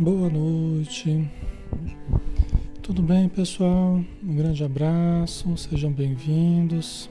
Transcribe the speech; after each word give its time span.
Boa 0.00 0.30
noite. 0.30 1.30
Tudo 2.80 3.02
bem, 3.02 3.28
pessoal? 3.28 4.02
Um 4.22 4.34
grande 4.34 4.64
abraço, 4.64 5.54
sejam 5.58 5.92
bem-vindos. 5.92 7.10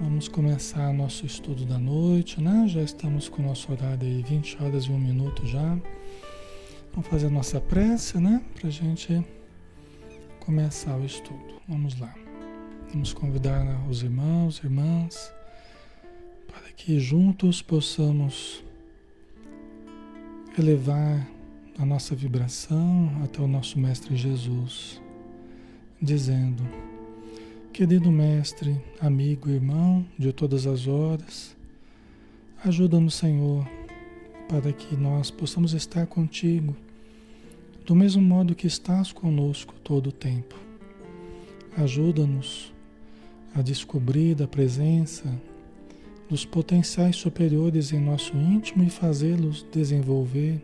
Vamos 0.00 0.26
começar 0.26 0.90
nosso 0.94 1.26
estudo 1.26 1.66
da 1.66 1.78
noite, 1.78 2.40
né? 2.40 2.64
Já 2.66 2.80
estamos 2.80 3.28
com 3.28 3.42
o 3.42 3.44
nosso 3.44 3.70
horário 3.70 4.08
aí, 4.08 4.22
20 4.22 4.62
horas 4.62 4.84
e 4.84 4.90
1 4.90 4.98
minuto 4.98 5.46
já. 5.46 5.78
Vamos 6.94 7.08
fazer 7.10 7.26
a 7.26 7.30
nossa 7.30 7.60
prece, 7.60 8.16
né? 8.16 8.42
Para 8.58 8.68
a 8.68 8.72
gente 8.72 9.22
começar 10.40 10.96
o 10.96 11.04
estudo. 11.04 11.60
Vamos 11.68 12.00
lá. 12.00 12.14
Vamos 12.90 13.12
convidar 13.12 13.86
os 13.90 14.02
irmãos, 14.02 14.64
irmãs, 14.64 15.30
para 16.46 16.72
que 16.72 16.98
juntos 16.98 17.60
possamos 17.60 18.64
elevar 20.58 21.33
a 21.78 21.84
nossa 21.84 22.14
vibração 22.14 23.10
até 23.24 23.40
o 23.40 23.48
nosso 23.48 23.78
Mestre 23.78 24.16
Jesus, 24.16 25.00
dizendo: 26.00 26.62
Querido 27.72 28.10
Mestre, 28.10 28.80
amigo, 29.00 29.50
irmão 29.50 30.06
de 30.16 30.32
todas 30.32 30.66
as 30.66 30.86
horas, 30.86 31.56
ajuda-nos, 32.64 33.14
Senhor, 33.14 33.68
para 34.48 34.72
que 34.72 34.96
nós 34.96 35.30
possamos 35.30 35.72
estar 35.72 36.06
contigo 36.06 36.76
do 37.84 37.94
mesmo 37.94 38.22
modo 38.22 38.54
que 38.54 38.66
estás 38.66 39.12
conosco 39.12 39.74
todo 39.82 40.06
o 40.08 40.12
tempo. 40.12 40.54
Ajuda-nos 41.76 42.72
a 43.54 43.60
descobrir 43.60 44.40
a 44.42 44.46
presença 44.46 45.24
dos 46.28 46.44
potenciais 46.44 47.16
superiores 47.16 47.92
em 47.92 48.00
nosso 48.00 48.36
íntimo 48.36 48.84
e 48.84 48.90
fazê-los 48.90 49.66
desenvolver 49.70 50.62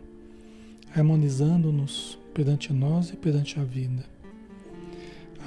harmonizando-nos 0.95 2.17
perante 2.33 2.73
nós 2.73 3.09
e 3.09 3.15
perante 3.15 3.59
a 3.59 3.63
vida. 3.63 4.03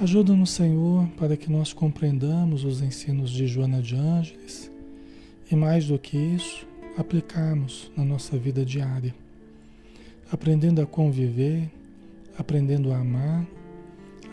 Ajuda-nos, 0.01 0.49
Senhor, 0.49 1.07
para 1.17 1.37
que 1.37 1.49
nós 1.49 1.71
compreendamos 1.71 2.65
os 2.65 2.81
ensinos 2.81 3.31
de 3.31 3.47
Joana 3.47 3.81
de 3.81 3.95
Ângeles 3.95 4.69
e, 5.49 5.55
mais 5.55 5.87
do 5.87 5.97
que 5.97 6.17
isso, 6.17 6.67
aplicarmos 6.97 7.91
na 7.95 8.03
nossa 8.03 8.37
vida 8.37 8.65
diária, 8.65 9.15
aprendendo 10.31 10.81
a 10.81 10.85
conviver, 10.85 11.69
aprendendo 12.37 12.91
a 12.91 12.97
amar, 12.97 13.45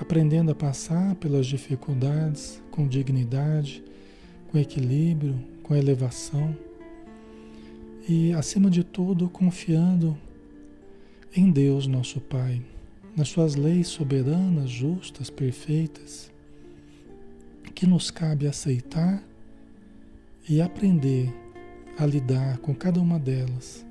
aprendendo 0.01 0.51
a 0.51 0.55
passar 0.55 1.15
pelas 1.17 1.47
dificuldades 1.47 2.61
com 2.71 2.89
dignidade, 2.89 3.85
com 4.51 4.59
equilíbrio, 4.59 5.37
com 5.63 5.77
elevação 5.77 6.57
e, 8.09 8.33
acima 8.33 8.69
de 8.69 8.83
tudo, 8.83 9.29
confiando 9.29 10.19
em 11.35 11.51
Deus, 11.51 11.87
nosso 11.87 12.21
Pai, 12.21 12.61
nas 13.17 13.29
Suas 13.29 13.55
leis 13.55 13.89
soberanas, 13.89 14.71
justas, 14.71 15.31
perfeitas, 15.31 16.31
que 17.75 17.87
nos 17.87 18.11
cabe 18.11 18.47
aceitar 18.47 19.23
e 20.47 20.61
aprender 20.61 21.33
a 21.99 22.05
lidar 22.05 22.59
com 22.59 22.75
cada 22.75 23.01
uma 23.01 23.19
delas, 23.19 23.85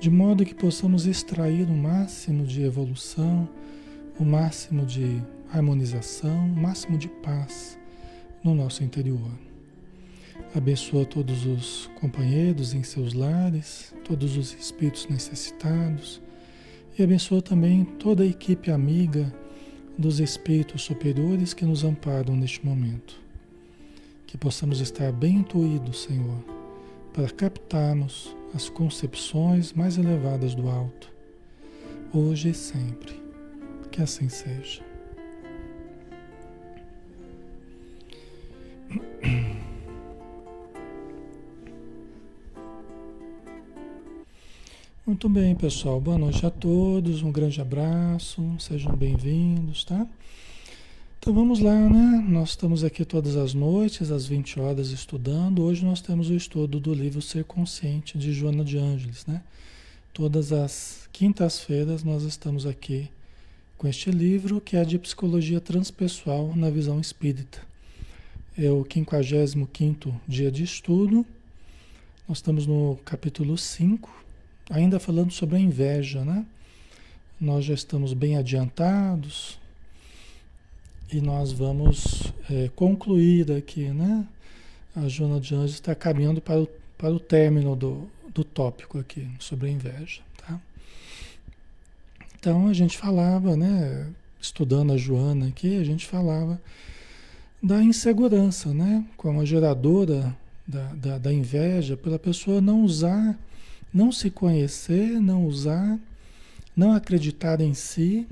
de 0.00 0.10
modo 0.10 0.44
que 0.44 0.54
possamos 0.54 1.06
extrair 1.06 1.68
o 1.68 1.74
máximo 1.74 2.44
de 2.44 2.62
evolução, 2.62 3.48
o 4.18 4.24
máximo 4.24 4.84
de 4.84 5.22
harmonização, 5.52 6.44
o 6.46 6.56
máximo 6.56 6.98
de 6.98 7.08
paz 7.08 7.78
no 8.42 8.52
nosso 8.52 8.82
interior. 8.82 9.30
Abençoa 10.52 11.04
todos 11.04 11.46
os 11.46 11.88
companheiros 12.00 12.74
em 12.74 12.82
seus 12.82 13.14
lares, 13.14 13.94
todos 14.04 14.36
os 14.36 14.52
espíritos 14.54 15.06
necessitados 15.06 16.20
e 16.98 17.02
abençoa 17.02 17.42
também 17.42 17.84
toda 17.84 18.22
a 18.22 18.26
equipe 18.26 18.70
amiga 18.70 19.32
dos 19.98 20.20
espíritos 20.20 20.82
superiores 20.82 21.52
que 21.52 21.64
nos 21.64 21.84
amparam 21.84 22.36
neste 22.36 22.64
momento. 22.64 23.20
Que 24.26 24.38
possamos 24.38 24.80
estar 24.80 25.12
bem 25.12 25.36
intuídos, 25.36 26.02
Senhor, 26.02 26.38
para 27.12 27.28
captarmos 27.28 28.34
as 28.54 28.68
concepções 28.68 29.72
mais 29.72 29.98
elevadas 29.98 30.54
do 30.54 30.68
alto, 30.68 31.12
hoje 32.12 32.50
e 32.50 32.54
sempre. 32.54 33.22
Que 33.90 34.02
assim 34.02 34.28
seja. 34.28 34.82
Muito 45.06 45.28
bem, 45.28 45.54
pessoal. 45.54 46.00
Boa 46.00 46.16
noite 46.16 46.46
a 46.46 46.50
todos. 46.50 47.22
Um 47.22 47.30
grande 47.30 47.60
abraço. 47.60 48.42
Sejam 48.58 48.96
bem-vindos, 48.96 49.84
tá? 49.84 50.06
Então 51.18 51.34
vamos 51.34 51.60
lá, 51.60 51.74
né? 51.74 52.24
Nós 52.26 52.50
estamos 52.50 52.82
aqui 52.82 53.04
todas 53.04 53.36
as 53.36 53.52
noites, 53.52 54.10
às 54.10 54.26
20 54.26 54.58
horas, 54.60 54.88
estudando. 54.88 55.62
Hoje 55.62 55.84
nós 55.84 56.00
temos 56.00 56.30
o 56.30 56.34
estudo 56.34 56.80
do 56.80 56.94
livro 56.94 57.20
Ser 57.20 57.44
Consciente, 57.44 58.16
de 58.16 58.32
Joana 58.32 58.64
de 58.64 58.78
Ângeles, 58.78 59.26
né? 59.26 59.42
Todas 60.10 60.54
as 60.54 61.06
quintas-feiras 61.12 62.02
nós 62.02 62.22
estamos 62.22 62.64
aqui 62.64 63.10
com 63.76 63.86
este 63.86 64.10
livro, 64.10 64.58
que 64.58 64.74
é 64.74 64.86
de 64.86 64.98
Psicologia 64.98 65.60
Transpessoal 65.60 66.56
na 66.56 66.70
Visão 66.70 66.98
Espírita. 66.98 67.60
É 68.56 68.70
o 68.70 68.86
55 68.90 70.18
dia 70.26 70.50
de 70.50 70.64
estudo. 70.64 71.26
Nós 72.26 72.38
estamos 72.38 72.66
no 72.66 72.98
capítulo 73.04 73.58
5 73.58 74.23
Ainda 74.70 74.98
falando 74.98 75.30
sobre 75.30 75.56
a 75.56 75.60
inveja, 75.60 76.24
né? 76.24 76.44
Nós 77.40 77.64
já 77.64 77.74
estamos 77.74 78.14
bem 78.14 78.36
adiantados 78.38 79.58
e 81.12 81.20
nós 81.20 81.52
vamos 81.52 82.32
é, 82.50 82.70
concluir 82.74 83.52
aqui, 83.52 83.88
né? 83.90 84.26
A 84.96 85.06
Jona 85.08 85.38
de 85.38 85.54
Anjos 85.54 85.74
está 85.74 85.94
caminhando 85.94 86.40
para 86.40 86.62
o, 86.62 86.68
para 86.96 87.10
o 87.10 87.20
término 87.20 87.76
do, 87.76 88.08
do 88.32 88.42
tópico 88.42 88.98
aqui 88.98 89.28
sobre 89.38 89.68
a 89.68 89.70
inveja, 89.70 90.22
tá? 90.38 90.58
Então 92.38 92.68
a 92.68 92.72
gente 92.72 92.96
falava, 92.96 93.56
né? 93.56 94.10
Estudando 94.40 94.92
a 94.92 94.96
Joana 94.96 95.48
aqui, 95.48 95.78
a 95.78 95.84
gente 95.84 96.06
falava 96.06 96.60
da 97.62 97.82
insegurança, 97.82 98.72
né? 98.72 99.04
Como 99.16 99.40
a 99.40 99.44
geradora 99.44 100.34
da, 100.66 100.86
da, 100.94 101.18
da 101.18 101.32
inveja, 101.32 101.96
pela 101.96 102.18
pessoa 102.18 102.60
não 102.60 102.82
usar 102.82 103.38
não 103.94 104.10
se 104.10 104.28
conhecer, 104.28 105.20
não 105.20 105.46
usar, 105.46 105.96
não 106.76 106.92
acreditar 106.92 107.60
em 107.60 107.74
si 107.74 108.26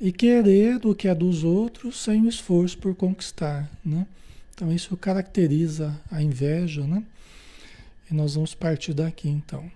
e 0.00 0.12
querer 0.12 0.86
o 0.86 0.94
que 0.94 1.08
é 1.08 1.14
dos 1.14 1.42
outros 1.42 2.00
sem 2.00 2.22
o 2.22 2.28
esforço 2.28 2.78
por 2.78 2.94
conquistar, 2.94 3.68
né? 3.84 4.06
Então 4.54 4.72
isso 4.72 4.96
caracteriza 4.96 6.00
a 6.08 6.22
inveja, 6.22 6.86
né? 6.86 7.02
E 8.08 8.14
nós 8.14 8.36
vamos 8.36 8.54
partir 8.54 8.94
daqui 8.94 9.28
então. 9.28 9.68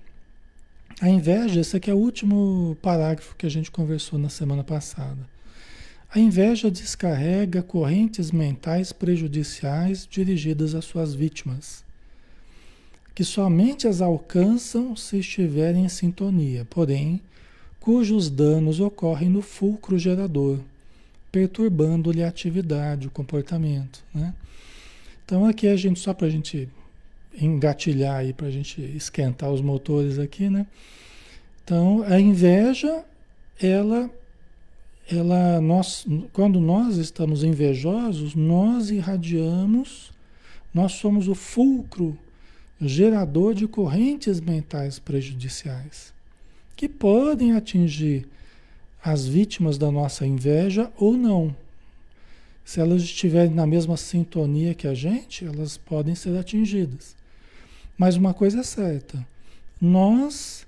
A 1.01 1.09
inveja, 1.09 1.61
esse 1.61 1.77
aqui 1.77 1.91
é 1.91 1.95
o 1.95 1.99
último 1.99 2.77
parágrafo 2.81 3.35
que 3.35 3.47
a 3.47 3.51
gente 3.51 3.73
conversou 3.73 4.19
na 4.19 4.29
semana 4.29 4.63
passada. 4.63 5.29
A 6.15 6.21
inveja 6.21 6.71
descarrega 6.71 7.63
correntes 7.63 8.31
mentais 8.31 8.93
prejudiciais 8.93 10.07
dirigidas 10.09 10.75
às 10.75 10.85
suas 10.85 11.13
vítimas 11.15 11.83
que 13.15 13.25
somente 13.25 13.87
as 13.87 14.01
alcançam 14.01 14.97
se 14.97 15.19
estiverem 15.19 15.85
em 15.85 15.89
sintonia, 15.89 16.67
porém, 16.69 17.21
cujos 17.79 18.31
danos 18.31 18.81
ocorrem 18.81 19.29
no 19.29 19.43
fulcro 19.43 19.99
gerador, 19.99 20.59
perturbando-lhe 21.31 22.23
a 22.23 22.29
atividade, 22.29 23.09
o 23.09 23.11
comportamento. 23.11 24.03
Né? 24.15 24.35
Então 25.25 25.45
aqui 25.45 25.67
a 25.69 25.77
gente, 25.77 26.01
só 26.01 26.15
para 26.15 26.27
a 26.27 26.31
gente 26.31 26.69
engatilhar 27.41 28.17
aí, 28.17 28.33
para 28.33 28.47
a 28.47 28.51
gente 28.51 28.81
esquentar 28.81 29.51
os 29.51 29.61
motores 29.61 30.19
aqui, 30.19 30.51
né? 30.51 30.67
Então 31.65 32.03
a 32.03 32.21
inveja, 32.21 33.05
ela, 33.61 34.11
ela, 35.11 35.61
nós, 35.61 36.07
quando 36.33 36.61
nós 36.61 36.97
estamos 36.97 37.43
invejosos, 37.43 38.35
nós 38.35 38.91
irradiamos, 38.91 40.13
nós 40.75 40.93
somos 40.93 41.29
o 41.29 41.35
fulcro 41.35 42.19
gerador 42.83 43.55
de 43.55 43.67
correntes 43.67 44.41
mentais 44.41 44.99
prejudiciais, 44.99 46.13
que 46.75 46.89
podem 46.89 47.53
atingir 47.53 48.27
as 49.03 49.27
vítimas 49.27 49.79
da 49.79 49.91
nossa 49.91 50.27
inveja 50.27 50.91
ou 50.97 51.17
não. 51.17 51.55
Se 52.65 52.81
elas 52.81 53.03
estiverem 53.03 53.53
na 53.53 53.67
mesma 53.67 53.97
sintonia 53.97 54.75
que 54.75 54.87
a 54.87 54.95
gente, 54.95 55.45
elas 55.45 55.77
podem 55.77 56.15
ser 56.15 56.37
atingidas. 56.37 57.17
Mas 57.99 58.17
uma 58.17 58.33
coisa 58.33 58.61
é 58.61 58.63
certa: 58.63 59.27
nós, 59.81 60.67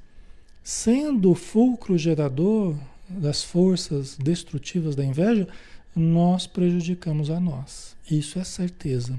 sendo 0.62 1.30
o 1.30 1.34
fulcro 1.34 1.96
gerador 1.96 2.76
das 3.08 3.42
forças 3.42 4.16
destrutivas 4.16 4.96
da 4.96 5.04
inveja, 5.04 5.46
nós 5.94 6.46
prejudicamos 6.46 7.30
a 7.30 7.38
nós. 7.38 7.94
Isso 8.10 8.38
é 8.38 8.44
certeza. 8.44 9.18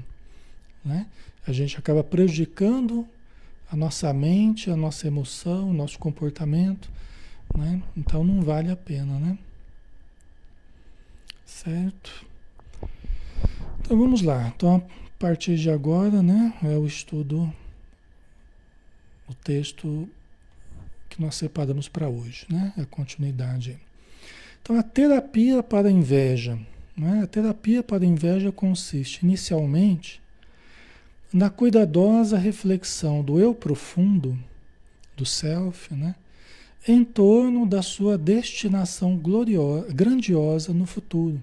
Né? 0.86 1.06
a 1.46 1.52
gente 1.52 1.78
acaba 1.78 2.02
prejudicando 2.02 3.06
a 3.70 3.76
nossa 3.76 4.12
mente, 4.12 4.70
a 4.70 4.76
nossa 4.76 5.06
emoção, 5.06 5.70
o 5.70 5.72
nosso 5.72 5.98
comportamento 5.98 6.90
Né? 7.56 7.82
Então 7.96 8.24
não 8.24 8.42
vale 8.42 8.70
a 8.70 8.76
pena, 8.76 9.18
né? 9.18 9.38
Certo? 11.44 12.26
Então 13.80 13.96
vamos 13.96 14.20
lá. 14.22 14.52
Então 14.54 14.76
a 14.76 15.18
partir 15.18 15.56
de 15.56 15.70
agora, 15.70 16.22
né, 16.22 16.52
é 16.62 16.76
o 16.76 16.86
estudo, 16.86 17.52
o 19.28 19.34
texto 19.34 20.08
que 21.08 21.22
nós 21.22 21.36
separamos 21.36 21.88
para 21.88 22.08
hoje, 22.08 22.46
né? 22.50 22.74
A 22.76 22.84
continuidade. 22.84 23.78
Então 24.60 24.78
a 24.78 24.82
terapia 24.82 25.62
para 25.62 25.88
a 25.88 25.90
inveja, 25.90 26.58
né? 26.96 27.22
A 27.22 27.26
terapia 27.26 27.82
para 27.82 28.02
a 28.02 28.06
inveja 28.06 28.50
consiste 28.50 29.22
inicialmente 29.22 30.20
na 31.36 31.50
cuidadosa 31.50 32.38
reflexão 32.38 33.22
do 33.22 33.38
eu 33.38 33.54
profundo, 33.54 34.38
do 35.14 35.26
self, 35.26 35.92
né? 35.92 36.14
em 36.88 37.04
torno 37.04 37.66
da 37.66 37.82
sua 37.82 38.16
destinação 38.16 39.18
gloriosa, 39.18 39.92
grandiosa 39.92 40.72
no 40.72 40.86
futuro. 40.86 41.38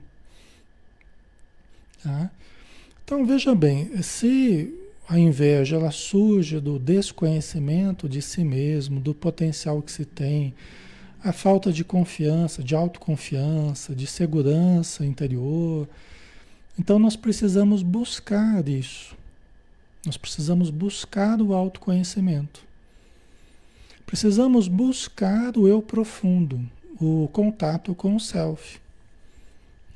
Tá? 2.02 2.32
Então 3.06 3.24
veja 3.24 3.54
bem, 3.54 4.02
se 4.02 4.74
a 5.08 5.20
inveja 5.20 5.76
ela 5.76 5.92
surge 5.92 6.60
do 6.60 6.80
desconhecimento 6.80 8.10
de 8.10 8.20
si 8.20 8.44
mesmo, 8.44 9.00
do 9.00 9.14
potencial 9.14 9.80
que 9.80 9.92
se 9.92 10.06
tem, 10.06 10.56
a 11.24 11.32
falta 11.32 11.72
de 11.72 11.84
confiança, 11.84 12.64
de 12.64 12.74
autoconfiança, 12.74 13.94
de 13.94 14.08
segurança 14.08 15.06
interior, 15.06 15.88
então 16.80 16.98
nós 16.98 17.16
precisamos 17.16 17.84
buscar 17.84 18.68
isso. 18.68 19.22
Nós 20.06 20.18
precisamos 20.18 20.70
buscar 20.70 21.42
o 21.42 21.54
autoconhecimento. 21.54 22.62
Precisamos 24.06 24.68
buscar 24.68 25.58
o 25.58 25.68
eu 25.68 25.82
profundo, 25.82 26.62
o 27.00 27.30
contato 27.32 27.96
com 27.96 28.16
o 28.16 28.20
self. 28.20 28.80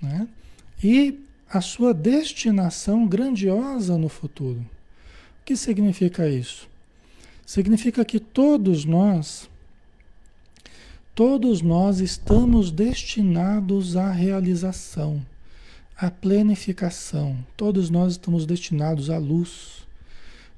Né? 0.01 0.27
E 0.83 1.19
a 1.49 1.61
sua 1.61 1.93
destinação 1.93 3.07
grandiosa 3.07 3.97
no 3.97 4.09
futuro. 4.09 4.59
O 5.41 5.45
que 5.45 5.55
significa 5.55 6.29
isso? 6.29 6.67
Significa 7.45 8.03
que 8.03 8.19
todos 8.19 8.83
nós, 8.83 9.49
todos 11.15 11.61
nós 11.61 11.99
estamos 11.99 12.71
destinados 12.71 13.95
à 13.95 14.11
realização, 14.11 15.25
à 15.95 16.11
plenificação. 16.11 17.37
Todos 17.55 17.89
nós 17.89 18.13
estamos 18.13 18.45
destinados 18.45 19.09
à 19.09 19.17
luz. 19.17 19.86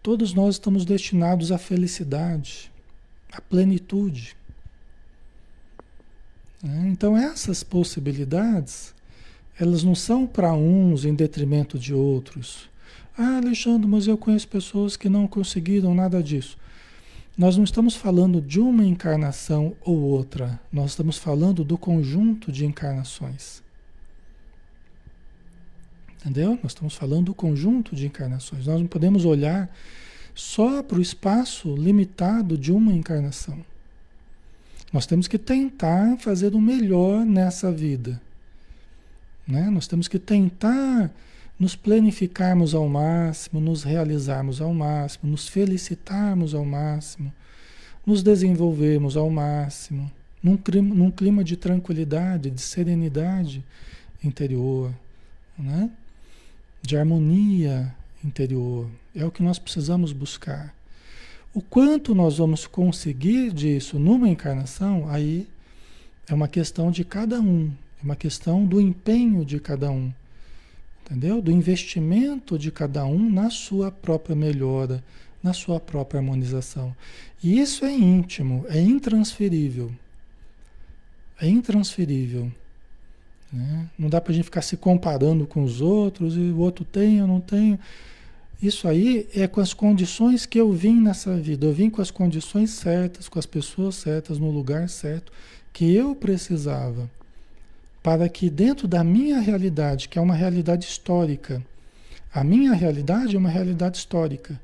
Todos 0.01 0.34
nós 0.34 0.56
estamos 0.56 0.86
destinados 0.86 1.51
à 1.51 1.57
felicidade 1.57 2.72
a 3.31 3.42
plenitude. 3.42 4.36
Né? 6.62 6.89
Então 6.91 7.18
essas 7.18 7.63
possibilidades, 7.63 8.94
elas 9.60 9.84
não 9.84 9.96
são 9.96 10.25
para 10.25 10.53
uns 10.53 11.06
em 11.06 11.13
detrimento 11.13 11.77
de 11.77 11.94
outros. 11.94 12.70
Ah, 13.18 13.38
Alexandre, 13.38 13.88
mas 13.88 14.08
eu 14.08 14.18
conheço 14.18 14.48
pessoas 14.48 14.96
que 14.96 15.10
não 15.10 15.27
conseguiram 15.27 15.94
nada 15.94 16.24
disso. 16.24 16.58
Nós 17.38 17.56
não 17.56 17.63
estamos 17.63 17.96
falando 17.96 18.41
de 18.41 18.60
uma 18.60 18.84
encarnação 18.84 19.74
ou 19.82 19.98
outra, 19.98 20.60
nós 20.72 20.91
estamos 20.91 21.18
falando 21.18 21.63
do 21.63 21.77
conjunto 21.77 22.51
de 22.51 22.65
encarnações. 22.65 23.62
Entendeu? 26.20 26.60
Nós 26.62 26.72
estamos 26.72 26.96
falando 26.96 27.28
do 27.28 27.34
conjunto 27.34 27.96
de 27.96 28.06
encarnações. 28.06 28.68
Nós 28.68 28.80
não 28.80 28.88
podemos 28.88 29.24
olhar 29.24 29.74
só 30.36 30.84
para 30.84 30.98
o 30.98 31.02
espaço 31.02 31.76
limitado 31.76 32.58
de 32.58 32.72
uma 32.72 32.94
encarnação. 32.94 33.64
Nós 34.92 35.06
temos 35.06 35.28
que 35.28 35.38
tentar 35.38 36.18
fazer 36.18 36.54
o 36.54 36.62
melhor 36.62 37.26
nessa 37.26 37.72
vida. 37.72 38.22
Né? 39.48 39.70
Nós 39.70 39.88
temos 39.88 40.08
que 40.08 40.20
tentar 40.20 41.12
nos 41.60 41.76
planificarmos 41.76 42.74
ao 42.74 42.88
máximo, 42.88 43.60
nos 43.60 43.84
realizarmos 43.84 44.62
ao 44.62 44.74
máximo, 44.74 45.30
nos 45.30 45.48
felicitarmos 45.48 46.54
ao 46.54 46.66
máximo, 46.66 47.34
nos 48.06 48.24
desenvolvermos 48.24 49.18
ao 49.18 49.30
máximo, 49.30 50.10
num 50.42 50.56
clima, 50.56 50.96
num 50.96 51.12
clima 51.12 51.44
de 51.44 51.58
tranquilidade, 51.58 52.50
de 52.50 52.62
serenidade 52.62 53.64
interior, 54.24 54.94
né? 55.58 55.90
De 56.81 56.98
harmonia 56.98 57.93
interior. 58.24 58.89
É 59.15 59.25
o 59.25 59.31
que 59.31 59.43
nós 59.43 59.59
precisamos 59.59 60.12
buscar. 60.12 60.74
O 61.53 61.62
quanto 61.62 62.13
nós 62.13 62.38
vamos 62.38 62.67
conseguir 62.67 63.51
disso 63.51 63.98
numa 63.98 64.29
encarnação, 64.29 65.09
aí 65.09 65.48
é 66.27 66.33
uma 66.33 66.48
questão 66.48 66.91
de 66.91 67.03
cada 67.03 67.41
um, 67.41 67.71
é 68.00 68.03
uma 68.03 68.15
questão 68.15 68.65
do 68.65 68.79
empenho 68.79 69.43
de 69.43 69.59
cada 69.59 69.89
um, 69.89 70.13
entendeu? 71.03 71.41
Do 71.41 71.51
investimento 71.51 72.57
de 72.57 72.71
cada 72.71 73.03
um 73.05 73.29
na 73.31 73.50
sua 73.50 73.91
própria 73.91 74.36
melhora, 74.36 75.03
na 75.41 75.53
sua 75.53 75.79
própria 75.79 76.19
harmonização. 76.19 76.95
E 77.43 77.59
isso 77.59 77.83
é 77.83 77.91
íntimo, 77.91 78.65
é 78.69 78.79
intransferível. 78.79 79.91
É 81.41 81.48
intransferível. 81.48 82.51
Né? 83.51 83.88
Não 83.98 84.10
dá 84.10 84.22
para 84.22 84.32
a 84.32 84.36
gente 84.36 84.46
ficar 84.46 84.62
se 84.62 84.77
comparando 84.77 85.48
com 85.48 85.63
os 85.63 85.82
outros 85.82 86.36
e 86.36 86.51
o 86.51 86.60
outro 86.60 86.86
tem, 86.86 87.18
eu 87.18 87.27
não 87.27 87.39
tenho. 87.39 87.79
Isso 88.62 88.88
aí 88.88 89.27
é 89.34 89.48
com 89.48 89.62
as 89.62 89.74
condições 89.74 90.46
que 90.46 90.60
eu 90.60 90.72
vim 90.72 91.00
nessa 91.00 91.36
vida. 91.38 91.65
Eu 91.65 91.74
vim 91.74 91.89
com 91.89 92.01
as 92.01 92.12
condições 92.12 92.72
certas, 92.72 93.29
com 93.29 93.39
as 93.39 93.46
pessoas 93.46 93.96
certas, 93.96 94.38
no 94.38 94.51
lugar 94.51 94.89
certo 94.89 95.32
que 95.72 95.94
eu 95.94 96.13
precisava. 96.13 97.10
Para 98.03 98.27
que 98.27 98.50
dentro 98.50 98.88
da 98.88 99.03
minha 99.03 99.39
realidade, 99.39 100.10
que 100.10 100.20
é 100.20 100.22
uma 100.22 100.36
realidade 100.36 100.86
histórica, 100.86 101.63
a 102.34 102.44
minha 102.44 102.74
realidade 102.74 103.36
é 103.36 103.39
uma 103.39 103.50
realidade 103.50 103.98
histórica, 103.98 104.60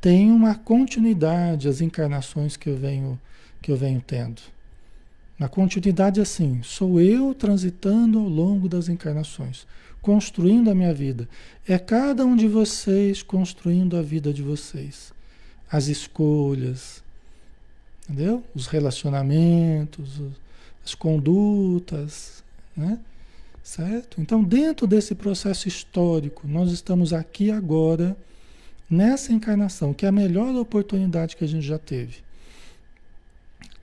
tem 0.00 0.30
uma 0.30 0.54
continuidade 0.54 1.66
as 1.66 1.80
encarnações 1.80 2.56
que 2.56 2.68
eu 2.68 2.76
venho 2.76 3.18
que 3.62 3.72
eu 3.72 3.76
venho 3.76 4.02
tendo. 4.06 4.42
Na 5.38 5.48
continuidade 5.48 6.20
assim, 6.20 6.62
sou 6.62 7.00
eu 7.00 7.34
transitando 7.34 8.18
ao 8.18 8.28
longo 8.28 8.68
das 8.68 8.88
encarnações 8.88 9.66
construindo 10.04 10.70
a 10.70 10.74
minha 10.74 10.92
vida. 10.92 11.26
É 11.66 11.78
cada 11.78 12.26
um 12.26 12.36
de 12.36 12.46
vocês 12.46 13.22
construindo 13.22 13.96
a 13.96 14.02
vida 14.02 14.34
de 14.34 14.42
vocês. 14.42 15.14
As 15.72 15.86
escolhas, 15.88 17.02
entendeu? 18.04 18.44
Os 18.54 18.66
relacionamentos, 18.66 20.20
as 20.84 20.94
condutas, 20.94 22.44
né? 22.76 23.00
Certo? 23.62 24.20
Então, 24.20 24.44
dentro 24.44 24.86
desse 24.86 25.14
processo 25.14 25.68
histórico, 25.68 26.46
nós 26.46 26.70
estamos 26.70 27.14
aqui 27.14 27.50
agora, 27.50 28.14
nessa 28.90 29.32
encarnação, 29.32 29.94
que 29.94 30.04
é 30.04 30.10
a 30.10 30.12
melhor 30.12 30.54
oportunidade 30.54 31.34
que 31.34 31.44
a 31.44 31.48
gente 31.48 31.66
já 31.66 31.78
teve. 31.78 32.18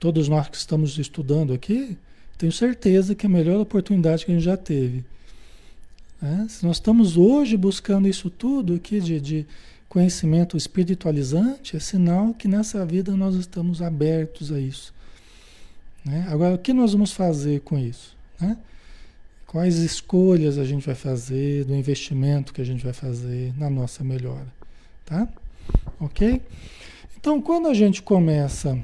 Todos 0.02 0.28
nós 0.28 0.48
que 0.48 0.56
estamos 0.56 0.98
estudando 0.98 1.52
aqui, 1.52 1.96
tenho 2.36 2.50
certeza 2.50 3.14
que 3.14 3.24
é 3.24 3.28
a 3.28 3.32
melhor 3.32 3.60
oportunidade 3.60 4.26
que 4.26 4.32
a 4.32 4.34
gente 4.34 4.42
já 4.42 4.56
teve. 4.56 5.04
É, 6.20 6.48
se 6.48 6.66
nós 6.66 6.78
estamos 6.78 7.16
hoje 7.16 7.56
buscando 7.56 8.08
isso 8.08 8.28
tudo 8.28 8.74
aqui 8.74 9.00
de, 9.00 9.20
de 9.20 9.46
conhecimento 9.88 10.56
espiritualizante, 10.56 11.76
é 11.76 11.78
sinal 11.78 12.34
que 12.34 12.48
nessa 12.48 12.84
vida 12.84 13.12
nós 13.16 13.36
estamos 13.36 13.80
abertos 13.80 14.50
a 14.50 14.58
isso. 14.58 14.92
Né? 16.04 16.26
Agora, 16.28 16.56
o 16.56 16.58
que 16.58 16.72
nós 16.72 16.90
vamos 16.94 17.12
fazer 17.12 17.60
com 17.60 17.78
isso? 17.78 18.16
Né? 18.40 18.56
Quais 19.46 19.76
escolhas 19.76 20.58
a 20.58 20.64
gente 20.64 20.84
vai 20.84 20.96
fazer, 20.96 21.64
do 21.64 21.76
investimento 21.76 22.52
que 22.52 22.60
a 22.60 22.66
gente 22.66 22.82
vai 22.82 22.92
fazer 22.92 23.56
na 23.56 23.70
nossa 23.70 24.02
melhora? 24.02 24.48
Tá? 25.06 25.28
Ok? 26.00 26.42
Então, 27.16 27.40
quando 27.40 27.68
a 27.68 27.74
gente 27.74 28.02
começa 28.02 28.76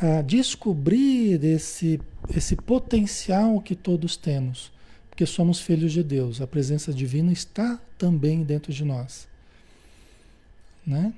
a 0.00 0.22
descobrir 0.22 1.42
esse, 1.44 2.00
esse 2.34 2.56
potencial 2.56 3.60
que 3.60 3.74
todos 3.74 4.16
temos, 4.16 4.72
porque 5.08 5.24
somos 5.24 5.60
filhos 5.60 5.92
de 5.92 6.02
Deus. 6.02 6.40
A 6.40 6.46
presença 6.46 6.92
divina 6.92 7.32
está 7.32 7.80
também 7.96 8.42
dentro 8.42 8.72
de 8.72 8.84
nós. 8.84 9.28
Né? 10.86 11.12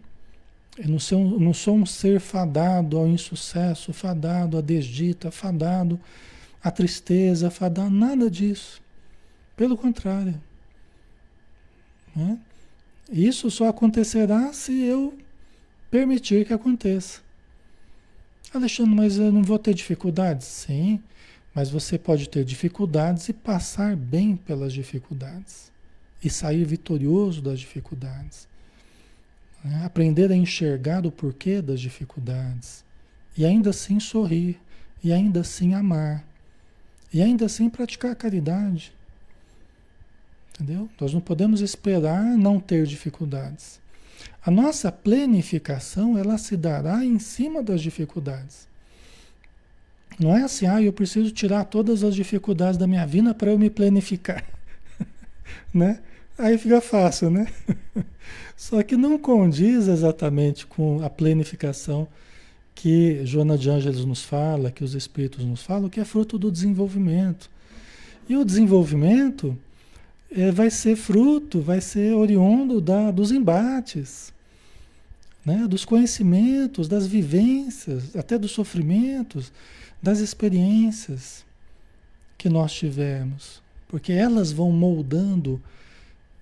Eu 0.78 0.88
não 0.88 0.98
sou, 0.98 1.40
não 1.40 1.54
sou 1.54 1.76
um 1.76 1.86
ser 1.86 2.20
fadado 2.20 2.98
ao 2.98 3.06
insucesso, 3.06 3.92
fadado 3.92 4.58
à 4.58 4.60
desdita, 4.60 5.30
fadado 5.30 5.98
à 6.62 6.70
tristeza, 6.70 7.50
fadado 7.50 7.90
nada 7.90 8.30
disso. 8.30 8.82
Pelo 9.56 9.76
contrário. 9.76 10.40
Né? 12.14 12.38
Isso 13.10 13.50
só 13.50 13.68
acontecerá 13.68 14.52
se 14.52 14.82
eu 14.82 15.16
permitir 15.90 16.46
que 16.46 16.52
aconteça. 16.52 17.25
Alexandre, 18.54 18.94
mas 18.94 19.18
eu 19.18 19.32
não 19.32 19.42
vou 19.42 19.58
ter 19.58 19.74
dificuldades? 19.74 20.46
Sim. 20.46 21.02
Mas 21.54 21.70
você 21.70 21.98
pode 21.98 22.28
ter 22.28 22.44
dificuldades 22.44 23.28
e 23.28 23.32
passar 23.32 23.96
bem 23.96 24.36
pelas 24.36 24.72
dificuldades. 24.72 25.72
E 26.22 26.30
sair 26.30 26.64
vitorioso 26.64 27.40
das 27.42 27.60
dificuldades. 27.60 28.48
Né? 29.64 29.84
Aprender 29.84 30.30
a 30.30 30.36
enxergar 30.36 31.06
o 31.06 31.10
porquê 31.10 31.60
das 31.62 31.80
dificuldades. 31.80 32.84
E 33.36 33.44
ainda 33.44 33.70
assim 33.70 33.98
sorrir. 34.00 34.58
e 35.04 35.12
ainda 35.12 35.40
assim 35.40 35.74
amar. 35.74 36.26
E 37.12 37.22
ainda 37.22 37.46
assim 37.46 37.70
praticar 37.70 38.12
a 38.12 38.16
caridade. 38.16 38.92
Entendeu? 40.54 40.88
Nós 41.00 41.12
não 41.12 41.20
podemos 41.20 41.60
esperar 41.60 42.24
não 42.24 42.58
ter 42.58 42.86
dificuldades. 42.86 43.78
A 44.44 44.50
nossa 44.50 44.92
plenificação, 44.92 46.16
ela 46.16 46.38
se 46.38 46.56
dará 46.56 47.04
em 47.04 47.18
cima 47.18 47.62
das 47.62 47.80
dificuldades. 47.80 48.68
Não 50.18 50.34
é 50.34 50.44
assim, 50.44 50.66
ah, 50.66 50.80
eu 50.80 50.92
preciso 50.92 51.30
tirar 51.30 51.64
todas 51.64 52.02
as 52.02 52.14
dificuldades 52.14 52.78
da 52.78 52.86
minha 52.86 53.06
vida 53.06 53.34
para 53.34 53.50
eu 53.50 53.58
me 53.58 53.68
planificar. 53.68 54.44
né? 55.74 56.00
Aí 56.38 56.56
fica 56.56 56.80
fácil, 56.80 57.30
né? 57.30 57.46
Só 58.56 58.82
que 58.82 58.96
não 58.96 59.18
condiz 59.18 59.88
exatamente 59.88 60.66
com 60.66 61.02
a 61.04 61.10
planificação 61.10 62.08
que 62.74 63.24
Joana 63.24 63.56
de 63.56 63.68
Ângeles 63.70 64.04
nos 64.04 64.22
fala, 64.22 64.70
que 64.70 64.84
os 64.84 64.94
espíritos 64.94 65.44
nos 65.44 65.62
falam, 65.62 65.88
que 65.88 65.98
é 65.98 66.04
fruto 66.04 66.38
do 66.38 66.52
desenvolvimento. 66.52 67.50
E 68.28 68.36
o 68.36 68.44
desenvolvimento 68.44 69.56
é, 70.30 70.50
vai 70.50 70.70
ser 70.70 70.96
fruto, 70.96 71.60
vai 71.60 71.80
ser 71.80 72.14
oriundo 72.14 72.80
da, 72.80 73.10
dos 73.10 73.30
embates, 73.30 74.32
né? 75.44 75.66
dos 75.68 75.84
conhecimentos, 75.84 76.88
das 76.88 77.06
vivências, 77.06 78.16
até 78.16 78.36
dos 78.38 78.50
sofrimentos, 78.50 79.52
das 80.02 80.18
experiências 80.18 81.44
que 82.36 82.48
nós 82.48 82.72
tivemos. 82.72 83.62
Porque 83.88 84.12
elas 84.12 84.50
vão 84.50 84.72
moldando 84.72 85.62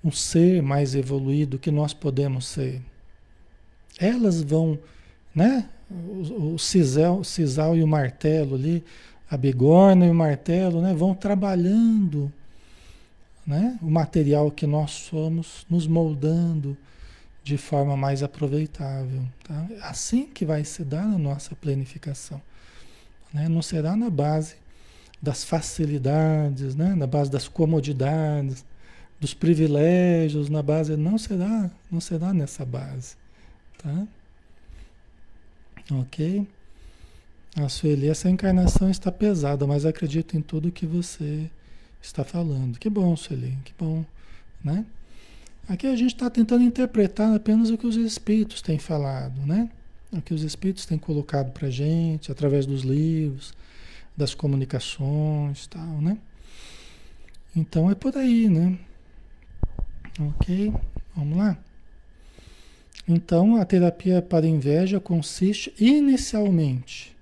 um 0.03 0.11
ser 0.11 0.62
mais 0.62 0.95
evoluído 0.95 1.59
que 1.59 1.71
nós 1.71 1.93
podemos 1.93 2.47
ser. 2.47 2.83
Elas 3.99 4.43
vão, 4.43 4.79
né? 5.35 5.69
O, 5.91 6.55
o 6.55 6.59
cisal, 6.59 7.23
cisal 7.23 7.76
e 7.76 7.83
o 7.83 7.87
martelo 7.87 8.55
ali, 8.55 8.83
a 9.31 9.37
bigorna 9.37 10.07
e 10.07 10.11
o 10.11 10.14
martelo, 10.14 10.81
né? 10.81 10.95
Vão 10.95 11.14
trabalhando 11.14 12.33
né? 13.46 13.78
o 13.82 13.90
material 13.90 14.50
que 14.50 14.66
nós 14.66 14.90
somos, 14.92 15.66
nos 15.68 15.86
moldando 15.86 16.76
de 17.42 17.58
forma 17.58 17.96
mais 17.96 18.22
aproveitável. 18.22 19.22
Tá? 19.42 19.68
Assim 19.82 20.26
que 20.26 20.46
vai 20.46 20.64
se 20.64 20.82
dar 20.82 21.02
a 21.02 21.18
nossa 21.18 21.54
planificação. 21.54 22.40
Né? 23.32 23.48
Não 23.48 23.60
será 23.60 23.94
na 23.94 24.08
base 24.08 24.56
das 25.20 25.44
facilidades, 25.44 26.74
né? 26.74 26.94
na 26.94 27.06
base 27.06 27.30
das 27.30 27.46
comodidades, 27.46 28.64
dos 29.20 29.34
privilégios, 29.34 30.48
na 30.48 30.62
base. 30.62 30.96
Não 30.96 31.18
será, 31.18 31.70
não 31.90 32.00
será 32.00 32.32
nessa 32.32 32.64
base. 32.64 33.16
Tá? 33.78 34.06
Ok? 35.92 36.46
A 37.56 37.68
Sueli, 37.68 38.08
essa 38.08 38.28
encarnação 38.28 38.90
está 38.90 39.12
pesada, 39.12 39.66
mas 39.66 39.84
acredito 39.84 40.36
em 40.36 40.40
tudo 40.40 40.72
que 40.72 40.86
você 40.86 41.48
está 42.06 42.25
falando. 42.25 42.78
Que 42.78 42.88
bom, 42.88 43.16
Sueli, 43.16 43.56
que 43.64 43.73
bom, 43.78 44.04
né? 44.62 44.84
Aqui 45.68 45.87
a 45.87 45.96
gente 45.96 46.14
está 46.14 46.28
tentando 46.28 46.62
interpretar 46.62 47.34
apenas 47.34 47.70
o 47.70 47.78
que 47.78 47.87
os 47.87 47.96
espíritos 47.96 48.61
têm 48.61 48.78
falado, 48.78 49.40
né? 49.46 49.70
O 50.12 50.20
que 50.20 50.34
os 50.34 50.42
espíritos 50.42 50.84
têm 50.84 50.99
colocado 50.99 51.52
para 51.52 51.70
gente 51.70 52.30
através 52.30 52.66
dos 52.66 52.82
livros, 52.82 53.54
das 54.16 54.34
comunicações, 54.34 55.66
tal, 55.66 56.00
né? 56.00 56.18
Então 57.56 57.90
é 57.90 57.94
por 57.94 58.16
aí, 58.16 58.49
né? 58.49 58.78
Ok, 60.20 60.73
vamos 61.16 61.38
lá. 61.38 61.56
Então 63.08 63.56
a 63.56 63.64
terapia 63.64 64.20
para 64.20 64.46
inveja 64.46 65.00
consiste 65.00 65.75
inicialmente 65.78 67.13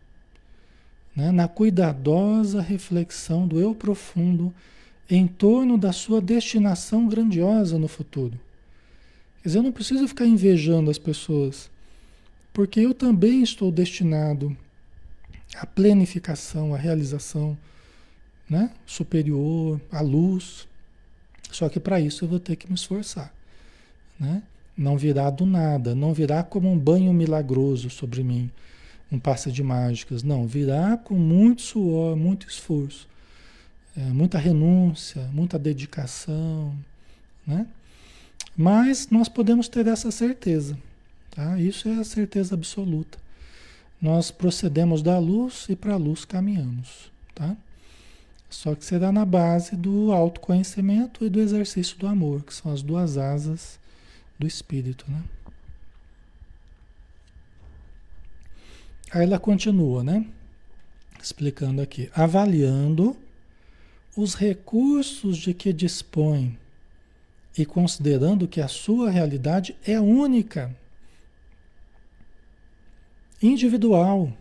né, 1.14 1.30
na 1.30 1.46
cuidadosa 1.46 2.60
reflexão 2.60 3.46
do 3.46 3.60
eu 3.60 3.74
profundo 3.74 4.52
em 5.08 5.26
torno 5.26 5.76
da 5.76 5.92
sua 5.92 6.20
destinação 6.20 7.06
grandiosa 7.06 7.78
no 7.78 7.88
futuro. 7.88 8.38
Quer 9.42 9.48
dizer, 9.48 9.58
eu 9.58 9.62
não 9.62 9.72
preciso 9.72 10.08
ficar 10.08 10.26
invejando 10.26 10.90
as 10.90 10.98
pessoas, 10.98 11.70
porque 12.52 12.80
eu 12.80 12.94
também 12.94 13.42
estou 13.42 13.70
destinado 13.70 14.56
à 15.56 15.66
planificação, 15.66 16.74
à 16.74 16.78
realização 16.78 17.58
né, 18.48 18.70
superior, 18.86 19.80
à 19.90 20.00
luz. 20.00 20.66
Só 21.50 21.68
que 21.68 21.80
para 21.80 22.00
isso 22.00 22.24
eu 22.24 22.28
vou 22.28 22.40
ter 22.40 22.56
que 22.56 22.68
me 22.68 22.74
esforçar. 22.74 23.34
Né? 24.18 24.42
Não 24.76 24.96
virá 24.96 25.28
do 25.28 25.44
nada, 25.44 25.94
não 25.94 26.14
virá 26.14 26.42
como 26.42 26.70
um 26.70 26.78
banho 26.78 27.12
milagroso 27.12 27.90
sobre 27.90 28.22
mim, 28.22 28.50
um 29.12 29.18
passe 29.18 29.52
de 29.52 29.62
mágicas. 29.62 30.22
Não, 30.22 30.46
virá 30.46 30.96
com 30.96 31.14
muito 31.14 31.62
suor, 31.62 32.16
muito 32.16 32.48
esforço 32.48 33.12
é, 33.96 34.00
muita 34.00 34.38
renúncia, 34.38 35.28
muita 35.32 35.58
dedicação, 35.58 36.74
né? 37.46 37.66
Mas 38.56 39.08
nós 39.10 39.28
podemos 39.28 39.68
ter 39.68 39.86
essa 39.86 40.10
certeza, 40.10 40.78
tá? 41.30 41.58
Isso 41.58 41.88
é 41.88 41.96
a 41.96 42.04
certeza 42.04 42.54
absoluta. 42.54 43.18
Nós 44.00 44.30
procedemos 44.30 45.02
da 45.02 45.18
luz 45.18 45.66
e 45.68 45.76
para 45.76 45.94
a 45.94 45.96
luz 45.96 46.24
caminhamos, 46.24 47.10
tá? 47.34 47.56
Só 48.50 48.74
que 48.74 48.84
será 48.84 49.10
na 49.10 49.24
base 49.24 49.76
do 49.76 50.12
autoconhecimento 50.12 51.24
e 51.24 51.30
do 51.30 51.40
exercício 51.40 51.96
do 51.98 52.06
amor, 52.06 52.42
que 52.42 52.52
são 52.52 52.70
as 52.72 52.82
duas 52.82 53.16
asas 53.16 53.78
do 54.38 54.46
espírito, 54.46 55.06
né? 55.08 55.22
Aí 59.12 59.24
ela 59.24 59.38
continua, 59.38 60.02
né? 60.02 60.24
Explicando 61.22 61.82
aqui, 61.82 62.10
avaliando 62.14 63.14
os 64.16 64.34
recursos 64.34 65.36
de 65.36 65.52
que 65.52 65.72
dispõe 65.72 66.58
e 67.56 67.66
considerando 67.66 68.48
que 68.48 68.60
a 68.60 68.68
sua 68.68 69.10
realidade 69.10 69.76
é 69.86 70.00
única, 70.00 70.74
individual, 73.42 74.32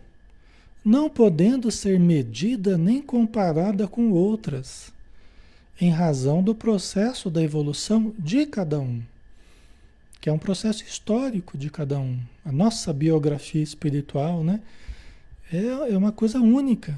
não 0.85 1.09
podendo 1.09 1.69
ser 1.69 1.99
medida 1.99 2.77
nem 2.77 3.01
comparada 3.01 3.87
com 3.87 4.11
outras, 4.11 4.93
em 5.79 5.89
razão 5.89 6.41
do 6.41 6.55
processo 6.55 7.29
da 7.29 7.41
evolução 7.41 8.13
de 8.17 8.45
cada 8.45 8.79
um, 8.79 9.01
que 10.21 10.29
é 10.29 10.31
um 10.31 10.37
processo 10.37 10.83
histórico 10.83 11.57
de 11.57 11.69
cada 11.71 11.99
um. 11.99 12.19
A 12.45 12.51
nossa 12.51 12.93
biografia 12.93 13.61
espiritual, 13.61 14.43
né, 14.43 14.61
é, 15.51 15.93
é 15.93 15.97
uma 15.97 16.11
coisa 16.11 16.39
única. 16.39 16.97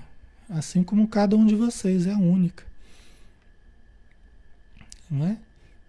Assim 0.49 0.83
como 0.83 1.07
cada 1.07 1.35
um 1.35 1.45
de 1.45 1.55
vocês 1.55 2.05
é 2.05 2.13
única. 2.13 2.65
Não 5.09 5.25
é? 5.25 5.37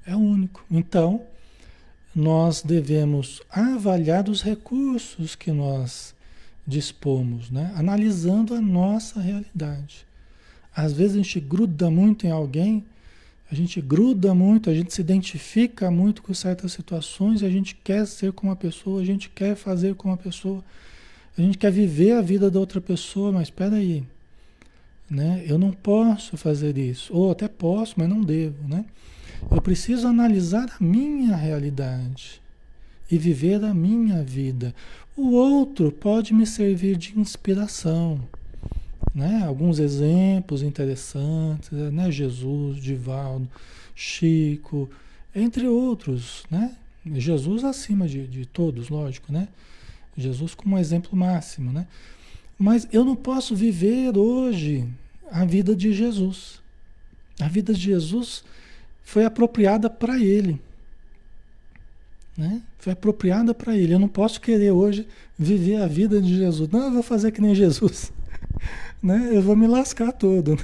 É 0.06 0.14
único. 0.14 0.64
Então, 0.70 1.22
nós 2.14 2.62
devemos 2.62 3.42
avaliar 3.50 4.28
os 4.28 4.40
recursos 4.40 5.34
que 5.34 5.50
nós 5.50 6.14
dispomos, 6.66 7.50
né? 7.50 7.72
analisando 7.76 8.54
a 8.54 8.60
nossa 8.60 9.20
realidade. 9.20 10.06
Às 10.74 10.92
vezes 10.92 11.14
a 11.14 11.22
gente 11.22 11.40
gruda 11.40 11.90
muito 11.90 12.26
em 12.26 12.30
alguém, 12.30 12.84
a 13.54 13.56
gente 13.56 13.80
gruda 13.80 14.34
muito, 14.34 14.68
a 14.68 14.74
gente 14.74 14.92
se 14.92 15.00
identifica 15.00 15.88
muito 15.88 16.22
com 16.24 16.34
certas 16.34 16.72
situações, 16.72 17.40
a 17.40 17.48
gente 17.48 17.76
quer 17.76 18.04
ser 18.04 18.32
como 18.32 18.50
a 18.50 18.56
pessoa, 18.56 19.00
a 19.00 19.04
gente 19.04 19.28
quer 19.28 19.54
fazer 19.54 19.94
como 19.94 20.12
a 20.12 20.16
pessoa, 20.16 20.62
a 21.38 21.40
gente 21.40 21.56
quer 21.56 21.70
viver 21.70 22.12
a 22.12 22.20
vida 22.20 22.50
da 22.50 22.58
outra 22.58 22.80
pessoa, 22.80 23.30
mas 23.30 23.44
espera 23.44 23.76
aí, 23.76 24.02
né? 25.08 25.44
Eu 25.46 25.56
não 25.56 25.70
posso 25.70 26.36
fazer 26.36 26.76
isso. 26.76 27.14
Ou 27.14 27.30
até 27.30 27.46
posso, 27.46 27.94
mas 27.96 28.08
não 28.08 28.22
devo, 28.22 28.66
né? 28.66 28.84
Eu 29.48 29.62
preciso 29.62 30.08
analisar 30.08 30.68
a 30.68 30.84
minha 30.84 31.36
realidade 31.36 32.42
e 33.08 33.16
viver 33.16 33.64
a 33.64 33.72
minha 33.72 34.20
vida. 34.24 34.74
O 35.16 35.30
outro 35.30 35.92
pode 35.92 36.34
me 36.34 36.44
servir 36.44 36.96
de 36.96 37.16
inspiração, 37.16 38.20
né? 39.14 39.44
Alguns 39.46 39.78
exemplos 39.78 40.62
interessantes, 40.62 41.70
né? 41.70 42.10
Jesus, 42.10 42.78
Divaldo, 42.78 43.48
Chico, 43.94 44.90
entre 45.34 45.68
outros, 45.68 46.44
né? 46.50 46.76
Jesus 47.06 47.64
acima 47.64 48.08
de, 48.08 48.26
de 48.26 48.46
todos, 48.46 48.88
lógico, 48.88 49.32
né? 49.32 49.48
Jesus 50.16 50.54
como 50.54 50.78
exemplo 50.78 51.16
máximo, 51.16 51.72
né? 51.72 51.86
Mas 52.58 52.88
eu 52.92 53.04
não 53.04 53.16
posso 53.16 53.54
viver 53.54 54.16
hoje 54.16 54.88
a 55.30 55.44
vida 55.44 55.74
de 55.74 55.92
Jesus. 55.92 56.60
A 57.40 57.48
vida 57.48 57.74
de 57.74 57.80
Jesus 57.80 58.44
foi 59.02 59.24
apropriada 59.24 59.90
para 59.90 60.18
ele. 60.18 60.60
Né? 62.36 62.62
Foi 62.78 62.92
apropriada 62.92 63.52
para 63.54 63.76
ele. 63.76 63.94
Eu 63.94 63.98
não 63.98 64.08
posso 64.08 64.40
querer 64.40 64.70
hoje 64.70 65.06
viver 65.38 65.76
a 65.76 65.86
vida 65.86 66.20
de 66.20 66.36
Jesus. 66.36 66.68
Não, 66.70 66.86
eu 66.86 66.92
vou 66.92 67.02
fazer 67.02 67.32
que 67.32 67.40
nem 67.40 67.54
Jesus. 67.54 68.12
Né? 69.02 69.30
Eu 69.32 69.42
vou 69.42 69.56
me 69.56 69.66
lascar 69.66 70.12
todo. 70.12 70.58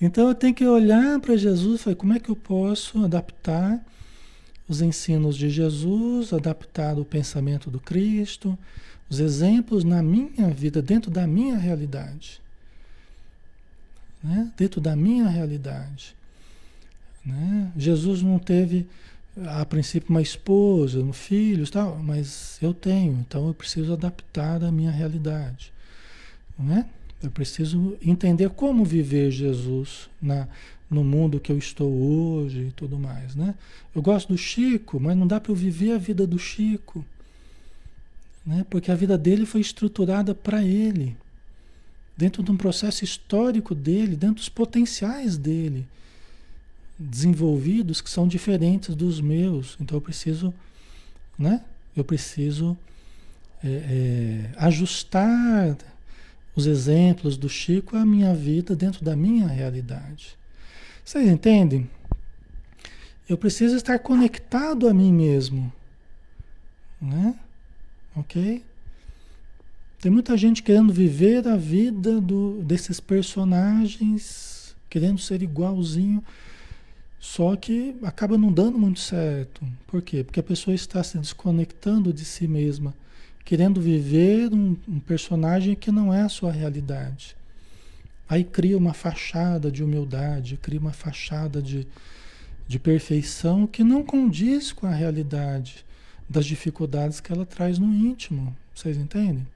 Então 0.00 0.28
eu 0.28 0.34
tenho 0.34 0.54
que 0.54 0.66
olhar 0.66 1.20
para 1.20 1.36
Jesus 1.36 1.80
e 1.80 1.84
falar, 1.84 1.96
como 1.96 2.12
é 2.12 2.20
que 2.20 2.28
eu 2.28 2.36
posso 2.36 3.04
adaptar 3.04 3.80
os 4.68 4.80
ensinos 4.80 5.36
de 5.36 5.50
Jesus, 5.50 6.32
adaptar 6.32 6.98
o 6.98 7.04
pensamento 7.04 7.70
do 7.70 7.78
Cristo, 7.78 8.58
Os 9.08 9.20
exemplos 9.20 9.84
na 9.84 10.02
minha 10.02 10.48
vida, 10.48 10.80
dentro 10.80 11.10
da 11.10 11.26
minha 11.26 11.58
realidade. 11.58 12.40
Né? 14.22 14.50
Dentro 14.56 14.80
da 14.80 14.96
minha 14.96 15.28
realidade. 15.28 16.16
Né? 17.24 17.70
Jesus 17.76 18.22
não 18.22 18.38
teve, 18.38 18.88
a 19.46 19.64
princípio, 19.66 20.08
uma 20.08 20.22
esposa, 20.22 21.04
filhos, 21.12 21.70
tal, 21.70 21.98
mas 21.98 22.58
eu 22.62 22.72
tenho, 22.72 23.18
então 23.20 23.46
eu 23.46 23.54
preciso 23.54 23.92
adaptar 23.92 24.64
a 24.64 24.72
minha 24.72 24.90
realidade. 24.90 25.73
Né? 26.58 26.86
Eu 27.22 27.30
preciso 27.30 27.96
entender 28.02 28.50
como 28.50 28.84
viver 28.84 29.30
Jesus 29.30 30.08
na, 30.20 30.46
no 30.90 31.02
mundo 31.02 31.40
que 31.40 31.50
eu 31.50 31.58
estou 31.58 31.90
hoje 31.90 32.68
e 32.68 32.72
tudo 32.72 32.98
mais, 32.98 33.34
né? 33.34 33.54
Eu 33.94 34.02
gosto 34.02 34.32
do 34.32 34.38
Chico, 34.38 35.00
mas 35.00 35.16
não 35.16 35.26
dá 35.26 35.40
para 35.40 35.50
eu 35.50 35.56
viver 35.56 35.92
a 35.92 35.98
vida 35.98 36.26
do 36.26 36.38
Chico, 36.38 37.04
né? 38.44 38.64
Porque 38.68 38.90
a 38.90 38.94
vida 38.94 39.16
dele 39.16 39.46
foi 39.46 39.60
estruturada 39.60 40.34
para 40.34 40.62
ele, 40.62 41.16
dentro 42.16 42.42
de 42.42 42.50
um 42.50 42.56
processo 42.56 43.04
histórico 43.04 43.74
dele, 43.74 44.16
dentro 44.16 44.36
dos 44.36 44.48
potenciais 44.48 45.36
dele, 45.36 45.86
desenvolvidos 46.98 48.00
que 48.00 48.10
são 48.10 48.28
diferentes 48.28 48.94
dos 48.94 49.20
meus. 49.20 49.76
Então 49.80 49.96
eu 49.96 50.02
preciso, 50.02 50.52
né? 51.38 51.62
Eu 51.96 52.04
preciso 52.04 52.76
é, 53.62 53.68
é, 53.68 54.50
ajustar 54.58 55.76
os 56.54 56.66
exemplos 56.66 57.36
do 57.36 57.48
Chico 57.48 57.96
à 57.96 58.04
minha 58.04 58.34
vida 58.34 58.76
dentro 58.76 59.04
da 59.04 59.16
minha 59.16 59.46
realidade. 59.46 60.36
Vocês 61.04 61.28
entendem? 61.28 61.90
Eu 63.28 63.36
preciso 63.36 63.76
estar 63.76 63.98
conectado 63.98 64.88
a 64.88 64.94
mim 64.94 65.12
mesmo. 65.12 65.72
Né? 67.00 67.34
Ok? 68.16 68.62
Tem 70.00 70.12
muita 70.12 70.36
gente 70.36 70.62
querendo 70.62 70.92
viver 70.92 71.46
a 71.48 71.56
vida 71.56 72.20
do, 72.20 72.62
desses 72.62 73.00
personagens, 73.00 74.76
querendo 74.88 75.18
ser 75.18 75.42
igualzinho, 75.42 76.22
só 77.18 77.56
que 77.56 77.96
acaba 78.02 78.36
não 78.36 78.52
dando 78.52 78.78
muito 78.78 79.00
certo. 79.00 79.66
Por 79.86 80.02
quê? 80.02 80.22
Porque 80.22 80.40
a 80.40 80.42
pessoa 80.42 80.74
está 80.74 81.02
se 81.02 81.18
desconectando 81.18 82.12
de 82.12 82.24
si 82.24 82.46
mesma 82.46 82.94
querendo 83.44 83.80
viver 83.80 84.52
um, 84.52 84.76
um 84.88 84.98
personagem 84.98 85.74
que 85.74 85.92
não 85.92 86.12
é 86.12 86.22
a 86.22 86.28
sua 86.28 86.50
realidade. 86.50 87.36
Aí 88.28 88.42
cria 88.42 88.78
uma 88.78 88.94
fachada 88.94 89.70
de 89.70 89.84
humildade, 89.84 90.56
cria 90.56 90.80
uma 90.80 90.92
fachada 90.92 91.60
de, 91.60 91.86
de 92.66 92.78
perfeição 92.78 93.66
que 93.66 93.84
não 93.84 94.02
condiz 94.02 94.72
com 94.72 94.86
a 94.86 94.94
realidade 94.94 95.84
das 96.28 96.46
dificuldades 96.46 97.20
que 97.20 97.32
ela 97.32 97.44
traz 97.44 97.78
no 97.78 97.92
íntimo. 97.92 98.56
Vocês 98.74 98.96
entendem? 98.96 99.46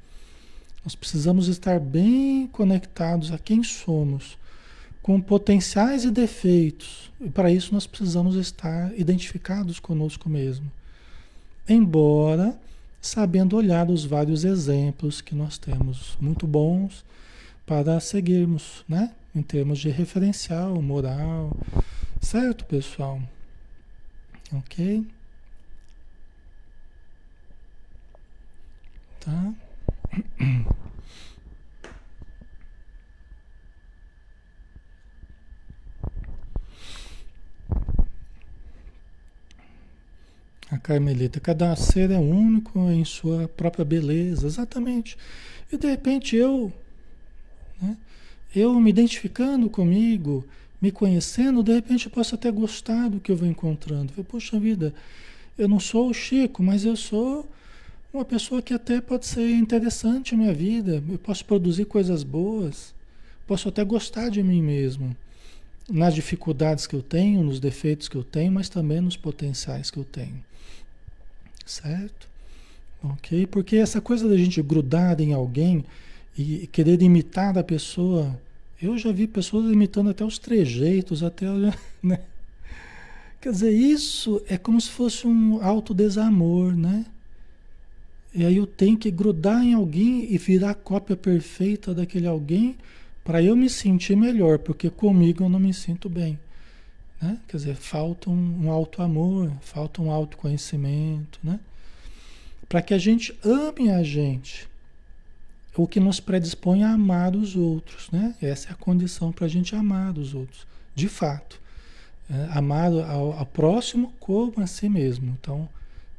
Nós 0.84 0.94
precisamos 0.94 1.48
estar 1.48 1.80
bem 1.80 2.46
conectados 2.48 3.32
a 3.32 3.38
quem 3.38 3.62
somos, 3.62 4.36
com 5.02 5.18
potenciais 5.20 6.04
e 6.04 6.10
defeitos. 6.10 7.10
E 7.20 7.30
para 7.30 7.50
isso 7.50 7.72
nós 7.72 7.86
precisamos 7.86 8.36
estar 8.36 8.92
identificados 8.98 9.80
conosco 9.80 10.28
mesmo. 10.28 10.70
Embora 11.66 12.58
sabendo 13.00 13.56
olhar 13.56 13.90
os 13.90 14.04
vários 14.04 14.44
exemplos 14.44 15.20
que 15.20 15.34
nós 15.34 15.58
temos, 15.58 16.16
muito 16.20 16.46
bons, 16.46 17.04
para 17.66 18.00
seguirmos, 18.00 18.84
né? 18.88 19.14
Em 19.34 19.42
termos 19.42 19.78
de 19.78 19.90
referencial, 19.90 20.80
moral. 20.80 21.56
Certo, 22.20 22.64
pessoal? 22.64 23.20
Ok? 24.52 25.06
Tá? 29.20 29.54
A 40.70 40.76
Carmelita, 40.76 41.40
cada 41.40 41.74
ser 41.76 42.10
é 42.10 42.18
único 42.18 42.78
em 42.90 43.02
sua 43.02 43.48
própria 43.48 43.86
beleza, 43.86 44.46
exatamente. 44.46 45.16
E 45.72 45.78
de 45.78 45.86
repente 45.86 46.36
eu, 46.36 46.70
né, 47.80 47.96
eu 48.54 48.78
me 48.78 48.90
identificando 48.90 49.70
comigo, 49.70 50.44
me 50.80 50.92
conhecendo, 50.92 51.62
de 51.62 51.72
repente 51.72 52.06
eu 52.06 52.12
posso 52.12 52.34
até 52.34 52.50
gostar 52.50 53.08
do 53.08 53.18
que 53.18 53.32
eu 53.32 53.36
vou 53.36 53.48
encontrando. 53.48 54.12
Poxa 54.24 54.60
vida, 54.60 54.92
eu 55.56 55.66
não 55.66 55.80
sou 55.80 56.10
o 56.10 56.14
Chico, 56.14 56.62
mas 56.62 56.84
eu 56.84 56.96
sou 56.96 57.48
uma 58.12 58.24
pessoa 58.24 58.60
que 58.60 58.74
até 58.74 59.00
pode 59.00 59.26
ser 59.26 59.50
interessante 59.50 60.36
na 60.36 60.42
minha 60.42 60.54
vida. 60.54 61.02
Eu 61.08 61.18
posso 61.18 61.46
produzir 61.46 61.86
coisas 61.86 62.22
boas, 62.22 62.94
posso 63.46 63.70
até 63.70 63.82
gostar 63.84 64.28
de 64.28 64.42
mim 64.42 64.62
mesmo. 64.62 65.16
Nas 65.88 66.14
dificuldades 66.14 66.86
que 66.86 66.94
eu 66.94 67.02
tenho, 67.02 67.42
nos 67.42 67.58
defeitos 67.58 68.06
que 68.06 68.16
eu 68.16 68.22
tenho, 68.22 68.52
mas 68.52 68.68
também 68.68 69.00
nos 69.00 69.16
potenciais 69.16 69.90
que 69.90 69.98
eu 69.98 70.04
tenho. 70.04 70.47
Certo? 71.68 72.26
Ok? 73.04 73.46
Porque 73.46 73.76
essa 73.76 74.00
coisa 74.00 74.26
da 74.26 74.38
gente 74.38 74.62
grudar 74.62 75.20
em 75.20 75.34
alguém 75.34 75.84
e 76.36 76.66
querer 76.66 77.02
imitar 77.02 77.58
a 77.58 77.62
pessoa. 77.62 78.40
Eu 78.80 78.96
já 78.96 79.12
vi 79.12 79.26
pessoas 79.26 79.70
imitando 79.70 80.08
até 80.08 80.24
os 80.24 80.38
trejeitos, 80.38 81.22
até. 81.22 81.46
Né? 82.02 82.20
Quer 83.40 83.52
dizer, 83.52 83.72
isso 83.72 84.40
é 84.48 84.56
como 84.56 84.80
se 84.80 84.88
fosse 84.88 85.26
um 85.26 85.62
autodesamor, 85.62 86.74
né? 86.76 87.04
E 88.34 88.44
aí 88.44 88.56
eu 88.56 88.66
tenho 88.66 88.96
que 88.96 89.10
grudar 89.10 89.62
em 89.62 89.74
alguém 89.74 90.32
e 90.32 90.38
virar 90.38 90.70
a 90.70 90.74
cópia 90.74 91.16
perfeita 91.16 91.92
daquele 91.92 92.26
alguém 92.26 92.76
para 93.24 93.42
eu 93.42 93.54
me 93.54 93.68
sentir 93.68 94.16
melhor, 94.16 94.58
porque 94.58 94.88
comigo 94.88 95.44
eu 95.44 95.48
não 95.48 95.58
me 95.58 95.74
sinto 95.74 96.08
bem. 96.08 96.38
Né? 97.20 97.38
Quer 97.48 97.56
dizer, 97.56 97.74
falta 97.74 98.30
um, 98.30 98.66
um 98.66 98.70
alto 98.70 99.02
amor, 99.02 99.52
falta 99.60 100.00
um 100.00 100.10
autoconhecimento, 100.10 101.38
né? 101.42 101.58
Para 102.68 102.82
que 102.82 102.94
a 102.94 102.98
gente 102.98 103.36
ame 103.44 103.90
a 103.90 104.02
gente, 104.02 104.68
o 105.76 105.86
que 105.86 106.00
nos 106.00 106.20
predispõe 106.20 106.82
a 106.82 106.92
amar 106.92 107.34
os 107.34 107.56
outros, 107.56 108.10
né? 108.10 108.34
Essa 108.40 108.68
é 108.68 108.72
a 108.72 108.76
condição 108.76 109.32
para 109.32 109.46
a 109.46 109.48
gente 109.48 109.74
amar 109.74 110.16
os 110.18 110.34
outros, 110.34 110.66
de 110.94 111.08
fato. 111.08 111.60
É, 112.30 112.48
amar 112.50 112.92
ao, 112.92 113.32
ao, 113.32 113.46
próximo 113.46 114.12
como 114.20 114.60
a 114.60 114.66
si 114.66 114.86
mesmo. 114.88 115.34
Então, 115.40 115.66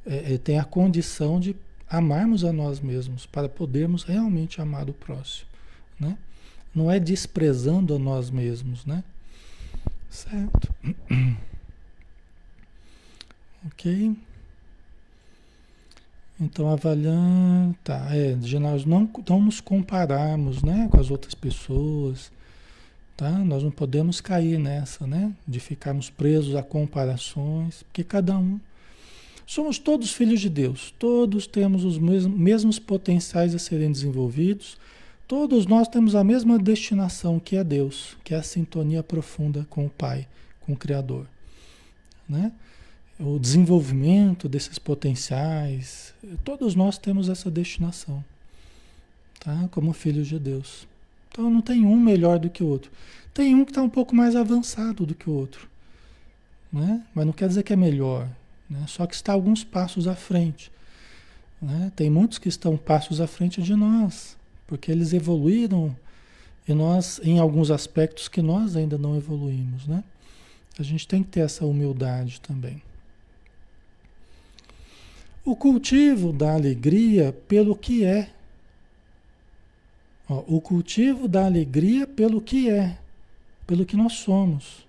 é, 0.05 0.33
é, 0.33 0.37
tem 0.39 0.57
a 0.57 0.63
condição 0.63 1.39
de 1.39 1.55
amarmos 1.87 2.43
a 2.43 2.51
nós 2.51 2.79
mesmos 2.79 3.25
para 3.25 3.47
podermos 3.47 4.03
realmente 4.03 4.59
amar 4.59 4.89
o 4.89 4.93
próximo, 4.93 5.47
né? 5.99 6.17
Não 6.73 6.89
é 6.89 6.99
desprezando 6.99 7.95
a 7.95 7.99
nós 7.99 8.29
mesmos, 8.29 8.85
né? 8.85 9.03
Certo. 10.09 10.73
ok. 13.65 14.15
Então 16.41 16.69
avaliando, 16.69 17.75
tá, 17.83 18.15
é, 18.15 18.31
de 18.33 18.57
nós 18.59 18.85
não, 18.85 19.09
não 19.27 19.41
nos 19.41 19.59
compararmos, 19.59 20.63
né, 20.63 20.87
com 20.89 20.97
as 20.97 21.11
outras 21.11 21.33
pessoas, 21.33 22.31
tá? 23.17 23.29
Nós 23.29 23.61
não 23.61 23.71
podemos 23.71 24.21
cair 24.21 24.57
nessa, 24.57 25.05
né, 25.05 25.33
de 25.45 25.59
ficarmos 25.59 26.09
presos 26.09 26.55
a 26.55 26.63
comparações, 26.63 27.83
porque 27.83 28.05
cada 28.05 28.37
um 28.37 28.57
somos 29.45 29.77
todos 29.77 30.13
filhos 30.13 30.39
de 30.39 30.49
Deus, 30.49 30.93
todos 30.97 31.45
temos 31.45 31.83
os 31.83 31.97
mesmos, 31.97 32.39
mesmos 32.39 32.79
potenciais 32.79 33.53
a 33.53 33.59
serem 33.59 33.91
desenvolvidos 33.91 34.77
Todos 35.29 35.67
nós 35.67 35.87
temos 35.87 36.15
a 36.15 36.23
mesma 36.23 36.57
destinação 36.57 37.39
que 37.39 37.55
é 37.55 37.63
Deus, 37.63 38.17
que 38.23 38.33
é 38.33 38.37
a 38.37 38.41
sintonia 38.41 39.03
profunda 39.03 39.63
com 39.69 39.85
o 39.85 39.89
Pai, 39.89 40.27
com 40.59 40.73
o 40.73 40.75
Criador. 40.75 41.27
Né? 42.27 42.51
O 43.19 43.37
desenvolvimento 43.37 44.49
desses 44.49 44.79
potenciais, 44.79 46.15
todos 46.43 46.73
nós 46.73 46.97
temos 46.97 47.29
essa 47.29 47.51
destinação, 47.51 48.25
tá? 49.39 49.69
como 49.69 49.93
filhos 49.93 50.27
de 50.27 50.39
Deus. 50.39 50.87
Então 51.31 51.47
não 51.47 51.61
tem 51.61 51.85
um 51.85 51.99
melhor 51.99 52.39
do 52.39 52.49
que 52.49 52.63
o 52.63 52.67
outro. 52.67 52.89
Tem 53.31 53.53
um 53.53 53.63
que 53.63 53.69
está 53.69 53.83
um 53.83 53.89
pouco 53.89 54.15
mais 54.15 54.35
avançado 54.35 55.05
do 55.05 55.13
que 55.13 55.29
o 55.29 55.33
outro. 55.33 55.69
Né? 56.73 57.05
Mas 57.13 57.27
não 57.27 57.33
quer 57.33 57.47
dizer 57.47 57.61
que 57.61 57.71
é 57.71 57.75
melhor. 57.75 58.27
Né? 58.67 58.83
Só 58.87 59.05
que 59.05 59.13
está 59.13 59.33
alguns 59.33 59.63
passos 59.63 60.07
à 60.07 60.15
frente. 60.15 60.71
Né? 61.61 61.91
Tem 61.95 62.09
muitos 62.09 62.39
que 62.39 62.49
estão 62.49 62.75
passos 62.75 63.21
à 63.21 63.27
frente 63.27 63.61
de 63.61 63.75
nós 63.75 64.38
porque 64.69 64.91
eles 64.91 65.13
evoluíram 65.13 65.97
e 66.67 66.73
nós, 66.75 67.19
em 67.23 67.39
alguns 67.39 67.71
aspectos 67.71 68.27
que 68.27 68.39
nós 68.39 68.75
ainda 68.75 68.99
não 68.99 69.17
evoluímos, 69.17 69.87
né? 69.87 70.03
A 70.77 70.83
gente 70.83 71.07
tem 71.07 71.23
que 71.23 71.29
ter 71.29 71.39
essa 71.39 71.65
humildade 71.65 72.39
também. 72.39 72.79
O 75.43 75.55
cultivo 75.55 76.31
da 76.31 76.53
alegria 76.53 77.33
pelo 77.47 77.75
que 77.75 78.05
é. 78.05 78.29
Ó, 80.29 80.43
o 80.47 80.61
cultivo 80.61 81.27
da 81.27 81.45
alegria 81.45 82.05
pelo 82.05 82.39
que 82.39 82.69
é, 82.69 82.95
pelo 83.65 83.87
que 83.87 83.97
nós 83.97 84.13
somos. 84.13 84.85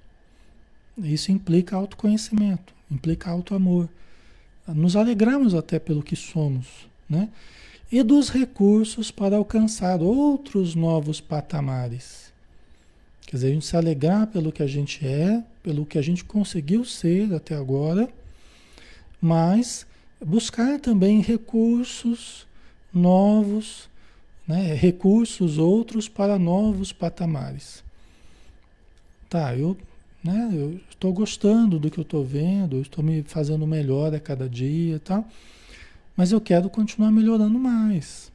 Isso 0.99 1.33
implica 1.33 1.75
autoconhecimento, 1.75 2.75
implica 2.91 3.31
auto-amor. 3.31 3.89
Nos 4.69 4.95
alegramos 4.95 5.55
até 5.55 5.79
pelo 5.79 6.03
que 6.03 6.15
somos, 6.15 6.67
né? 7.09 7.31
E 7.91 8.03
dos 8.03 8.29
recursos 8.29 9.11
para 9.11 9.37
alcançar 9.37 10.01
outros 10.01 10.75
novos 10.75 11.21
patamares. 11.21 12.33
Quer 13.27 13.37
dizer, 13.37 13.49
a 13.49 13.53
gente 13.53 13.67
se 13.67 13.77
alegrar 13.77 14.27
pelo 14.27 14.53
que 14.53 14.63
a 14.63 14.67
gente 14.67 15.07
é, 15.07 15.43
pelo 15.63 15.87
que 15.87 15.99
a 15.99 16.03
gente 16.03 16.25
conseguiu 16.25 16.85
ser 16.85 17.33
até 17.35 17.55
agora, 17.55 18.09
mas 19.21 19.87
buscar 20.25 20.79
também 20.81 21.21
recursos 21.21 22.47
novos, 22.93 23.89
né, 24.47 24.75
recursos 24.75 25.59
outros 25.59 26.09
para 26.09 26.39
novos 26.39 26.93
patamares. 26.93 27.85
Tá, 29.29 29.57
eu 29.57 29.77
né, 30.23 30.51
eu 30.53 30.79
estou 30.91 31.13
gostando 31.13 31.79
do 31.79 31.91
que 31.91 31.99
eu 31.99 32.03
estou 32.03 32.25
vendo, 32.25 32.81
estou 32.81 33.03
me 33.03 33.23
fazendo 33.23 33.67
melhor 33.67 34.15
a 34.15 34.21
cada 34.21 34.49
dia 34.49 34.97
e 34.97 34.99
tal, 34.99 35.27
mas 36.21 36.33
eu 36.33 36.41
quero 36.43 36.69
continuar 36.69 37.11
melhorando 37.11 37.59
mais. 37.59 38.31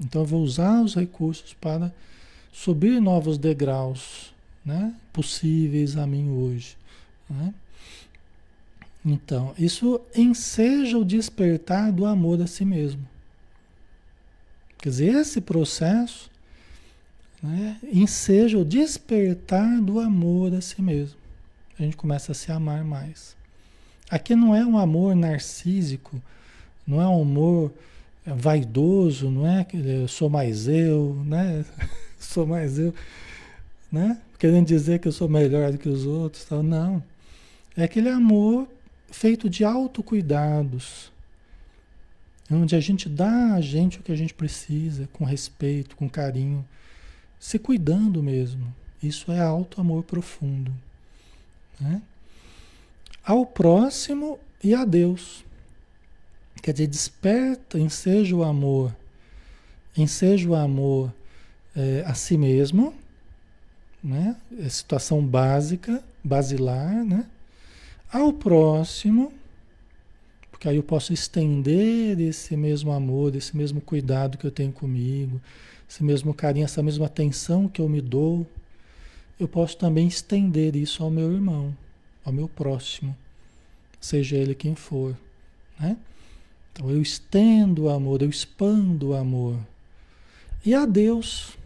Então 0.00 0.22
eu 0.22 0.26
vou 0.26 0.40
usar 0.42 0.80
os 0.80 0.94
recursos 0.94 1.52
para 1.52 1.92
subir 2.50 3.02
novos 3.02 3.36
degraus 3.36 4.32
né, 4.64 4.94
possíveis 5.12 5.98
a 5.98 6.06
mim 6.06 6.30
hoje. 6.30 6.74
Né? 7.28 7.52
Então, 9.04 9.54
isso 9.58 10.00
enseja 10.16 10.96
o 10.96 11.04
despertar 11.04 11.92
do 11.92 12.06
amor 12.06 12.40
a 12.40 12.46
si 12.46 12.64
mesmo. 12.64 13.06
Quer 14.78 14.88
dizer, 14.88 15.14
esse 15.16 15.42
processo 15.42 16.30
né, 17.42 17.76
enseja 17.92 18.56
o 18.56 18.64
despertar 18.64 19.82
do 19.82 20.00
amor 20.00 20.54
a 20.54 20.62
si 20.62 20.80
mesmo. 20.80 21.18
A 21.78 21.82
gente 21.82 21.94
começa 21.94 22.32
a 22.32 22.34
se 22.34 22.50
amar 22.50 22.82
mais. 22.84 23.36
Aqui 24.10 24.34
não 24.34 24.54
é 24.54 24.64
um 24.64 24.78
amor 24.78 25.14
narcísico, 25.14 26.22
não 26.88 27.02
é 27.02 27.06
um 27.06 27.20
amor 27.20 27.70
vaidoso, 28.24 29.30
não 29.30 29.46
é 29.46 29.62
que 29.62 30.08
sou 30.08 30.30
mais 30.30 30.66
eu, 30.66 31.22
né? 31.26 31.62
sou 32.18 32.46
mais 32.46 32.78
eu, 32.78 32.94
né? 33.92 34.18
Querendo 34.38 34.66
dizer 34.66 34.98
que 34.98 35.06
eu 35.06 35.12
sou 35.12 35.28
melhor 35.28 35.70
do 35.70 35.76
que 35.76 35.88
os 35.88 36.06
outros, 36.06 36.44
tal. 36.44 36.62
não. 36.62 37.02
É 37.76 37.84
aquele 37.84 38.08
amor 38.08 38.66
feito 39.10 39.50
de 39.50 39.64
autocuidados, 39.64 41.12
onde 42.50 42.74
a 42.74 42.80
gente 42.80 43.06
dá 43.06 43.54
a 43.54 43.60
gente 43.60 43.98
o 43.98 44.02
que 44.02 44.12
a 44.12 44.16
gente 44.16 44.32
precisa, 44.32 45.08
com 45.12 45.24
respeito, 45.24 45.94
com 45.94 46.08
carinho, 46.08 46.64
se 47.38 47.58
cuidando 47.58 48.22
mesmo. 48.22 48.74
Isso 49.02 49.30
é 49.30 49.40
alto 49.40 49.80
amor 49.80 50.04
profundo. 50.04 50.72
Né? 51.78 52.00
Ao 53.22 53.44
próximo 53.44 54.38
e 54.64 54.74
a 54.74 54.84
Deus. 54.84 55.44
Quer 56.62 56.72
dizer, 56.72 56.86
desperta, 56.86 57.78
enseja 57.78 58.34
o 58.34 58.42
amor, 58.42 58.94
enseja 59.96 60.48
o 60.48 60.54
amor 60.54 61.12
é, 61.74 62.02
a 62.06 62.14
si 62.14 62.36
mesmo, 62.36 62.94
né? 64.02 64.36
É 64.58 64.68
situação 64.68 65.24
básica, 65.24 66.02
basilar, 66.22 67.04
né? 67.04 67.26
Ao 68.12 68.32
próximo, 68.32 69.32
porque 70.50 70.68
aí 70.68 70.76
eu 70.76 70.82
posso 70.82 71.12
estender 71.12 72.18
esse 72.20 72.56
mesmo 72.56 72.90
amor, 72.90 73.36
esse 73.36 73.56
mesmo 73.56 73.80
cuidado 73.80 74.36
que 74.36 74.46
eu 74.46 74.50
tenho 74.50 74.72
comigo, 74.72 75.40
esse 75.88 76.02
mesmo 76.02 76.34
carinho, 76.34 76.64
essa 76.64 76.82
mesma 76.82 77.06
atenção 77.06 77.68
que 77.68 77.80
eu 77.80 77.88
me 77.88 78.00
dou, 78.00 78.46
eu 79.38 79.46
posso 79.46 79.76
também 79.76 80.08
estender 80.08 80.74
isso 80.74 81.02
ao 81.02 81.10
meu 81.10 81.32
irmão, 81.32 81.76
ao 82.24 82.32
meu 82.32 82.48
próximo, 82.48 83.16
seja 84.00 84.36
ele 84.36 84.54
quem 84.54 84.74
for, 84.74 85.16
né? 85.78 85.96
Então 86.78 86.90
eu 86.90 87.02
estendo 87.02 87.84
o 87.84 87.88
amor, 87.90 88.22
eu 88.22 88.30
expando 88.30 89.08
o 89.08 89.14
amor. 89.14 89.58
E 90.64 90.72
a 90.74 90.86
Deus, 90.86 91.58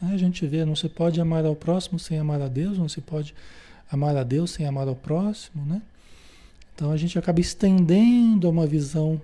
né? 0.00 0.12
a 0.12 0.18
gente 0.18 0.46
vê, 0.46 0.62
não 0.62 0.76
se 0.76 0.90
pode 0.90 1.18
amar 1.18 1.46
ao 1.46 1.56
próximo 1.56 1.98
sem 1.98 2.18
amar 2.18 2.42
a 2.42 2.48
Deus, 2.48 2.76
não 2.76 2.88
se 2.88 3.00
pode 3.00 3.34
amar 3.90 4.14
a 4.18 4.22
Deus 4.22 4.50
sem 4.50 4.66
amar 4.66 4.86
ao 4.86 4.94
próximo, 4.94 5.64
né? 5.64 5.80
Então 6.74 6.90
a 6.90 6.98
gente 6.98 7.18
acaba 7.18 7.40
estendendo 7.40 8.46
a 8.46 8.50
uma 8.50 8.66
visão 8.66 9.20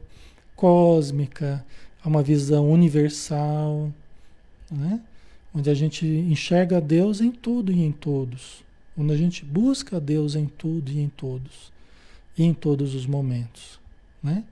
cósmica, 0.55 1.63
a 2.03 2.09
uma 2.09 2.23
visão 2.23 2.71
universal, 2.71 3.93
né? 4.71 5.01
onde 5.55 5.69
a 5.69 5.75
gente 5.75 6.07
enxerga 6.07 6.81
Deus 6.81 7.21
em 7.21 7.31
tudo 7.31 7.71
e 7.71 7.83
em 7.83 7.93
todos, 7.93 8.63
onde 8.97 9.13
a 9.13 9.17
gente 9.17 9.45
busca 9.45 10.01
Deus 10.01 10.35
em 10.35 10.47
tudo 10.47 10.91
e 10.91 11.01
em 11.01 11.09
todos, 11.09 11.73
e 12.37 12.45
em 12.45 12.53
todos 12.53 12.95
os 12.95 13.07
momentos. 13.07 13.79
Né? 14.23 14.45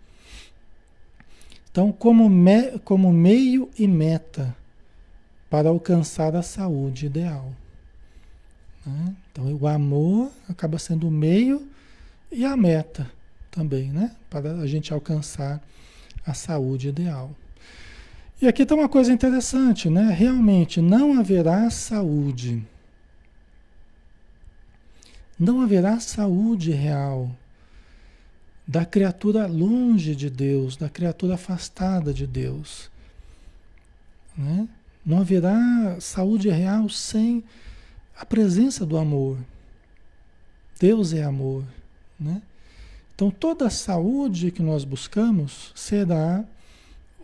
Então, 1.74 1.90
como, 1.90 2.30
me, 2.30 2.78
como 2.84 3.12
meio 3.12 3.68
e 3.76 3.88
meta 3.88 4.54
para 5.50 5.70
alcançar 5.70 6.36
a 6.36 6.40
saúde 6.40 7.06
ideal. 7.06 7.52
Né? 8.86 9.16
Então, 9.32 9.52
o 9.52 9.66
amor 9.66 10.30
acaba 10.48 10.78
sendo 10.78 11.08
o 11.08 11.10
meio 11.10 11.66
e 12.30 12.44
a 12.44 12.56
meta 12.56 13.10
também, 13.50 13.88
né? 13.90 14.14
Para 14.30 14.52
a 14.60 14.68
gente 14.68 14.94
alcançar 14.94 15.60
a 16.24 16.32
saúde 16.32 16.90
ideal. 16.90 17.32
E 18.40 18.46
aqui 18.46 18.62
está 18.62 18.76
uma 18.76 18.88
coisa 18.88 19.12
interessante, 19.12 19.90
né? 19.90 20.14
Realmente 20.16 20.80
não 20.80 21.18
haverá 21.18 21.68
saúde. 21.70 22.64
Não 25.36 25.60
haverá 25.60 25.98
saúde 25.98 26.70
real 26.70 27.32
da 28.66 28.84
criatura 28.84 29.46
longe 29.46 30.14
de 30.16 30.30
Deus, 30.30 30.76
da 30.76 30.88
criatura 30.88 31.34
afastada 31.34 32.12
de 32.14 32.26
Deus. 32.26 32.90
Né? 34.36 34.68
Não 35.04 35.20
haverá 35.20 35.98
saúde 36.00 36.48
real 36.48 36.88
sem 36.88 37.44
a 38.16 38.24
presença 38.24 38.86
do 38.86 38.96
amor. 38.96 39.38
Deus 40.80 41.12
é 41.12 41.22
amor. 41.22 41.64
Né? 42.18 42.40
Então, 43.14 43.30
toda 43.30 43.66
a 43.66 43.70
saúde 43.70 44.50
que 44.50 44.62
nós 44.62 44.84
buscamos 44.84 45.72
será 45.74 46.44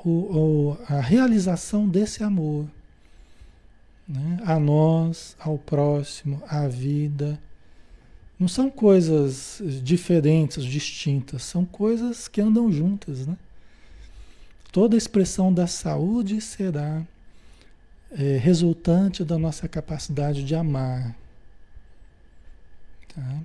o, 0.05 0.11
o, 0.11 0.79
a 0.88 1.00
realização 1.00 1.88
desse 1.88 2.22
amor 2.22 2.66
né? 4.11 4.38
a 4.44 4.59
nós, 4.59 5.37
ao 5.38 5.57
próximo, 5.57 6.42
à 6.48 6.66
vida. 6.66 7.38
Não 8.40 8.48
são 8.48 8.70
coisas 8.70 9.61
diferentes, 9.83 10.64
distintas, 10.64 11.42
são 11.42 11.66
coisas 11.66 12.26
que 12.26 12.40
andam 12.40 12.72
juntas. 12.72 13.26
Né? 13.26 13.37
Toda 14.72 14.96
expressão 14.96 15.53
da 15.53 15.66
saúde 15.66 16.40
será 16.40 17.07
é, 18.11 18.38
resultante 18.38 19.22
da 19.22 19.38
nossa 19.38 19.68
capacidade 19.68 20.42
de 20.42 20.55
amar. 20.55 21.14
Tá? 23.14 23.40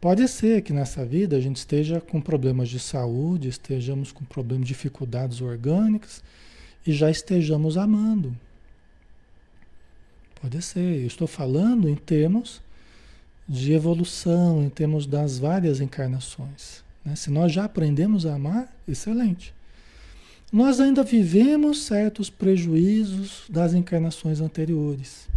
Pode 0.00 0.28
ser 0.28 0.62
que 0.62 0.72
nessa 0.72 1.04
vida 1.04 1.36
a 1.36 1.40
gente 1.40 1.56
esteja 1.56 2.00
com 2.00 2.20
problemas 2.20 2.68
de 2.68 2.78
saúde, 2.78 3.48
estejamos 3.48 4.12
com 4.12 4.24
problemas 4.24 4.68
de 4.68 4.72
dificuldades 4.72 5.40
orgânicas 5.40 6.22
e 6.86 6.92
já 6.92 7.10
estejamos 7.10 7.76
amando. 7.76 8.36
Pode 10.40 10.62
ser. 10.62 11.00
Eu 11.00 11.08
estou 11.08 11.26
falando 11.26 11.88
em 11.88 11.96
termos 11.96 12.62
de 13.48 13.72
evolução, 13.72 14.62
em 14.62 14.68
termos 14.68 15.06
das 15.06 15.38
várias 15.38 15.80
encarnações. 15.80 16.84
Né? 17.04 17.16
Se 17.16 17.30
nós 17.30 17.52
já 17.52 17.64
aprendemos 17.64 18.26
a 18.26 18.34
amar, 18.34 18.70
excelente. 18.86 19.54
Nós 20.52 20.80
ainda 20.80 21.02
vivemos 21.02 21.84
certos 21.84 22.28
prejuízos 22.28 23.44
das 23.48 23.74
encarnações 23.74 24.40
anteriores, 24.40 25.28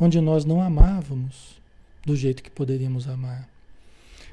onde 0.00 0.20
nós 0.20 0.44
não 0.44 0.60
amávamos 0.60 1.60
do 2.04 2.14
jeito 2.14 2.42
que 2.42 2.50
poderíamos 2.50 3.08
amar. 3.08 3.48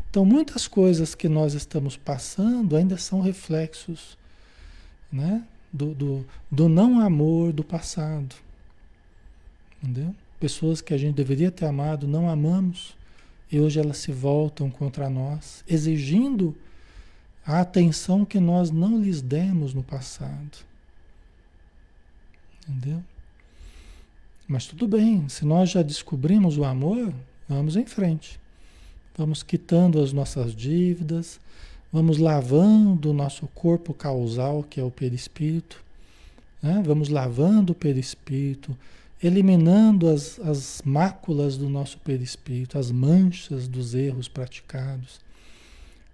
Então, 0.09 0.23
muitas 0.23 0.67
coisas 0.67 1.15
que 1.15 1.27
nós 1.27 1.55
estamos 1.55 1.97
passando 1.97 2.75
ainda 2.75 2.97
são 2.97 3.21
reflexos 3.21 4.15
né? 5.11 5.43
do, 5.71 5.93
do, 5.95 6.25
do 6.51 6.69
não 6.69 6.99
amor 6.99 7.51
do 7.51 7.63
passado. 7.63 8.35
Entendeu? 9.81 10.13
Pessoas 10.43 10.81
que 10.81 10.93
a 10.93 10.97
gente 10.97 11.15
deveria 11.15 11.49
ter 11.49 11.63
amado, 11.63 12.05
não 12.05 12.29
amamos, 12.29 12.97
e 13.49 13.61
hoje 13.61 13.79
elas 13.79 13.99
se 13.99 14.11
voltam 14.11 14.69
contra 14.69 15.09
nós, 15.09 15.63
exigindo 15.65 16.53
a 17.45 17.61
atenção 17.61 18.25
que 18.25 18.41
nós 18.41 18.69
não 18.69 19.01
lhes 19.01 19.21
demos 19.21 19.73
no 19.73 19.81
passado. 19.81 20.57
Entendeu? 22.67 23.01
Mas 24.45 24.65
tudo 24.65 24.85
bem, 24.85 25.29
se 25.29 25.45
nós 25.45 25.69
já 25.69 25.81
descobrimos 25.81 26.57
o 26.57 26.65
amor, 26.65 27.13
vamos 27.47 27.77
em 27.77 27.85
frente. 27.85 28.37
Vamos 29.17 29.43
quitando 29.43 30.01
as 30.01 30.11
nossas 30.11 30.53
dívidas, 30.53 31.39
vamos 31.89 32.17
lavando 32.17 33.11
o 33.11 33.13
nosso 33.13 33.47
corpo 33.55 33.93
causal, 33.93 34.61
que 34.61 34.77
é 34.77 34.83
o 34.83 34.91
perispírito, 34.91 35.81
né? 36.61 36.83
vamos 36.85 37.07
lavando 37.07 37.71
o 37.71 37.75
perispírito, 37.75 38.77
eliminando 39.23 40.09
as, 40.09 40.37
as 40.41 40.81
máculas 40.83 41.55
do 41.55 41.69
nosso 41.69 41.97
perispírito, 41.99 42.77
as 42.77 42.91
manchas 42.91 43.69
dos 43.69 43.95
erros 43.95 44.27
praticados, 44.27 45.21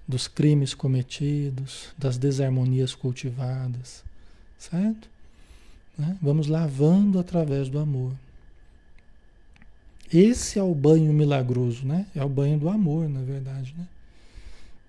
dos 0.08 0.28
crimes 0.28 0.76
cometidos, 0.76 1.90
das 1.98 2.18
desarmonias 2.18 2.94
cultivadas. 2.94 4.04
certo? 4.58 5.10
Né? 5.98 6.18
Vamos 6.22 6.48
lavando 6.48 7.20
através 7.20 7.68
do 7.68 7.80
amor. 7.80 8.14
Esse 10.14 10.58
é 10.58 10.64
o 10.64 10.74
banho 10.74 11.12
milagroso, 11.14 11.86
né? 11.86 12.08
É 12.16 12.24
o 12.24 12.30
banho 12.30 12.58
do 12.58 12.70
amor, 12.70 13.08
na 13.08 13.22
verdade, 13.22 13.76
né? 13.78 13.88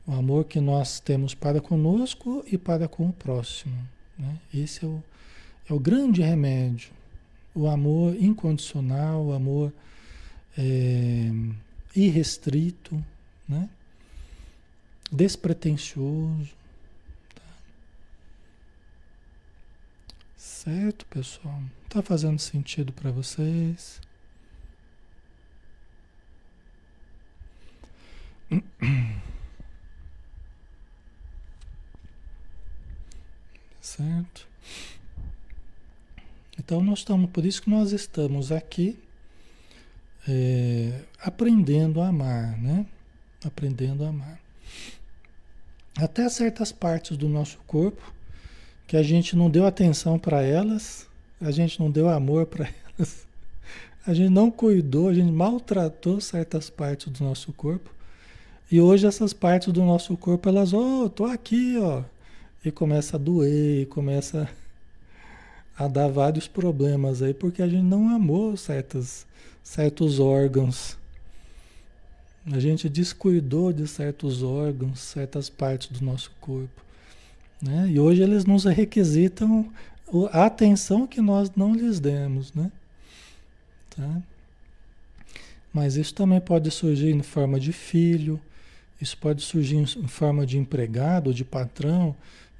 O 0.06 0.12
amor 0.12 0.44
que 0.44 0.58
nós 0.60 0.98
temos 0.98 1.34
para 1.34 1.60
conosco 1.60 2.42
e 2.50 2.56
para 2.56 2.88
com 2.88 3.08
o 3.08 3.12
próximo, 3.12 3.76
né? 4.18 4.38
Esse 4.52 4.84
é 4.84 4.88
o, 4.88 5.02
é 5.68 5.74
o 5.74 5.78
grande 5.78 6.22
remédio. 6.22 6.90
O 7.54 7.66
amor 7.66 8.14
incondicional, 8.16 9.26
o 9.26 9.32
amor 9.32 9.72
é, 10.56 11.30
irrestrito, 11.94 13.04
né? 13.48 13.68
despretensioso. 15.10 16.54
Tá? 17.34 17.42
Certo, 20.36 21.06
pessoal? 21.06 21.60
Tá 21.88 22.02
fazendo 22.02 22.38
sentido 22.38 22.92
para 22.92 23.10
vocês? 23.10 24.00
Certo? 33.80 34.49
Então 36.70 36.80
nós 36.80 37.00
estamos, 37.00 37.28
por 37.30 37.44
isso 37.44 37.62
que 37.62 37.68
nós 37.68 37.90
estamos 37.90 38.52
aqui 38.52 38.96
é, 40.28 41.00
aprendendo 41.20 42.00
a 42.00 42.06
amar, 42.06 42.56
né? 42.62 42.86
Aprendendo 43.44 44.04
a 44.04 44.10
amar. 44.10 44.40
Até 45.98 46.28
certas 46.28 46.70
partes 46.70 47.16
do 47.16 47.28
nosso 47.28 47.58
corpo 47.66 48.14
que 48.86 48.96
a 48.96 49.02
gente 49.02 49.34
não 49.34 49.50
deu 49.50 49.66
atenção 49.66 50.16
para 50.16 50.42
elas, 50.42 51.08
a 51.40 51.50
gente 51.50 51.80
não 51.80 51.90
deu 51.90 52.08
amor 52.08 52.46
para 52.46 52.68
elas, 52.96 53.26
a 54.06 54.14
gente 54.14 54.30
não 54.30 54.48
cuidou, 54.48 55.08
a 55.08 55.12
gente 55.12 55.32
maltratou 55.32 56.20
certas 56.20 56.70
partes 56.70 57.08
do 57.08 57.24
nosso 57.24 57.52
corpo 57.52 57.90
e 58.70 58.80
hoje 58.80 59.08
essas 59.08 59.32
partes 59.32 59.72
do 59.72 59.82
nosso 59.82 60.16
corpo, 60.16 60.48
elas, 60.48 60.72
ó, 60.72 61.06
oh, 61.06 61.10
tô 61.10 61.24
aqui, 61.24 61.76
ó. 61.78 62.04
E 62.64 62.70
começa 62.70 63.16
a 63.16 63.18
doer, 63.18 63.88
começa 63.88 64.48
a 65.80 65.88
dar 65.88 66.08
vários 66.08 66.46
problemas 66.46 67.22
aí, 67.22 67.32
porque 67.32 67.62
a 67.62 67.66
gente 67.66 67.84
não 67.84 68.14
amou 68.14 68.54
certas, 68.54 69.26
certos 69.62 70.20
órgãos. 70.20 70.98
A 72.52 72.60
gente 72.60 72.86
descuidou 72.86 73.72
de 73.72 73.88
certos 73.88 74.42
órgãos, 74.42 75.00
certas 75.00 75.48
partes 75.48 75.88
do 75.88 76.04
nosso 76.04 76.30
corpo. 76.38 76.84
Né? 77.62 77.92
E 77.92 77.98
hoje 77.98 78.22
eles 78.22 78.44
nos 78.44 78.64
requisitam 78.64 79.72
a 80.32 80.44
atenção 80.44 81.06
que 81.06 81.22
nós 81.22 81.50
não 81.56 81.74
lhes 81.74 81.98
demos, 81.98 82.52
né? 82.52 82.70
Tá? 83.96 84.20
Mas 85.72 85.96
isso 85.96 86.12
também 86.12 86.42
pode 86.42 86.70
surgir 86.70 87.10
em 87.10 87.22
forma 87.22 87.58
de 87.58 87.72
filho, 87.72 88.38
isso 89.00 89.16
pode 89.16 89.40
surgir 89.40 89.76
em 89.76 89.86
forma 89.86 90.44
de 90.44 90.58
empregado, 90.58 91.32
de 91.32 91.42
patrão, 91.42 92.14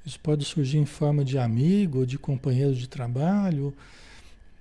isso 0.05 0.19
pode 0.19 0.43
surgir 0.45 0.77
em 0.77 0.85
forma 0.85 1.23
de 1.23 1.37
amigo, 1.37 2.05
de 2.05 2.17
companheiro 2.17 2.73
de 2.73 2.87
trabalho, 2.87 3.73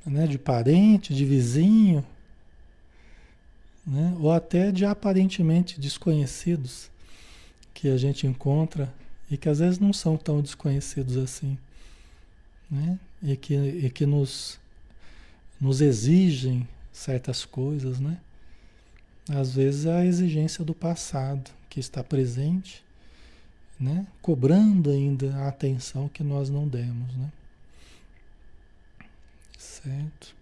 né, 0.05 0.27
de 0.27 0.39
parente, 0.39 1.15
de 1.15 1.25
vizinho, 1.25 2.05
né, 3.87 4.17
ou 4.21 4.31
até 4.31 4.71
de 4.71 4.85
aparentemente 4.85 5.81
desconhecidos 5.81 6.91
que 7.73 7.89
a 7.89 7.97
gente 7.97 8.27
encontra 8.27 8.93
e 9.31 9.37
que 9.37 9.49
às 9.49 9.61
vezes 9.61 9.79
não 9.79 9.93
são 9.93 10.17
tão 10.17 10.41
desconhecidos 10.41 11.17
assim, 11.17 11.57
né, 12.71 12.99
e 13.23 13.37
que, 13.37 13.55
e 13.55 13.91
que 13.91 14.05
nos, 14.05 14.59
nos 15.61 15.81
exigem 15.81 16.67
certas 16.93 17.45
coisas, 17.45 18.01
né? 18.01 18.19
Às 19.29 19.55
vezes 19.55 19.87
é 19.87 19.93
a 19.93 20.05
exigência 20.05 20.65
do 20.65 20.75
passado, 20.75 21.51
que 21.69 21.79
está 21.79 22.03
presente, 22.03 22.83
né? 23.81 24.07
cobrando 24.21 24.91
ainda 24.91 25.35
a 25.37 25.49
atenção 25.49 26.09
que 26.09 26.23
nós 26.23 26.51
não 26.51 26.69
demos. 26.69 27.15
Né? 27.17 27.33
Certo? 29.57 30.35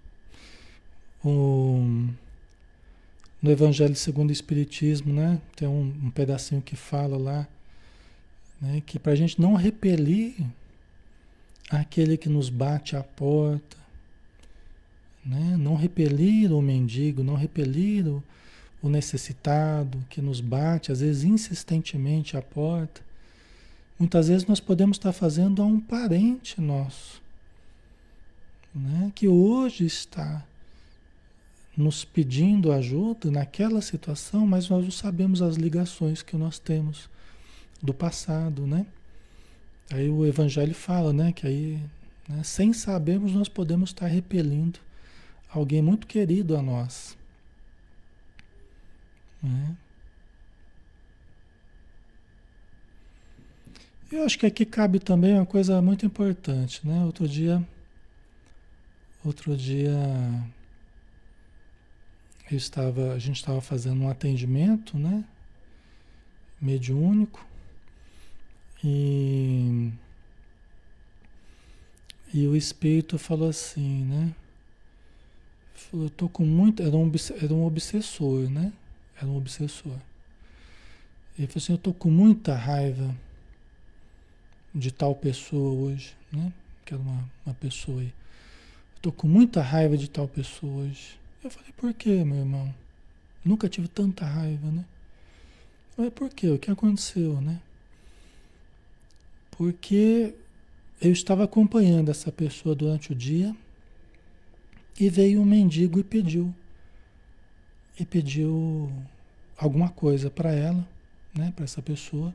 No 1.25 3.51
Evangelho 3.51 3.95
segundo 3.95 4.31
o 4.31 4.33
Espiritismo, 4.33 5.13
né? 5.13 5.41
tem 5.55 5.69
um, 5.69 5.95
um 6.05 6.11
pedacinho 6.11 6.61
que 6.61 6.75
fala 6.75 7.17
lá 7.17 7.47
né? 8.61 8.83
que 8.85 8.99
para 8.99 9.13
a 9.13 9.17
gente 9.17 9.41
não 9.41 9.55
repelir 9.55 10.35
aquele 11.71 12.17
que 12.17 12.29
nos 12.29 12.51
bate 12.51 12.97
à 12.97 13.03
porta, 13.03 13.77
né? 15.25 15.57
não 15.57 15.77
repelir 15.77 16.53
o 16.53 16.61
mendigo, 16.61 17.23
não 17.23 17.35
repelir 17.35 18.07
o 18.07 18.23
o 18.83 18.89
necessitado 18.89 20.05
que 20.09 20.21
nos 20.21 20.41
bate, 20.41 20.93
às 20.93 21.01
vezes 21.01 21.25
insistentemente 21.25 22.37
à 22.37 22.43
porta. 22.43 23.01
Muitas 23.99 24.29
vezes 24.29 24.47
nós 24.47 24.61
podemos 24.61 24.97
estar 24.97 25.13
fazendo 25.13 25.61
a 25.61 25.67
um 25.67 25.81
parente 25.81 26.61
nosso, 26.61 27.21
né, 28.75 29.11
que 29.15 29.27
hoje 29.27 29.85
está 29.85 30.45
nos 31.77 32.05
pedindo 32.05 32.71
ajuda 32.73 33.31
naquela 33.31 33.81
situação, 33.81 34.47
mas 34.47 34.69
nós 34.69 34.85
não 34.85 34.91
sabemos 34.91 35.43
as 35.43 35.57
ligações 35.57 36.23
que 36.23 36.37
nós 36.37 36.59
temos 36.59 37.09
do 37.83 37.95
passado, 37.95 38.67
né? 38.67 38.87
Aí 39.91 40.09
o 40.09 40.27
Evangelho 40.27 40.75
fala, 40.75 41.13
né, 41.13 41.33
que 41.33 41.47
aí, 41.47 41.81
né, 42.29 42.43
sem 42.43 42.73
sabermos, 42.73 43.33
nós 43.33 43.49
podemos 43.49 43.91
estar 43.91 44.07
repelindo 44.07 44.79
alguém 45.49 45.81
muito 45.81 46.07
querido 46.07 46.57
a 46.57 46.63
nós, 46.63 47.17
né? 49.43 49.77
Eu 54.11 54.25
acho 54.25 54.39
que 54.39 54.47
aqui 54.47 54.65
cabe 54.65 54.99
também 54.99 55.35
uma 55.35 55.45
coisa 55.45 55.83
muito 55.83 56.07
importante, 56.07 56.81
né? 56.87 57.05
Outro 57.05 57.29
dia, 57.29 57.63
outro 59.23 59.55
dia 59.55 59.93
eu 62.51 62.57
estava, 62.57 63.13
a 63.13 63.19
gente 63.19 63.37
estava 63.37 63.61
fazendo 63.61 64.03
um 64.03 64.09
atendimento, 64.09 64.97
né? 64.99 65.23
Mediúnico 66.59 67.47
e 68.83 69.93
e 72.33 72.47
o 72.47 72.57
espírito 72.57 73.19
falou 73.19 73.51
assim, 73.51 74.05
né? 74.05 74.35
Falou, 75.75 76.07
eu 76.07 76.11
tô 76.11 76.31
com 76.31 76.47
muito, 76.47 76.83
era 76.83 76.97
um, 76.97 77.13
era 77.43 77.53
um 77.53 77.67
obsessor, 77.67 78.49
né? 78.49 78.73
Era 79.21 79.27
um 79.27 79.37
obsessor. 79.37 79.99
Ele 81.39 81.47
falou 81.47 81.63
assim, 81.63 81.73
eu 81.73 81.77
estou 81.77 81.93
com 81.93 82.11
muita 82.11 82.55
raiva 82.55 83.15
de 84.75 84.91
tal 84.91 85.15
pessoa 85.15 85.73
hoje, 85.73 86.15
né? 86.33 86.53
Que 86.85 86.95
era 86.95 87.03
uma, 87.03 87.31
uma 87.45 87.55
pessoa 87.55 88.01
aí. 88.01 88.13
Estou 88.97 89.13
com 89.13 89.29
muita 89.29 89.63
raiva 89.63 89.97
de 89.97 90.09
tal 90.09 90.27
pessoa 90.29 90.85
hoje. 90.85 91.19
Eu 91.43 91.51
falei, 91.51 91.73
por 91.77 91.95
quê, 91.95 92.25
meu 92.25 92.39
irmão? 92.39 92.75
Nunca 93.45 93.69
tive 93.69 93.89
tanta 93.89 94.25
raiva, 94.25 94.71
né? 94.71 94.85
Falei, 95.95 96.11
por 96.11 96.29
quê? 96.31 96.49
O 96.51 96.59
que 96.59 96.71
aconteceu, 96.71 97.41
né? 97.41 97.61
Porque 99.53 100.35
eu 101.01 101.13
estava 101.13 101.45
acompanhando 101.45 102.11
essa 102.11 102.31
pessoa 102.31 102.75
durante 102.75 103.13
o 103.13 103.15
dia 103.15 103.55
e 104.99 105.09
veio 105.09 105.41
um 105.41 105.45
mendigo 105.45 106.01
e 106.01 106.05
pediu 106.05 106.55
e 107.99 108.05
pediu 108.05 108.93
alguma 109.57 109.89
coisa 109.89 110.31
para 110.31 110.53
ela, 110.53 110.87
né, 111.35 111.53
para 111.55 111.65
essa 111.65 111.83
pessoa. 111.83 112.33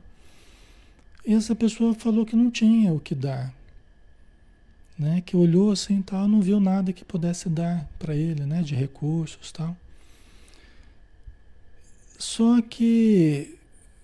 E 1.26 1.32
essa 1.32 1.54
pessoa 1.54 1.94
falou 1.94 2.26
que 2.26 2.36
não 2.36 2.50
tinha 2.50 2.92
o 2.92 3.00
que 3.00 3.14
dar, 3.14 3.54
né, 4.98 5.22
que 5.24 5.36
olhou 5.36 5.72
assim 5.72 6.02
tal, 6.02 6.28
não 6.28 6.40
viu 6.40 6.60
nada 6.60 6.92
que 6.92 7.04
pudesse 7.04 7.48
dar 7.48 7.88
para 7.98 8.14
ele, 8.14 8.44
né, 8.44 8.62
de 8.62 8.74
recursos 8.74 9.50
tal. 9.50 9.76
Só 12.18 12.60
que 12.62 13.56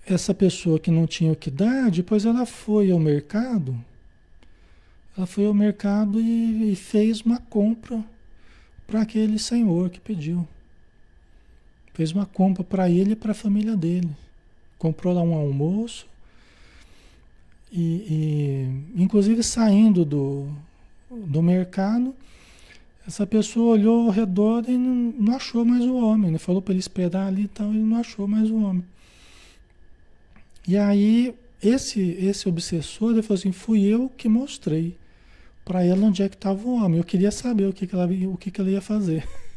essa 0.06 0.34
pessoa 0.34 0.78
que 0.78 0.90
não 0.90 1.06
tinha 1.06 1.32
o 1.32 1.36
que 1.36 1.50
dar, 1.50 1.90
depois 1.90 2.24
ela 2.24 2.44
foi 2.44 2.90
ao 2.90 2.98
mercado, 2.98 3.78
ela 5.16 5.26
foi 5.26 5.46
ao 5.46 5.54
mercado 5.54 6.20
e, 6.20 6.72
e 6.72 6.76
fez 6.76 7.20
uma 7.20 7.38
compra 7.38 8.04
para 8.86 9.02
aquele 9.02 9.38
senhor 9.38 9.90
que 9.90 10.00
pediu. 10.00 10.46
Fez 11.94 12.12
uma 12.12 12.26
compra 12.26 12.64
para 12.64 12.88
ele 12.88 13.12
e 13.12 13.16
para 13.16 13.32
a 13.32 13.34
família 13.34 13.76
dele. 13.76 14.10
Comprou 14.78 15.12
lá 15.12 15.22
um 15.22 15.34
almoço. 15.34 16.06
E, 17.72 17.78
e, 18.96 19.02
inclusive 19.02 19.42
saindo 19.42 20.04
do, 20.04 20.48
do 21.10 21.42
mercado, 21.42 22.14
essa 23.06 23.26
pessoa 23.26 23.74
olhou 23.74 24.06
ao 24.06 24.10
redor 24.10 24.64
e 24.68 24.76
não, 24.76 25.14
não 25.18 25.36
achou 25.36 25.64
mais 25.64 25.84
o 25.84 25.96
homem. 25.96 26.30
Né? 26.30 26.38
Falou 26.38 26.60
para 26.60 26.72
ele 26.72 26.80
esperar 26.80 27.26
ali 27.26 27.42
e 27.44 27.48
tal, 27.48 27.70
ele 27.70 27.82
não 27.82 27.98
achou 27.98 28.26
mais 28.26 28.50
o 28.50 28.56
homem. 28.56 28.84
E 30.66 30.76
aí, 30.76 31.34
esse, 31.62 32.00
esse 32.00 32.48
obsessor, 32.48 33.12
ele 33.12 33.22
falou 33.22 33.38
assim, 33.38 33.52
fui 33.52 33.82
eu 33.82 34.10
que 34.16 34.28
mostrei 34.28 34.96
para 35.64 35.84
ela 35.84 36.06
onde 36.06 36.22
é 36.22 36.28
que 36.28 36.36
estava 36.36 36.66
o 36.66 36.74
homem. 36.74 36.98
Eu 36.98 37.04
queria 37.04 37.30
saber 37.30 37.66
o 37.66 37.72
que, 37.72 37.86
que, 37.86 37.94
ela, 37.94 38.06
o 38.06 38.36
que, 38.36 38.50
que 38.50 38.60
ela 38.60 38.70
ia 38.70 38.80
fazer. 38.80 39.26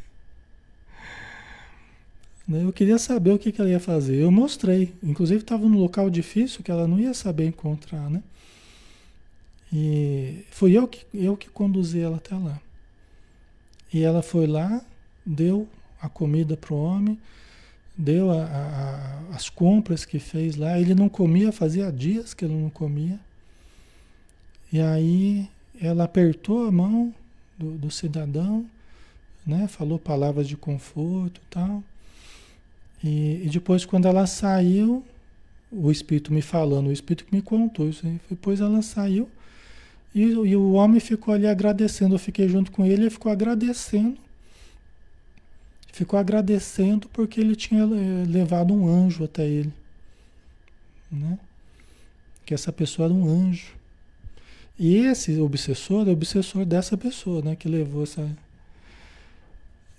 Né? 2.46 2.62
Eu 2.62 2.72
queria 2.72 2.98
saber 2.98 3.32
o 3.32 3.38
que, 3.38 3.50
que 3.50 3.60
ela 3.60 3.70
ia 3.70 3.80
fazer. 3.80 4.16
Eu 4.16 4.30
mostrei. 4.30 4.92
Inclusive 5.02 5.40
estava 5.40 5.66
num 5.68 5.78
local 5.78 6.10
difícil 6.10 6.62
que 6.62 6.70
ela 6.70 6.86
não 6.86 6.98
ia 7.00 7.14
saber 7.14 7.46
encontrar, 7.46 8.10
né? 8.10 8.22
E 9.72 10.44
fui 10.50 10.76
eu 10.76 10.86
que, 10.86 11.04
eu 11.12 11.36
que 11.36 11.48
conduzi 11.48 12.00
ela 12.00 12.18
até 12.18 12.36
lá. 12.36 12.60
E 13.92 14.02
ela 14.02 14.22
foi 14.22 14.46
lá, 14.46 14.84
deu 15.26 15.68
a 16.00 16.08
comida 16.08 16.56
para 16.56 16.74
o 16.74 16.76
homem, 16.76 17.18
deu 17.96 18.30
a, 18.30 18.44
a, 18.44 19.34
as 19.34 19.48
compras 19.48 20.04
que 20.04 20.18
fez 20.18 20.54
lá. 20.56 20.78
Ele 20.78 20.94
não 20.94 21.08
comia, 21.08 21.50
fazia 21.50 21.90
dias 21.90 22.34
que 22.34 22.44
ele 22.44 22.54
não 22.54 22.70
comia. 22.70 23.18
E 24.72 24.80
aí 24.80 25.48
ela 25.80 26.04
apertou 26.04 26.66
a 26.66 26.70
mão 26.70 27.14
do, 27.58 27.72
do 27.72 27.90
cidadão, 27.90 28.66
né? 29.46 29.66
falou 29.68 29.98
palavras 29.98 30.46
de 30.46 30.56
conforto 30.56 31.40
e 31.40 31.50
tal. 31.50 31.82
E, 33.04 33.42
e, 33.44 33.50
depois, 33.50 33.84
quando 33.84 34.08
ela 34.08 34.26
saiu, 34.26 35.04
o 35.70 35.90
Espírito 35.90 36.32
me 36.32 36.40
falando, 36.40 36.86
o 36.86 36.92
Espírito 36.92 37.26
que 37.26 37.36
me 37.36 37.42
contou 37.42 37.86
isso 37.86 38.06
aí. 38.06 38.18
Depois 38.30 38.62
ela 38.62 38.80
saiu 38.80 39.28
e, 40.14 40.22
e 40.22 40.56
o 40.56 40.72
homem 40.72 40.98
ficou 41.00 41.34
ali 41.34 41.46
agradecendo. 41.46 42.14
Eu 42.14 42.18
fiquei 42.18 42.48
junto 42.48 42.72
com 42.72 42.82
ele 42.82 43.02
ele 43.02 43.10
ficou 43.10 43.30
agradecendo. 43.30 44.16
Ficou 45.92 46.18
agradecendo 46.18 47.06
porque 47.10 47.40
ele 47.40 47.54
tinha 47.54 47.82
eh, 47.82 48.24
levado 48.26 48.72
um 48.72 48.88
anjo 48.88 49.22
até 49.24 49.46
ele. 49.46 49.72
Né? 51.12 51.38
Que 52.46 52.54
essa 52.54 52.72
pessoa 52.72 53.06
era 53.06 53.14
um 53.14 53.28
anjo. 53.28 53.76
E 54.78 54.96
esse 54.96 55.38
obsessor 55.40 56.06
é 56.06 56.10
o 56.10 56.14
obsessor 56.14 56.64
dessa 56.64 56.96
pessoa, 56.96 57.42
né? 57.42 57.54
Que 57.54 57.68
levou 57.68 58.02
essa. 58.02 58.28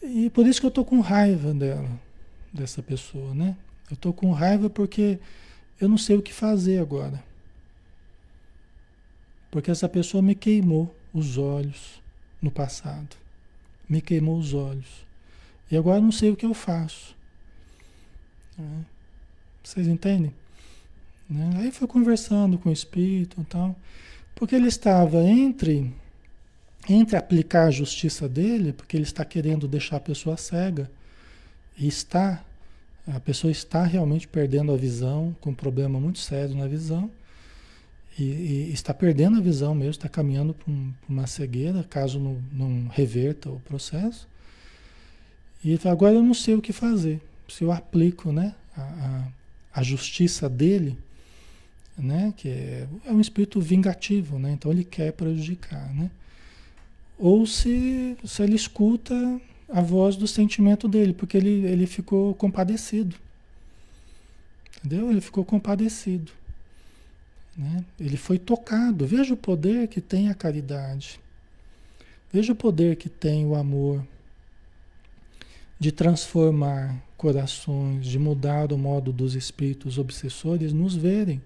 E 0.01 0.29
por 0.31 0.47
isso 0.47 0.59
que 0.59 0.67
eu 0.67 0.71
tô 0.71 0.83
com 0.83 0.99
raiva 0.99 1.53
dela 1.53 2.04
dessa 2.55 2.81
pessoa, 2.81 3.33
né? 3.33 3.55
Eu 3.89 3.97
tô 3.97 4.11
com 4.11 4.31
raiva 4.31 4.69
porque 4.69 5.19
eu 5.79 5.87
não 5.87 5.97
sei 5.97 6.17
o 6.17 6.21
que 6.21 6.33
fazer 6.33 6.79
agora. 6.79 7.23
Porque 9.51 9.69
essa 9.69 9.87
pessoa 9.87 10.21
me 10.21 10.33
queimou 10.33 10.93
os 11.13 11.37
olhos 11.37 12.01
no 12.41 12.49
passado. 12.49 13.15
Me 13.87 14.01
queimou 14.01 14.37
os 14.37 14.53
olhos. 14.53 15.05
E 15.69 15.77
agora 15.77 15.97
eu 15.97 16.03
não 16.03 16.11
sei 16.11 16.31
o 16.31 16.35
que 16.35 16.45
eu 16.45 16.53
faço. 16.53 17.15
Né? 18.57 18.85
Vocês 19.63 19.87
entendem? 19.87 20.33
Né? 21.29 21.51
Aí 21.57 21.71
foi 21.71 21.87
conversando 21.87 22.57
com 22.57 22.69
o 22.69 22.73
espírito 22.73 23.41
e 23.41 23.45
tal. 23.45 23.75
Porque 24.33 24.55
ele 24.55 24.67
estava 24.67 25.21
entre 25.23 25.93
entre 26.87 27.17
aplicar 27.17 27.65
a 27.65 27.71
justiça 27.71 28.29
dele, 28.29 28.71
porque 28.71 28.95
ele 28.95 29.03
está 29.03 29.25
querendo 29.25 29.67
deixar 29.67 29.97
a 29.97 29.99
pessoa 29.99 30.37
cega 30.37 30.89
está, 31.77 32.43
a 33.07 33.19
pessoa 33.19 33.51
está 33.51 33.83
realmente 33.83 34.27
perdendo 34.27 34.71
a 34.71 34.77
visão, 34.77 35.35
com 35.41 35.49
um 35.49 35.55
problema 35.55 35.99
muito 35.99 36.19
sério 36.19 36.55
na 36.55 36.67
visão, 36.67 37.09
e, 38.17 38.23
e 38.23 38.71
está 38.71 38.93
perdendo 38.93 39.37
a 39.37 39.41
visão 39.41 39.75
mesmo, 39.75 39.91
está 39.91 40.07
caminhando 40.07 40.53
para 40.53 40.71
um, 40.71 40.93
uma 41.07 41.27
cegueira, 41.27 41.83
caso 41.83 42.19
não, 42.19 42.41
não, 42.51 42.87
reverta 42.87 43.49
o 43.49 43.59
processo. 43.59 44.27
E 45.63 45.77
agora 45.85 46.15
eu 46.15 46.23
não 46.23 46.33
sei 46.33 46.55
o 46.55 46.61
que 46.61 46.71
fazer. 46.71 47.19
Se 47.49 47.63
eu 47.63 47.71
aplico 47.71 48.31
né, 48.31 48.55
a, 48.77 48.81
a, 48.81 49.79
a 49.79 49.83
justiça 49.83 50.47
dele, 50.47 50.97
né, 51.97 52.33
que 52.37 52.47
é, 52.47 52.87
é 53.05 53.11
um 53.11 53.19
espírito 53.19 53.59
vingativo, 53.59 54.39
né, 54.39 54.51
então 54.51 54.71
ele 54.71 54.85
quer 54.85 55.11
prejudicar. 55.11 55.93
Né? 55.93 56.09
Ou 57.17 57.45
se, 57.45 58.15
se 58.23 58.43
ele 58.43 58.55
escuta 58.55 59.41
a 59.67 59.81
voz 59.81 60.15
do 60.15 60.27
sentimento 60.27 60.87
dele, 60.87 61.13
porque 61.13 61.37
ele, 61.37 61.65
ele 61.65 61.87
ficou 61.87 62.33
compadecido. 62.35 63.15
Entendeu? 64.77 65.09
Ele 65.09 65.21
ficou 65.21 65.43
compadecido. 65.43 66.31
Né? 67.57 67.83
Ele 67.99 68.17
foi 68.17 68.37
tocado. 68.37 69.07
Veja 69.07 69.33
o 69.33 69.37
poder 69.37 69.87
que 69.87 69.99
tem 69.99 70.29
a 70.29 70.35
caridade. 70.35 71.19
Veja 72.31 72.53
o 72.53 72.55
poder 72.55 72.95
que 72.97 73.09
tem 73.09 73.45
o 73.45 73.55
amor 73.55 74.05
de 75.79 75.91
transformar 75.91 77.01
corações, 77.17 78.05
de 78.05 78.19
mudar 78.19 78.71
o 78.71 78.77
modo 78.77 79.11
dos 79.11 79.35
espíritos 79.35 79.97
obsessores 79.97 80.71
nos 80.73 80.95
verem. 80.95 81.41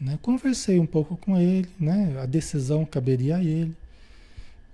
Né? 0.00 0.18
Conversei 0.20 0.78
um 0.78 0.86
pouco 0.86 1.16
com 1.16 1.38
ele, 1.38 1.68
né? 1.78 2.18
a 2.20 2.26
decisão 2.26 2.84
caberia 2.84 3.36
a 3.36 3.44
ele. 3.44 3.74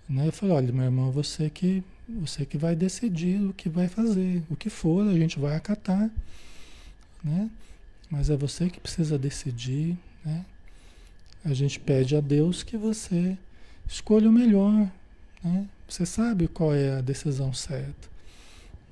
Né? 0.09 0.27
Eu 0.27 0.33
falei, 0.33 0.57
olha, 0.57 0.73
meu 0.73 0.85
irmão, 0.85 1.11
você 1.11 1.49
que 1.49 1.85
você 2.21 2.45
que 2.45 2.59
vai 2.59 2.75
decidir 2.75 3.41
o 3.43 3.53
que 3.53 3.69
vai 3.69 3.89
fazer. 3.89 4.43
O 4.51 4.57
que 4.57 4.71
for, 4.71 5.07
a 5.09 5.15
gente 5.15 5.39
vai 5.39 5.57
acatar. 5.57 6.11
Né? 7.23 7.51
Mas 8.11 8.31
é 8.31 8.37
você 8.37 8.69
que 8.69 8.81
precisa 8.81 9.19
decidir. 9.19 9.97
Né? 10.25 10.45
A 11.45 11.55
gente 11.55 11.79
pede 11.79 12.17
a 12.17 12.21
Deus 12.21 12.63
que 12.63 12.77
você 12.77 13.37
escolha 13.89 14.29
o 14.29 14.33
melhor. 14.33 14.91
Né? 15.43 15.67
Você 15.89 16.07
sabe 16.07 16.49
qual 16.49 16.75
é 16.75 16.99
a 16.99 17.01
decisão 17.01 17.53
certa. 17.53 18.09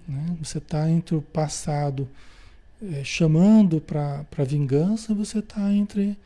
Né? 0.07 0.37
Você 0.43 0.59
está 0.59 0.89
entre 0.89 1.14
o 1.14 1.23
passado 1.23 2.09
é, 2.83 3.03
chamando 3.05 3.81
para 3.81 4.45
vingança, 4.45 5.14
você 5.14 5.41
está 5.41 5.73
entre 5.73 6.16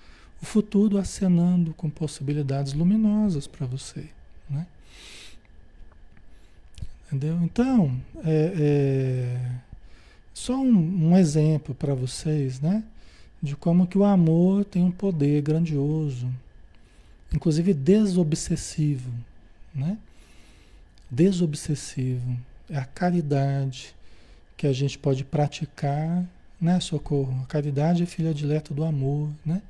o 0.41 0.45
futuro 0.45 0.99
acenando 0.99 1.73
com 1.75 1.89
possibilidades 1.89 2.73
luminosas 2.73 3.47
para 3.47 3.67
você. 3.67 4.09
Né? 4.49 4.67
Entendeu? 7.13 7.39
Então, 7.43 8.01
é, 8.25 8.53
é 8.57 9.51
só 10.33 10.57
um, 10.57 11.11
um 11.11 11.19
exemplo 11.19 11.75
para 11.75 11.95
vocês, 11.95 12.59
né? 12.59 12.83
De 13.43 13.55
como 13.55 13.87
que 13.87 13.99
o 13.99 14.05
amor 14.05 14.65
tem 14.65 14.83
um 14.83 14.91
poder 14.91 15.43
grandioso, 15.43 16.27
inclusive 17.31 17.75
desobsessivo, 17.75 19.13
né? 19.75 19.99
Desobsessivo. 21.11 22.35
É 22.71 22.79
a 22.79 22.87
caridade 22.87 23.95
que 24.57 24.67
a 24.67 24.73
gente 24.73 24.99
pode 24.99 25.23
praticar, 25.23 26.25
né, 26.59 26.81
Socorro? 26.81 27.43
A 27.43 27.47
caridade 27.47 28.03
é 28.03 28.07
filha 28.07 28.33
dileta 28.33 28.73
do 28.73 28.85
amor, 28.85 29.29
né? 29.45 29.61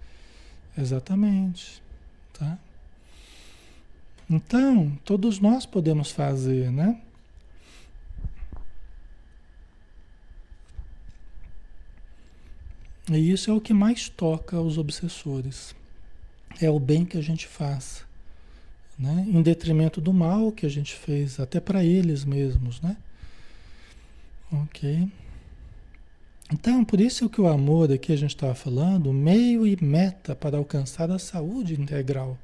Exatamente, 0.79 1.83
tá? 2.39 2.57
Então, 4.31 4.97
todos 5.05 5.41
nós 5.41 5.67
podemos 5.67 6.13
fazer, 6.13 6.71
né? 6.71 7.01
E 13.19 13.31
isso 13.31 13.51
é 13.51 13.55
o 13.55 13.61
que 13.61 13.73
mais 13.73 14.09
toca 14.09 14.61
os 14.61 14.79
obsessores. 14.79 15.75
É 16.61 16.71
o 16.71 16.79
bem 16.79 17.05
que 17.05 17.17
a 17.17 17.23
gente 17.23 17.47
faz, 17.47 18.05
né? 18.99 19.27
Em 19.29 19.43
detrimento 19.43 20.01
do 20.01 20.13
mal 20.13 20.53
que 20.53 20.67
a 20.67 20.69
gente 20.69 20.95
fez, 20.95 21.41
até 21.41 21.59
para 21.61 21.85
eles 21.85 22.25
mesmos, 22.25 22.81
né? 22.81 22.97
Ok. 24.53 25.09
Então, 26.53 26.85
por 26.85 27.01
isso 27.01 27.31
que 27.31 27.41
o 27.41 27.49
amor 27.49 27.91
aqui 27.91 28.13
a 28.13 28.17
gente 28.17 28.35
estava 28.35 28.55
falando, 28.55 29.11
meio 29.13 29.67
e 29.67 29.83
meta 29.83 30.37
para 30.37 30.59
alcançar 30.59 31.11
a 31.11 31.19
saúde 31.19 31.81
integral. 31.81 32.37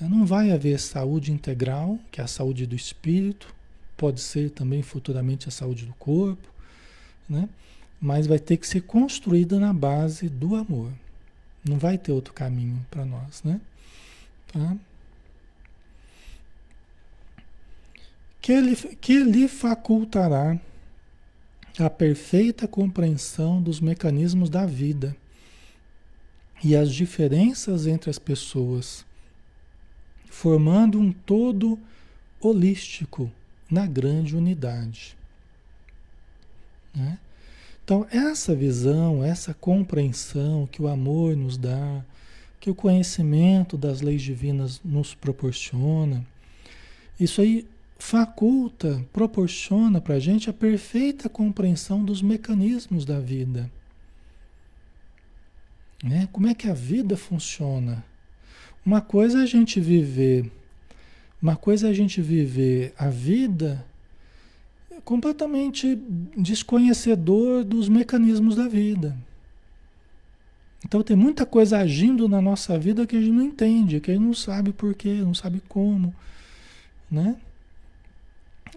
Não 0.00 0.24
vai 0.24 0.50
haver 0.50 0.80
saúde 0.80 1.30
integral, 1.30 1.98
que 2.10 2.20
é 2.20 2.24
a 2.24 2.26
saúde 2.26 2.66
do 2.66 2.74
espírito, 2.74 3.54
pode 3.96 4.20
ser 4.20 4.50
também 4.50 4.82
futuramente 4.82 5.48
a 5.48 5.50
saúde 5.50 5.84
do 5.84 5.94
corpo, 5.94 6.48
né? 7.28 7.48
Mas 8.00 8.26
vai 8.26 8.38
ter 8.38 8.56
que 8.56 8.66
ser 8.66 8.82
construída 8.82 9.58
na 9.58 9.72
base 9.72 10.28
do 10.28 10.54
amor. 10.54 10.92
Não 11.64 11.78
vai 11.78 11.98
ter 11.98 12.12
outro 12.12 12.32
caminho 12.32 12.84
para 12.90 13.04
nós, 13.04 13.42
né? 13.42 13.60
Tá? 14.52 14.76
Que, 18.40 18.52
ele, 18.52 18.76
que 18.76 19.18
lhe 19.24 19.48
facultará 19.48 20.58
a 21.78 21.90
perfeita 21.90 22.68
compreensão 22.68 23.60
dos 23.60 23.80
mecanismos 23.80 24.48
da 24.48 24.64
vida 24.64 25.16
e 26.62 26.74
as 26.76 26.92
diferenças 26.92 27.86
entre 27.86 28.08
as 28.08 28.18
pessoas, 28.18 29.04
formando 30.30 30.98
um 30.98 31.12
todo 31.12 31.78
holístico 32.40 33.30
na 33.70 33.86
grande 33.86 34.36
unidade. 34.36 35.16
Né? 36.94 37.18
Então, 37.86 38.04
essa 38.10 38.52
visão, 38.52 39.22
essa 39.22 39.54
compreensão 39.54 40.66
que 40.66 40.82
o 40.82 40.88
amor 40.88 41.36
nos 41.36 41.56
dá, 41.56 42.04
que 42.58 42.68
o 42.68 42.74
conhecimento 42.74 43.78
das 43.78 44.00
leis 44.00 44.22
divinas 44.22 44.80
nos 44.84 45.14
proporciona, 45.14 46.26
isso 47.20 47.40
aí 47.40 47.64
faculta, 47.96 49.06
proporciona 49.12 50.00
para 50.00 50.16
a 50.16 50.18
gente 50.18 50.50
a 50.50 50.52
perfeita 50.52 51.28
compreensão 51.28 52.04
dos 52.04 52.20
mecanismos 52.20 53.04
da 53.04 53.20
vida. 53.20 53.70
Né? 56.02 56.28
Como 56.32 56.48
é 56.48 56.54
que 56.54 56.68
a 56.68 56.74
vida 56.74 57.16
funciona? 57.16 58.04
Uma 58.84 59.00
coisa 59.00 59.38
é 59.38 59.42
a 59.44 59.46
gente 59.46 59.78
viver, 59.78 60.50
uma 61.40 61.54
coisa 61.54 61.86
é 61.86 61.90
a 61.90 61.94
gente 61.94 62.20
viver 62.20 62.92
a 62.98 63.08
vida 63.08 63.86
completamente 65.04 65.96
desconhecedor 66.36 67.64
dos 67.64 67.88
mecanismos 67.88 68.56
da 68.56 68.68
vida. 68.68 69.16
Então 70.84 71.02
tem 71.02 71.16
muita 71.16 71.44
coisa 71.44 71.78
agindo 71.78 72.28
na 72.28 72.40
nossa 72.40 72.78
vida 72.78 73.06
que 73.06 73.16
a 73.16 73.20
gente 73.20 73.32
não 73.32 73.42
entende, 73.42 74.00
que 74.00 74.10
a 74.10 74.14
gente 74.14 74.24
não 74.24 74.34
sabe 74.34 74.72
porquê, 74.72 75.14
não 75.14 75.34
sabe 75.34 75.60
como, 75.68 76.14
né? 77.10 77.36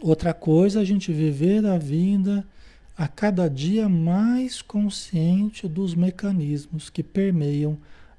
Outra 0.02 0.34
coisa 0.34 0.80
é 0.80 0.82
a 0.82 0.86
gente 0.86 1.12
viver 1.12 1.66
a 1.66 1.78
vida 1.78 2.46
a 2.98 3.08
cada 3.08 3.50
dia 3.50 3.88
mais 3.88 4.62
consciente 4.62 5.68
dos 5.68 5.94
mecanismos 5.94 6.90
que 6.90 7.04
permeiam 7.04 7.78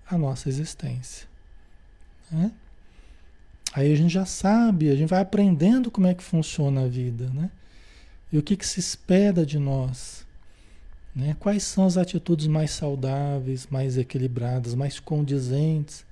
a 0.08 0.16
nossa 0.16 0.48
existência. 0.48 1.26
Né? 2.30 2.52
Aí 3.72 3.92
a 3.92 3.96
gente 3.96 4.12
já 4.12 4.24
sabe, 4.24 4.90
a 4.90 4.96
gente 4.96 5.08
vai 5.08 5.20
aprendendo 5.20 5.90
como 5.90 6.06
é 6.06 6.14
que 6.14 6.22
funciona 6.22 6.84
a 6.84 6.88
vida, 6.88 7.30
né? 7.34 7.50
E 8.32 8.38
o 8.38 8.42
que, 8.42 8.56
que 8.56 8.66
se 8.66 8.80
espera 8.80 9.44
de 9.44 9.58
nós. 9.58 10.26
Né? 11.14 11.36
Quais 11.40 11.64
são 11.64 11.84
as 11.84 11.96
atitudes 11.96 12.46
mais 12.46 12.70
saudáveis, 12.70 13.66
mais 13.70 13.96
equilibradas, 13.98 14.74
mais 14.74 15.00
condizentes 15.00 16.04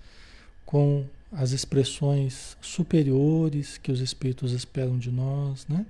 com 0.67 1.05
as 1.33 1.53
expressões 1.53 2.57
superiores 2.61 3.79
que 3.79 3.93
os 3.93 4.01
espíritos 4.01 4.53
esperam 4.53 4.99
de 4.99 5.11
nós, 5.11 5.67
né? 5.69 5.85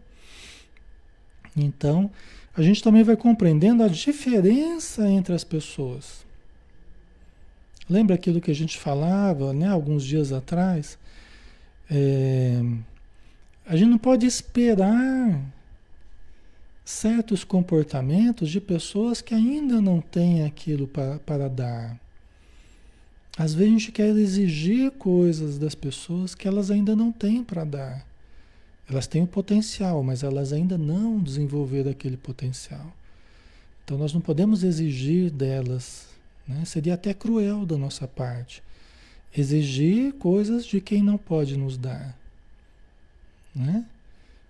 Então, 1.57 2.11
a 2.57 2.63
gente 2.63 2.83
também 2.83 3.03
vai 3.03 3.17
compreendendo 3.17 3.83
a 3.83 3.89
diferença 3.89 5.09
entre 5.09 5.35
as 5.35 5.45
pessoas. 5.45 6.27
Lembra 7.89 8.17
aquilo 8.17 8.41
que 8.41 8.51
a 8.51 8.55
gente 8.55 8.77
falava, 8.79 9.53
né, 9.53 9.69
alguns 9.69 10.05
dias 10.05 10.33
atrás? 10.33 10.99
É, 11.91 12.61
a 13.67 13.77
gente 13.77 13.89
não 13.89 13.99
pode 13.99 14.27
esperar 14.27 15.41
certos 16.89 17.45
comportamentos 17.45 18.49
de 18.49 18.63
pessoas 18.63 19.21
que 19.21 19.35
ainda 19.35 19.79
não 19.79 20.01
têm 20.01 20.47
aquilo 20.47 20.89
para, 20.89 21.19
para 21.19 21.47
dar. 21.47 22.01
Às 23.37 23.53
vezes 23.53 23.69
a 23.69 23.79
gente 23.79 23.93
quer 23.93 24.09
exigir 24.17 24.91
coisas 24.93 25.59
das 25.59 25.75
pessoas 25.75 26.35
que 26.35 26.49
elas 26.49 26.71
ainda 26.71 26.97
não 26.97 27.13
têm 27.13 27.45
para 27.45 27.63
dar. 27.63 28.07
Elas 28.89 29.07
têm 29.07 29.23
o 29.23 29.27
potencial, 29.27 30.03
mas 30.03 30.23
elas 30.23 30.51
ainda 30.51 30.79
não 30.79 31.19
desenvolveram 31.19 31.91
aquele 31.91 32.17
potencial. 32.17 32.91
Então 33.85 33.99
nós 33.99 34.15
não 34.15 34.23
podemos 34.23 34.65
exigir 34.65 35.31
delas, 35.31 36.09
né? 36.49 36.65
seria 36.65 36.95
até 36.95 37.13
cruel 37.13 37.67
da 37.67 37.77
nossa 37.77 38.09
parte, 38.09 38.63
exigir 39.37 40.15
coisas 40.15 40.65
de 40.65 40.81
quem 40.81 41.03
não 41.03 41.19
pode 41.19 41.55
nos 41.55 41.77
dar. 41.77 42.19
Né? 43.55 43.85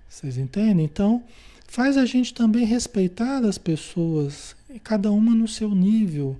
Vocês 0.08 0.38
entendem? 0.38 0.84
Então, 0.84 1.24
faz 1.68 1.98
a 1.98 2.06
gente 2.06 2.32
também 2.34 2.64
respeitar 2.64 3.44
as 3.44 3.58
pessoas, 3.58 4.56
cada 4.82 5.12
uma 5.12 5.34
no 5.34 5.46
seu 5.46 5.72
nível 5.74 6.36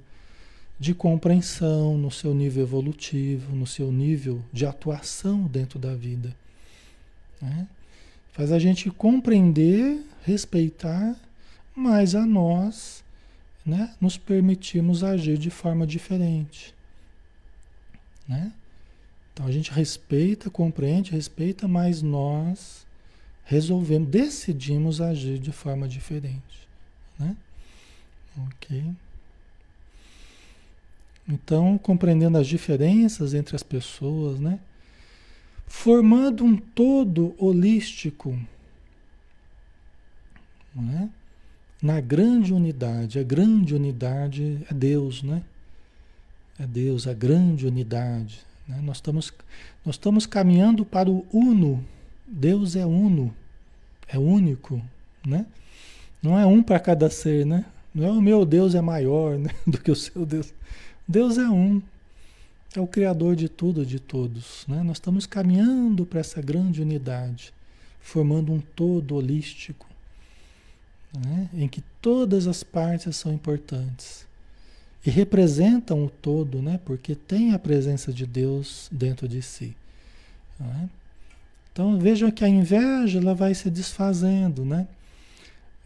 de 0.81 0.95
compreensão, 0.95 1.99
no 1.99 2.11
seu 2.11 2.35
nível 2.35 2.63
evolutivo, 2.63 3.55
no 3.55 3.67
seu 3.67 3.93
nível 3.93 4.43
de 4.53 4.65
atuação 4.65 5.43
dentro 5.43 5.79
da 5.79 5.95
vida. 5.95 6.35
Né? 7.41 7.69
Faz 8.33 8.51
a 8.51 8.59
gente 8.59 8.91
compreender, 8.91 10.03
respeitar, 10.25 11.15
mas 11.77 12.15
a 12.15 12.25
nós 12.25 13.05
né, 13.67 13.95
nos 14.01 14.17
permitimos 14.17 15.05
agir 15.05 15.37
de 15.37 15.51
forma 15.51 15.87
diferente. 15.87 16.75
Né? 18.27 18.51
Então 19.35 19.47
a 19.47 19.53
gente 19.53 19.71
respeita, 19.71 20.49
compreende, 20.49 21.13
respeita, 21.13 21.69
mas 21.69 22.01
nós 22.01 22.88
resolvemos, 23.49 24.11
decidimos 24.11 25.01
agir 25.01 25.39
de 25.39 25.51
forma 25.51 25.89
diferente. 25.89 26.69
Né? 27.19 27.35
Ok. 28.47 28.85
Então, 31.27 31.79
compreendendo 31.79 32.37
as 32.37 32.47
diferenças 32.47 33.33
entre 33.33 33.57
as 33.57 33.63
pessoas, 33.63 34.39
né? 34.39 34.61
Formando 35.67 36.45
um 36.45 36.57
todo 36.57 37.35
holístico, 37.39 38.39
né? 40.75 41.11
Na 41.81 42.01
grande 42.01 42.53
unidade, 42.53 43.19
a 43.19 43.23
grande 43.23 43.75
unidade 43.75 44.61
é 44.71 44.75
Deus, 44.75 45.23
né? 45.23 45.43
É 46.59 46.67
Deus, 46.67 47.07
a 47.07 47.15
grande 47.15 47.67
unidade. 47.67 48.41
Né? 48.67 48.79
Nós, 48.83 48.99
estamos, 48.99 49.33
nós 49.87 49.95
estamos 49.95 50.27
caminhando 50.27 50.85
para 50.85 51.11
o 51.11 51.27
uno, 51.33 51.83
Deus 52.31 52.77
é 52.77 52.85
uno, 52.85 53.35
é 54.07 54.19
único, 54.19 54.83
né? 55.27 55.47
Não 56.23 56.39
é 56.39 56.45
um 56.45 56.63
para 56.63 56.79
cada 56.79 57.09
ser, 57.09 57.47
né? 57.47 57.65
Não 57.95 58.07
é 58.07 58.11
o 58.11 58.21
meu 58.21 58.45
Deus 58.45 58.75
é 58.75 58.81
maior 58.81 59.39
né? 59.39 59.51
do 59.67 59.79
que 59.79 59.91
o 59.91 59.97
seu 59.97 60.27
Deus. 60.27 60.53
Deus 61.07 61.39
é 61.39 61.49
um, 61.49 61.81
é 62.77 62.81
o 62.81 62.87
Criador 62.87 63.35
de 63.35 63.49
tudo, 63.49 63.85
de 63.87 63.99
todos. 63.99 64.65
Né? 64.69 64.83
Nós 64.83 64.99
estamos 64.99 65.27
caminhando 65.27 66.05
para 66.05 66.21
essa 66.21 66.43
grande 66.43 66.83
unidade, 66.83 67.53
formando 68.01 68.53
um 68.53 68.61
todo 68.61 69.15
holístico, 69.15 69.87
né? 71.25 71.49
em 71.55 71.67
que 71.67 71.83
todas 72.03 72.47
as 72.47 72.63
partes 72.63 73.17
são 73.17 73.33
importantes 73.33 74.27
e 75.05 75.11
representam 75.11 76.05
o 76.05 76.11
todo, 76.11 76.61
né? 76.61 76.79
porque 76.85 77.15
tem 77.15 77.55
a 77.55 77.59
presença 77.59 78.13
de 78.13 78.27
Deus 78.27 78.89
dentro 78.93 79.27
de 79.27 79.41
si. 79.41 79.75
Né? 80.61 80.91
Então 81.79 81.97
vejam 81.97 82.29
que 82.29 82.45
a 82.45 82.49
inveja 82.49 83.21
ela 83.21 83.37
vai 83.37 83.55
se 83.55 83.71
desfazendo, 83.71 84.65
né? 84.65 84.89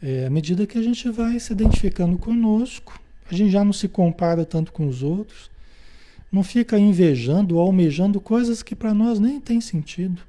É, 0.03 0.25
à 0.25 0.31
medida 0.31 0.67
que 0.67 0.79
a 0.79 0.83
gente 0.83 1.11
vai 1.11 1.39
se 1.39 1.53
identificando 1.53 2.17
conosco, 2.17 2.99
a 3.31 3.35
gente 3.35 3.51
já 3.51 3.63
não 3.63 3.75
se 3.75 3.87
compara 3.89 4.43
tanto 4.47 4.73
com 4.73 4.89
os 4.89 5.03
outros, 5.03 5.51
não 6.33 6.43
fica 6.43 6.79
invejando 6.79 7.59
almejando 7.59 8.23
coisas 8.23 8.63
que 8.63 8.75
para 8.75 8.95
nós 8.95 9.21
nem 9.21 9.39
tem 9.39 9.61
sentido. 9.61 10.23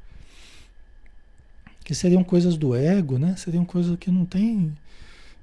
Que 1.85 1.95
seriam 1.95 2.25
coisas 2.25 2.57
do 2.57 2.75
ego, 2.75 3.17
né? 3.17 3.33
Seriam 3.37 3.63
coisas 3.63 3.97
que 3.97 4.11
não 4.11 4.25
tem, 4.25 4.75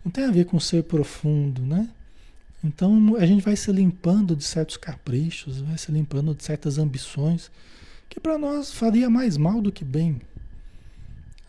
não 0.05 0.13
tem 0.13 0.25
a 0.25 0.31
ver 0.31 0.45
com 0.45 0.59
o 0.59 0.61
ser 0.61 0.85
profundo, 0.85 1.63
né? 1.63 1.89
Então 2.63 3.17
a 3.17 3.25
gente 3.25 3.43
vai 3.43 3.57
se 3.57 3.73
limpando 3.73 4.37
de 4.37 4.45
certos 4.45 4.77
caprichos, 4.77 5.63
vai 5.63 5.79
se 5.79 5.91
limpando 5.91 6.35
de 6.35 6.45
certas 6.45 6.77
ambições 6.77 7.51
que 8.11 8.19
para 8.19 8.37
nós 8.37 8.73
faria 8.73 9.09
mais 9.09 9.37
mal 9.37 9.63
do 9.63 9.73
que 9.73 9.85
bem. 9.85 10.21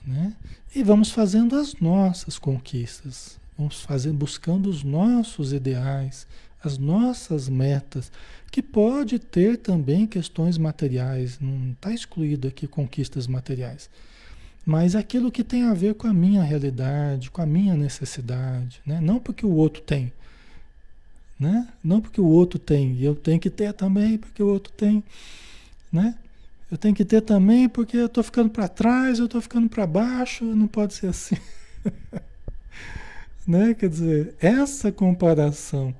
Né? 0.05 0.33
E 0.73 0.83
vamos 0.83 1.11
fazendo 1.11 1.55
as 1.55 1.73
nossas 1.75 2.37
conquistas, 2.37 3.39
vamos 3.57 3.81
fazendo, 3.81 4.15
buscando 4.15 4.69
os 4.69 4.83
nossos 4.83 5.51
ideais, 5.51 6.25
as 6.63 6.77
nossas 6.77 7.49
metas, 7.49 8.11
que 8.51 8.61
pode 8.61 9.17
ter 9.17 9.57
também 9.57 10.05
questões 10.05 10.57
materiais, 10.57 11.39
não 11.39 11.71
está 11.71 11.91
excluído 11.91 12.47
aqui 12.47 12.67
conquistas 12.67 13.25
materiais, 13.25 13.89
mas 14.63 14.95
aquilo 14.95 15.31
que 15.31 15.43
tem 15.43 15.63
a 15.63 15.73
ver 15.73 15.95
com 15.95 16.07
a 16.07 16.13
minha 16.13 16.43
realidade, 16.43 17.31
com 17.31 17.41
a 17.41 17.45
minha 17.45 17.75
necessidade, 17.75 18.81
né? 18.85 18.99
não 19.01 19.19
porque 19.19 19.45
o 19.45 19.51
outro 19.51 19.81
tem, 19.81 20.13
né? 21.39 21.67
não 21.83 21.99
porque 21.99 22.21
o 22.21 22.27
outro 22.27 22.59
tem, 22.59 22.93
e 22.93 23.03
eu 23.03 23.15
tenho 23.15 23.39
que 23.39 23.49
ter 23.49 23.73
também 23.73 24.17
porque 24.17 24.43
o 24.43 24.47
outro 24.47 24.71
tem, 24.73 25.03
né? 25.91 26.15
Eu 26.71 26.77
tenho 26.77 26.95
que 26.95 27.03
ter 27.03 27.19
também 27.21 27.67
porque 27.67 27.97
eu 27.97 28.05
estou 28.05 28.23
ficando 28.23 28.49
para 28.49 28.65
trás, 28.69 29.19
eu 29.19 29.25
estou 29.25 29.41
ficando 29.41 29.67
para 29.67 29.85
baixo, 29.85 30.45
não 30.45 30.67
pode 30.67 30.93
ser 30.93 31.07
assim. 31.07 31.35
né? 33.45 33.73
Quer 33.73 33.89
dizer, 33.89 34.35
essa 34.39 34.89
comparação, 34.89 35.93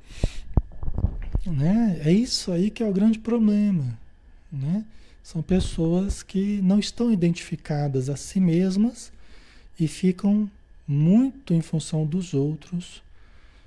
né? 1.45 1.99
É 2.05 2.11
isso 2.13 2.53
aí 2.53 2.69
que 2.69 2.81
é 2.81 2.87
o 2.87 2.93
grande 2.93 3.19
problema, 3.19 3.99
né? 4.49 4.85
São 5.21 5.41
pessoas 5.41 6.23
que 6.23 6.61
não 6.61 6.79
estão 6.79 7.11
identificadas 7.11 8.09
a 8.09 8.15
si 8.15 8.39
mesmas 8.39 9.11
e 9.77 9.89
ficam 9.89 10.49
muito 10.87 11.53
em 11.53 11.61
função 11.61 12.05
dos 12.05 12.33
outros. 12.33 13.03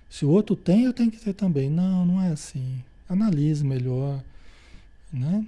Se 0.08 0.24
o 0.24 0.30
outro 0.30 0.56
tem, 0.56 0.84
eu 0.84 0.92
tenho 0.92 1.10
que 1.10 1.18
ter 1.18 1.34
também. 1.34 1.68
Não, 1.68 2.06
não 2.06 2.22
é 2.22 2.28
assim. 2.28 2.82
Analise 3.08 3.64
melhor, 3.64 4.22
né? 5.12 5.44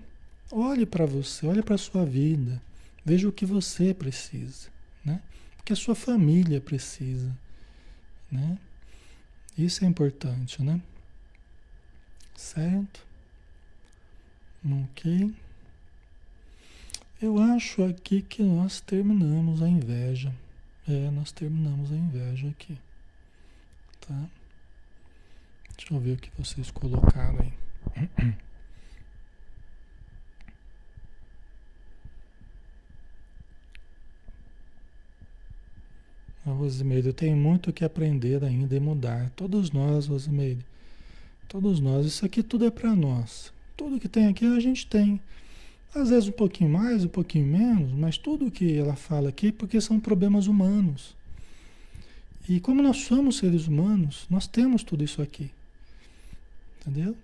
Olhe 0.50 0.86
para 0.86 1.04
você, 1.06 1.46
olhe 1.46 1.62
para 1.62 1.74
a 1.74 1.78
sua 1.78 2.04
vida. 2.04 2.62
Veja 3.04 3.28
o 3.28 3.32
que 3.32 3.44
você 3.44 3.92
precisa, 3.92 4.68
né? 5.04 5.20
O 5.58 5.62
que 5.62 5.72
a 5.72 5.76
sua 5.76 5.94
família 5.94 6.60
precisa, 6.60 7.36
né? 8.30 8.58
Isso 9.56 9.84
é 9.84 9.88
importante, 9.88 10.62
né? 10.62 10.80
Certo? 12.34 13.06
Ok. 14.64 15.34
Eu 17.20 17.38
acho 17.38 17.82
aqui 17.84 18.20
que 18.20 18.42
nós 18.42 18.80
terminamos 18.80 19.62
a 19.62 19.68
inveja. 19.68 20.34
É, 20.86 21.10
nós 21.10 21.32
terminamos 21.32 21.90
a 21.90 21.96
inveja 21.96 22.48
aqui. 22.48 22.78
Tá? 24.00 24.28
Deixa 25.76 25.94
eu 25.94 26.00
ver 26.00 26.12
o 26.12 26.16
que 26.16 26.30
vocês 26.38 26.70
colocaram 26.70 27.40
aí. 27.40 28.36
A 36.46 36.50
Rosimeire, 36.50 37.08
eu 37.08 37.12
tenho 37.12 37.36
muito 37.36 37.72
que 37.72 37.84
aprender 37.84 38.44
ainda 38.44 38.76
e 38.76 38.78
mudar. 38.78 39.30
Todos 39.34 39.72
nós, 39.72 40.06
Rosimeire. 40.06 40.64
Todos 41.48 41.80
nós. 41.80 42.06
Isso 42.06 42.24
aqui 42.24 42.40
tudo 42.40 42.64
é 42.64 42.70
para 42.70 42.94
nós. 42.94 43.52
Tudo 43.76 43.98
que 43.98 44.08
tem 44.08 44.28
aqui 44.28 44.46
a 44.46 44.60
gente 44.60 44.86
tem. 44.86 45.20
Às 45.92 46.10
vezes 46.10 46.28
um 46.28 46.32
pouquinho 46.32 46.70
mais, 46.70 47.04
um 47.04 47.08
pouquinho 47.08 47.46
menos, 47.46 47.92
mas 47.92 48.16
tudo 48.16 48.50
que 48.50 48.76
ela 48.76 48.94
fala 48.94 49.28
aqui, 49.28 49.50
porque 49.50 49.80
são 49.80 49.98
problemas 49.98 50.46
humanos. 50.46 51.16
E 52.48 52.60
como 52.60 52.80
nós 52.80 52.98
somos 52.98 53.38
seres 53.38 53.66
humanos, 53.66 54.24
nós 54.30 54.46
temos 54.46 54.84
tudo 54.84 55.02
isso 55.02 55.20
aqui. 55.20 55.50
Entendeu? 56.80 57.16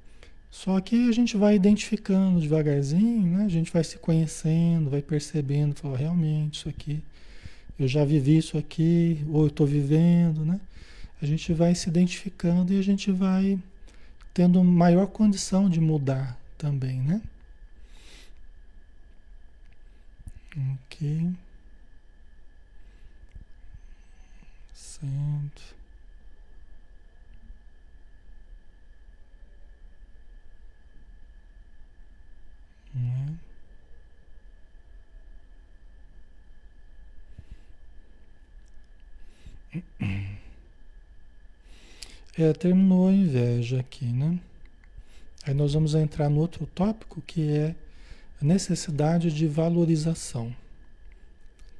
Só 0.50 0.80
que 0.80 1.08
a 1.08 1.12
gente 1.12 1.36
vai 1.36 1.54
identificando 1.54 2.40
devagarzinho, 2.40 3.38
né? 3.38 3.44
A 3.44 3.48
gente 3.48 3.72
vai 3.72 3.84
se 3.84 3.98
conhecendo, 3.98 4.90
vai 4.90 5.00
percebendo, 5.00 5.76
fala, 5.76 5.96
realmente 5.96 6.58
isso 6.58 6.68
aqui, 6.68 7.00
eu 7.84 7.88
já 7.88 8.04
vivi 8.04 8.36
isso 8.38 8.56
aqui, 8.56 9.24
ou 9.28 9.42
eu 9.42 9.46
estou 9.48 9.66
vivendo, 9.66 10.44
né? 10.44 10.60
A 11.20 11.26
gente 11.26 11.52
vai 11.52 11.74
se 11.74 11.88
identificando 11.88 12.72
e 12.72 12.78
a 12.78 12.82
gente 12.82 13.10
vai 13.10 13.58
tendo 14.34 14.62
maior 14.62 15.06
condição 15.06 15.68
de 15.68 15.80
mudar 15.80 16.38
também, 16.58 17.00
né? 17.00 17.20
Ok. 20.56 21.32
Certo. 24.74 25.81
É, 42.36 42.52
terminou 42.52 43.08
a 43.08 43.12
inveja 43.12 43.80
aqui, 43.80 44.06
né? 44.06 44.38
Aí 45.44 45.52
nós 45.52 45.74
vamos 45.74 45.94
entrar 45.94 46.30
no 46.30 46.40
outro 46.40 46.66
tópico 46.66 47.20
que 47.20 47.50
é 47.50 47.74
a 48.40 48.44
necessidade 48.44 49.32
de 49.32 49.46
valorização. 49.46 50.54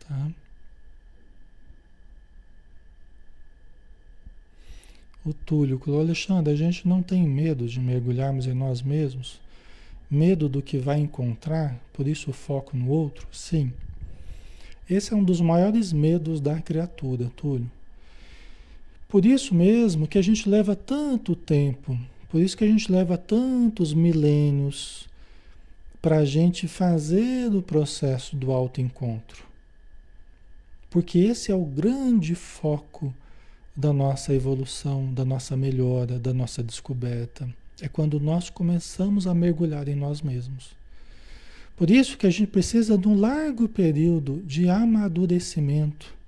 Tá? 0.00 0.30
O 5.24 5.32
Túlio 5.32 5.78
falou, 5.78 6.00
Alexandre, 6.00 6.52
a 6.52 6.56
gente 6.56 6.86
não 6.86 7.00
tem 7.02 7.26
medo 7.26 7.66
de 7.68 7.78
mergulharmos 7.78 8.46
em 8.46 8.52
nós 8.52 8.82
mesmos? 8.82 9.40
Medo 10.10 10.48
do 10.48 10.60
que 10.60 10.78
vai 10.78 10.98
encontrar, 10.98 11.80
por 11.92 12.08
isso 12.08 12.30
o 12.30 12.34
foco 12.34 12.76
no 12.76 12.88
outro? 12.88 13.28
Sim. 13.30 13.72
Esse 14.90 15.14
é 15.14 15.16
um 15.16 15.22
dos 15.22 15.40
maiores 15.40 15.92
medos 15.92 16.40
da 16.40 16.60
criatura, 16.60 17.30
Túlio. 17.36 17.70
Por 19.12 19.26
isso 19.26 19.54
mesmo 19.54 20.08
que 20.08 20.16
a 20.16 20.22
gente 20.22 20.48
leva 20.48 20.74
tanto 20.74 21.36
tempo, 21.36 21.98
por 22.30 22.40
isso 22.40 22.56
que 22.56 22.64
a 22.64 22.66
gente 22.66 22.90
leva 22.90 23.18
tantos 23.18 23.92
milênios 23.92 25.06
para 26.00 26.20
a 26.20 26.24
gente 26.24 26.66
fazer 26.66 27.54
o 27.54 27.60
processo 27.60 28.34
do 28.34 28.50
autoencontro. 28.50 29.44
Porque 30.88 31.18
esse 31.18 31.52
é 31.52 31.54
o 31.54 31.62
grande 31.62 32.34
foco 32.34 33.14
da 33.76 33.92
nossa 33.92 34.32
evolução, 34.32 35.12
da 35.12 35.26
nossa 35.26 35.58
melhora, 35.58 36.18
da 36.18 36.32
nossa 36.32 36.62
descoberta. 36.62 37.46
É 37.82 37.88
quando 37.88 38.18
nós 38.18 38.48
começamos 38.48 39.26
a 39.26 39.34
mergulhar 39.34 39.88
em 39.88 39.94
nós 39.94 40.22
mesmos. 40.22 40.70
Por 41.76 41.90
isso 41.90 42.16
que 42.16 42.26
a 42.26 42.30
gente 42.30 42.48
precisa 42.48 42.96
de 42.96 43.06
um 43.08 43.20
largo 43.20 43.68
período 43.68 44.42
de 44.46 44.70
amadurecimento 44.70 46.21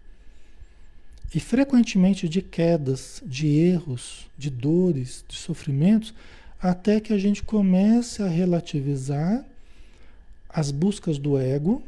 e 1.34 1.40
frequentemente 1.40 2.28
de 2.28 2.40
quedas, 2.40 3.20
de 3.26 3.48
erros, 3.48 4.26
de 4.38 4.48
dores, 4.48 5.24
de 5.26 5.34
sofrimentos, 5.34 6.14
até 6.62 7.00
que 7.00 7.12
a 7.12 7.18
gente 7.18 7.42
comece 7.42 8.22
a 8.22 8.28
relativizar 8.28 9.44
as 10.48 10.70
buscas 10.70 11.18
do 11.18 11.36
ego. 11.36 11.82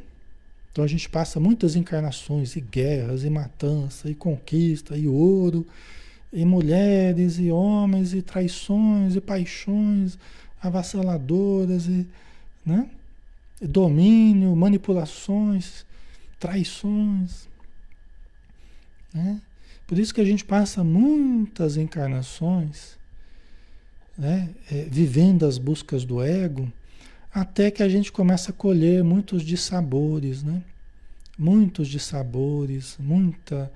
Então 0.71 0.83
a 0.83 0.87
gente 0.87 1.09
passa 1.09 1.39
muitas 1.39 1.77
encarnações 1.77 2.57
e 2.57 2.61
guerras 2.61 3.23
e 3.23 3.29
matança 3.29 4.09
e 4.09 4.13
conquista 4.13 4.97
e 4.97 5.07
ouro 5.07 5.65
e 6.31 6.43
mulheres 6.43 7.39
e 7.39 7.49
homens 7.49 8.13
e 8.13 8.21
traições 8.21 9.15
e 9.15 9.21
paixões 9.21 10.19
avassaladoras 10.61 11.87
e, 11.87 12.05
né? 12.65 12.89
Domínio, 13.59 14.55
manipulações, 14.55 15.85
traições, 16.39 17.47
né? 19.17 19.41
Por 19.87 19.97
isso 19.97 20.13
que 20.13 20.21
a 20.21 20.25
gente 20.25 20.45
passa 20.45 20.83
muitas 20.83 21.77
encarnações, 21.77 22.97
né? 24.17 24.49
É, 24.71 24.87
vivendo 24.89 25.45
as 25.45 25.57
buscas 25.57 26.05
do 26.05 26.21
ego, 26.21 26.71
até 27.33 27.71
que 27.71 27.83
a 27.83 27.89
gente 27.89 28.11
começa 28.11 28.51
a 28.51 28.53
colher 28.53 29.03
muitos 29.03 29.43
dissabores, 29.43 30.43
né? 30.43 30.61
Muitos 31.37 31.87
dissabores, 31.87 32.97
muita, 32.99 33.71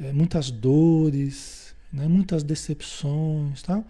é, 0.00 0.12
muitas 0.12 0.50
dores, 0.50 1.74
né? 1.92 2.08
muitas 2.08 2.42
decepções, 2.42 3.62
tal. 3.62 3.84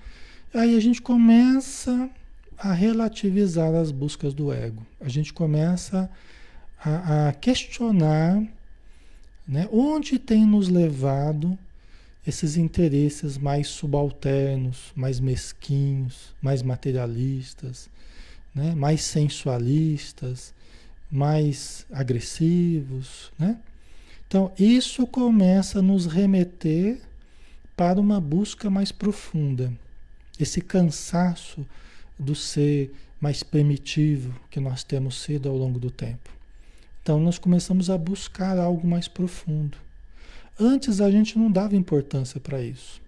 Aí 0.53 0.77
a 0.77 0.81
gente 0.81 1.01
começa 1.01 2.11
a 2.59 2.73
relativizar 2.73 3.75
as 3.75 3.91
buscas 3.91 4.35
do 4.35 4.53
ego. 4.53 4.85
A 5.01 5.09
gente 5.09 5.33
começa 5.33 6.11
a, 6.83 7.29
a 7.29 7.33
questionar 7.33 8.43
né? 9.47 9.69
onde 9.71 10.19
tem 10.19 10.45
nos 10.45 10.69
levado 10.69 11.59
esses 12.27 12.57
interesses 12.57 13.39
mais 13.39 13.69
subalternos, 13.69 14.93
mais 14.97 15.21
mesquinhos, 15.21 16.35
mais 16.43 16.63
materialistas, 16.63 17.89
né? 18.55 18.75
mais 18.75 19.03
sensualistas, 19.03 20.53
mais 21.11 21.87
agressivos. 21.93 23.31
Né? 23.39 23.57
Então, 24.27 24.53
isso 24.59 25.07
começa 25.07 25.79
a 25.79 25.83
nos 25.83 26.07
remeter 26.07 27.01
para 27.77 28.01
uma 28.01 28.21
busca 28.21 28.69
mais 28.69 28.91
profunda. 28.91 29.73
Esse 30.41 30.61
cansaço 30.61 31.65
do 32.19 32.35
ser 32.35 32.93
mais 33.21 33.43
primitivo 33.43 34.39
que 34.51 34.59
nós 34.59 34.83
temos 34.83 35.23
sido 35.23 35.49
ao 35.49 35.57
longo 35.57 35.79
do 35.79 35.91
tempo. 35.91 36.36
Então 37.07 37.21
nós 37.21 37.39
começamos 37.39 37.89
a 37.89 37.97
buscar 37.97 38.59
algo 38.59 38.85
mais 38.85 39.07
profundo. 39.07 39.79
Antes 40.59 41.01
a 41.01 41.09
gente 41.09 41.39
não 41.39 41.49
dava 41.49 41.77
importância 41.77 42.41
para 42.41 42.61
isso. 42.61 43.01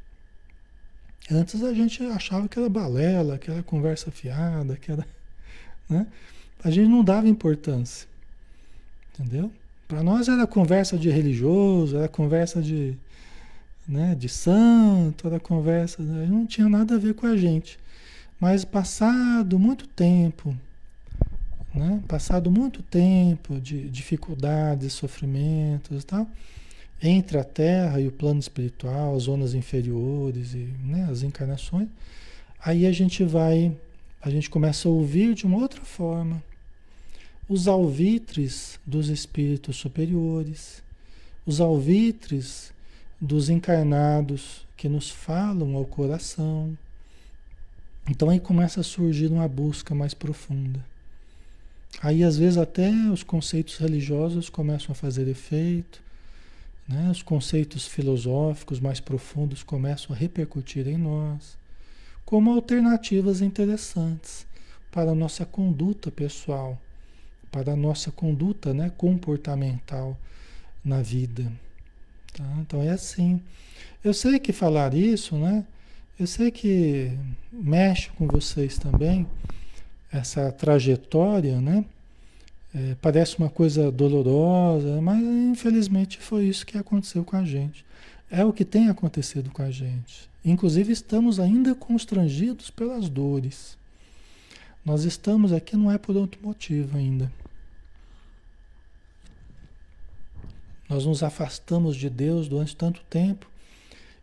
Antes 1.28 1.64
a 1.64 1.74
gente 1.74 2.04
achava 2.04 2.46
que 2.46 2.56
era 2.60 2.68
balela, 2.68 3.38
que 3.38 3.50
era 3.50 3.60
conversa 3.60 4.08
fiada, 4.12 4.76
que 4.76 4.92
era. 4.92 5.04
Né? 5.90 6.06
A 6.62 6.70
gente 6.70 6.88
não 6.88 7.02
dava 7.02 7.28
importância. 7.28 8.06
Entendeu? 9.12 9.50
Para 9.88 10.00
nós 10.00 10.28
era 10.28 10.46
conversa 10.46 10.96
de 10.96 11.10
religioso, 11.10 11.96
era 11.96 12.06
conversa 12.06 12.62
de, 12.62 12.96
né, 13.88 14.14
de 14.14 14.28
santo, 14.28 15.28
da 15.28 15.40
conversa, 15.40 16.02
né, 16.04 16.26
não 16.30 16.46
tinha 16.46 16.68
nada 16.68 16.94
a 16.94 16.98
ver 16.98 17.14
com 17.14 17.26
a 17.26 17.36
gente. 17.36 17.80
Mas 18.38 18.64
passado 18.64 19.58
muito 19.58 19.88
tempo, 19.88 20.54
né, 21.78 22.02
passado 22.08 22.50
muito 22.50 22.82
tempo 22.82 23.60
de 23.60 23.88
dificuldades, 23.88 24.92
sofrimentos 24.92 26.02
e 26.02 26.06
tal, 26.06 26.28
entre 27.02 27.38
a 27.38 27.44
Terra 27.44 28.00
e 28.00 28.08
o 28.08 28.12
plano 28.12 28.40
espiritual, 28.40 29.14
as 29.14 29.24
zonas 29.24 29.54
inferiores 29.54 30.54
e 30.54 30.68
né, 30.84 31.06
as 31.10 31.22
encarnações, 31.22 31.88
aí 32.62 32.86
a 32.86 32.92
gente 32.92 33.24
vai, 33.24 33.74
a 34.20 34.28
gente 34.28 34.50
começa 34.50 34.88
a 34.88 34.90
ouvir 34.90 35.34
de 35.34 35.46
uma 35.46 35.58
outra 35.58 35.82
forma 35.82 36.42
os 37.48 37.66
alvitres 37.66 38.78
dos 38.84 39.08
espíritos 39.08 39.76
superiores, 39.76 40.82
os 41.46 41.60
alvitres 41.60 42.72
dos 43.18 43.48
encarnados 43.48 44.66
que 44.76 44.88
nos 44.88 45.08
falam 45.08 45.74
ao 45.74 45.86
coração. 45.86 46.76
Então 48.06 48.28
aí 48.28 48.38
começa 48.38 48.80
a 48.80 48.84
surgir 48.84 49.28
uma 49.28 49.48
busca 49.48 49.94
mais 49.94 50.12
profunda. 50.12 50.84
Aí 52.00 52.22
às 52.22 52.36
vezes 52.36 52.58
até 52.58 52.90
os 53.12 53.22
conceitos 53.22 53.76
religiosos 53.78 54.48
começam 54.48 54.92
a 54.92 54.94
fazer 54.94 55.26
efeito, 55.28 56.00
né? 56.88 57.10
os 57.10 57.22
conceitos 57.22 57.86
filosóficos 57.86 58.80
mais 58.80 59.00
profundos 59.00 59.62
começam 59.62 60.14
a 60.14 60.18
repercutir 60.18 60.86
em 60.86 60.96
nós, 60.96 61.56
como 62.24 62.52
alternativas 62.52 63.40
interessantes 63.40 64.46
para 64.90 65.10
a 65.10 65.14
nossa 65.14 65.44
conduta 65.44 66.10
pessoal, 66.10 66.80
para 67.50 67.72
a 67.72 67.76
nossa 67.76 68.10
conduta 68.10 68.72
né, 68.72 68.90
comportamental 68.96 70.16
na 70.84 71.02
vida. 71.02 71.50
Tá? 72.34 72.44
Então 72.60 72.82
é 72.82 72.90
assim. 72.90 73.40
Eu 74.02 74.14
sei 74.14 74.38
que 74.38 74.52
falar 74.52 74.94
isso, 74.94 75.36
né? 75.36 75.64
Eu 76.18 76.26
sei 76.26 76.50
que 76.50 77.12
mexe 77.52 78.10
com 78.10 78.26
vocês 78.26 78.78
também, 78.78 79.26
essa 80.12 80.50
trajetória, 80.50 81.60
né? 81.60 81.84
É, 82.74 82.96
parece 83.00 83.38
uma 83.38 83.48
coisa 83.48 83.90
dolorosa, 83.90 85.00
mas 85.00 85.22
infelizmente 85.22 86.18
foi 86.18 86.44
isso 86.44 86.66
que 86.66 86.76
aconteceu 86.76 87.24
com 87.24 87.36
a 87.36 87.44
gente. 87.44 87.84
É 88.30 88.44
o 88.44 88.52
que 88.52 88.64
tem 88.64 88.88
acontecido 88.88 89.50
com 89.50 89.62
a 89.62 89.70
gente. 89.70 90.28
Inclusive, 90.44 90.92
estamos 90.92 91.40
ainda 91.40 91.74
constrangidos 91.74 92.70
pelas 92.70 93.08
dores. 93.08 93.76
Nós 94.84 95.04
estamos 95.04 95.52
aqui 95.52 95.76
não 95.76 95.90
é 95.90 95.98
por 95.98 96.16
outro 96.16 96.40
motivo 96.42 96.96
ainda. 96.96 97.30
Nós 100.88 101.04
nos 101.04 101.22
afastamos 101.22 101.96
de 101.96 102.08
Deus 102.08 102.48
durante 102.48 102.74
tanto 102.74 103.02
tempo 103.10 103.46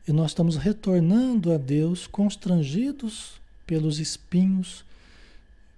e 0.07 0.11
nós 0.11 0.31
estamos 0.31 0.55
retornando 0.55 1.51
a 1.51 1.57
Deus 1.57 2.07
constrangidos 2.07 3.33
pelos 3.67 3.99
espinhos 3.99 4.83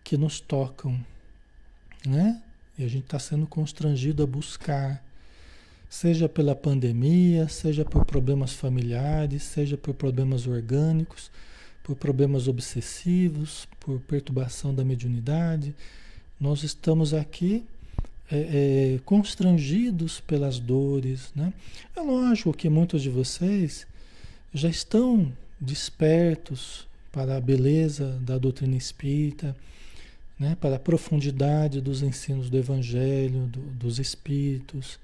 que 0.08 0.16
nos 0.16 0.40
tocam, 0.40 0.98
né? 2.06 2.42
E 2.78 2.86
a 2.86 2.88
gente 2.88 3.04
está 3.04 3.20
sendo 3.20 3.46
constrangido 3.46 4.24
a 4.24 4.26
buscar, 4.26 5.04
seja 5.90 6.30
pela 6.30 6.56
pandemia, 6.56 7.50
seja 7.50 7.84
por 7.84 8.06
problemas 8.06 8.54
familiares, 8.54 9.44
seja 9.44 9.76
por 9.76 9.94
problemas 9.94 10.48
orgânicos, 10.48 11.30
por 11.84 11.98
problemas 11.98 12.48
obsessivos, 12.48 13.68
por 13.82 14.00
perturbação 14.00 14.74
da 14.74 14.86
mediunidade. 14.86 15.76
Nós 16.40 16.64
estamos 16.64 17.14
aqui 17.14 17.66
é, 18.32 18.96
é, 18.96 19.00
constrangidos 19.04 20.22
pelas 20.22 20.58
dores. 20.58 21.34
Né? 21.36 21.52
É 21.94 22.00
lógico 22.00 22.54
que 22.54 22.70
muitos 22.70 23.02
de 23.02 23.10
vocês 23.10 23.86
já 24.54 24.70
estão 24.70 25.30
despertos 25.60 26.88
para 27.12 27.36
a 27.36 27.42
beleza 27.42 28.18
da 28.22 28.38
doutrina 28.38 28.78
espírita 28.78 29.54
né, 30.40 30.56
para 30.60 30.76
a 30.76 30.80
profundidade 30.80 31.82
dos 31.82 32.02
ensinos 32.02 32.50
do 32.50 32.58
Evangelho, 32.58 33.48
do, 33.48 33.60
dos 33.60 34.00
Espíritos. 34.00 35.00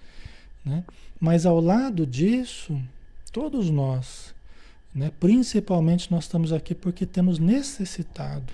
Né? 0.63 0.83
Mas 1.19 1.45
ao 1.45 1.59
lado 1.59 2.05
disso, 2.05 2.79
todos 3.31 3.69
nós, 3.69 4.33
né, 4.93 5.11
principalmente 5.19 6.11
nós 6.11 6.25
estamos 6.25 6.53
aqui 6.53 6.75
porque 6.75 7.05
temos 7.05 7.39
necessitado, 7.39 8.53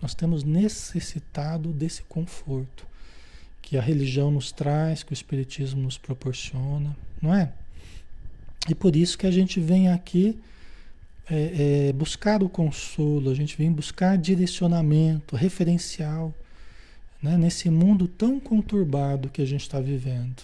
nós 0.00 0.14
temos 0.14 0.44
necessitado 0.44 1.72
desse 1.72 2.02
conforto 2.02 2.86
que 3.60 3.76
a 3.76 3.80
religião 3.80 4.30
nos 4.30 4.50
traz, 4.50 5.02
que 5.02 5.12
o 5.12 5.14
Espiritismo 5.14 5.82
nos 5.82 5.96
proporciona, 5.96 6.96
não 7.20 7.34
é? 7.34 7.52
E 8.68 8.74
por 8.74 8.94
isso 8.94 9.16
que 9.16 9.26
a 9.26 9.30
gente 9.30 9.60
vem 9.60 9.88
aqui 9.88 10.38
é, 11.30 11.88
é, 11.88 11.92
buscar 11.92 12.42
o 12.42 12.48
consolo, 12.48 13.30
a 13.30 13.34
gente 13.34 13.56
vem 13.56 13.70
buscar 13.70 14.18
direcionamento, 14.18 15.36
referencial, 15.36 16.34
né? 17.22 17.36
nesse 17.36 17.70
mundo 17.70 18.08
tão 18.08 18.40
conturbado 18.40 19.28
que 19.28 19.40
a 19.40 19.46
gente 19.46 19.62
está 19.62 19.80
vivendo. 19.80 20.42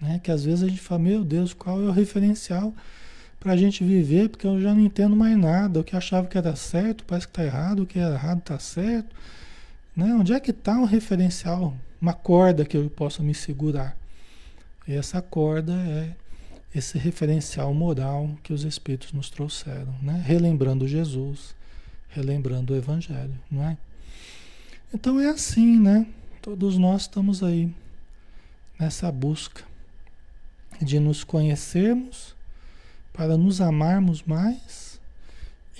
Né? 0.00 0.20
Que 0.22 0.30
às 0.30 0.44
vezes 0.44 0.62
a 0.62 0.68
gente 0.68 0.80
fala, 0.80 1.00
meu 1.00 1.24
Deus, 1.24 1.52
qual 1.52 1.82
é 1.82 1.86
o 1.86 1.90
referencial 1.90 2.72
para 3.40 3.52
a 3.52 3.56
gente 3.56 3.84
viver, 3.84 4.28
porque 4.28 4.46
eu 4.46 4.60
já 4.60 4.74
não 4.74 4.80
entendo 4.80 5.14
mais 5.14 5.36
nada, 5.36 5.80
o 5.80 5.84
que 5.84 5.96
achava 5.96 6.26
que 6.26 6.36
era 6.36 6.56
certo 6.56 7.04
parece 7.04 7.26
que 7.26 7.32
está 7.32 7.44
errado, 7.44 7.82
o 7.82 7.86
que 7.86 7.98
era 7.98 8.14
errado 8.14 8.38
está 8.38 8.58
certo. 8.58 9.14
Né? 9.96 10.12
Onde 10.14 10.32
é 10.32 10.40
que 10.40 10.50
está 10.50 10.78
um 10.78 10.84
referencial, 10.84 11.74
uma 12.00 12.12
corda 12.12 12.64
que 12.64 12.76
eu 12.76 12.88
possa 12.90 13.22
me 13.22 13.34
segurar? 13.34 13.96
E 14.86 14.94
essa 14.94 15.20
corda 15.20 15.72
é 15.72 16.14
esse 16.74 16.98
referencial 16.98 17.72
moral 17.72 18.30
que 18.42 18.52
os 18.52 18.64
Espíritos 18.64 19.12
nos 19.12 19.30
trouxeram, 19.30 19.94
né? 20.02 20.22
relembrando 20.24 20.86
Jesus, 20.86 21.54
relembrando 22.08 22.72
o 22.72 22.76
Evangelho, 22.76 23.38
não 23.50 23.64
é? 23.64 23.76
Então 24.92 25.20
é 25.20 25.28
assim, 25.28 25.78
né? 25.78 26.06
Todos 26.40 26.78
nós 26.78 27.02
estamos 27.02 27.42
aí 27.42 27.72
nessa 28.78 29.10
busca 29.12 29.64
de 30.80 30.98
nos 30.98 31.24
conhecermos 31.24 32.34
para 33.12 33.36
nos 33.36 33.60
amarmos 33.60 34.22
mais 34.22 35.00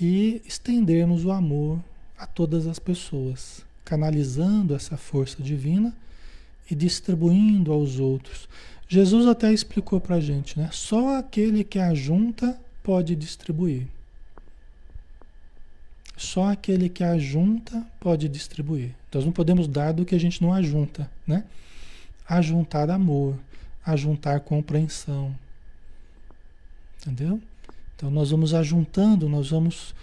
e 0.01 0.43
estendermos 0.45 1.24
o 1.24 1.30
amor 1.30 1.82
a 2.18 2.26
todas 2.26 2.66
as 2.66 2.78
pessoas, 2.78 3.64
canalizando 3.84 4.74
essa 4.74 4.97
força 4.97 5.43
divina 5.43 5.95
e 6.70 6.74
distribuindo 6.74 7.72
aos 7.72 7.99
outros. 7.99 8.49
Jesus 8.89 9.26
até 9.26 9.53
explicou 9.53 10.01
para 10.01 10.16
a 10.16 10.20
gente, 10.20 10.59
né? 10.59 10.70
Só 10.72 11.18
aquele 11.18 11.62
que 11.62 11.78
ajunta 11.78 12.59
pode 12.82 13.14
distribuir. 13.14 13.86
Só 16.16 16.51
aquele 16.51 16.89
que 16.89 17.05
ajunta 17.05 17.86
pode 18.01 18.28
distribuir. 18.28 18.95
Nós 19.12 19.24
não 19.24 19.32
podemos 19.32 19.68
dar 19.68 19.93
do 19.93 20.05
que 20.05 20.14
a 20.14 20.20
gente 20.20 20.43
não 20.43 20.53
ajunta, 20.55 21.09
né? 21.26 21.45
Ajuntar 22.26 22.91
amor, 22.91 23.36
ajuntar 23.84 24.41
compreensão. 24.41 25.36
Entendeu? 27.01 27.41
Então 27.95 28.11
nós 28.11 28.30
vamos 28.30 28.55
ajuntando, 28.55 29.28
nós 29.28 29.51
vamos 29.51 29.95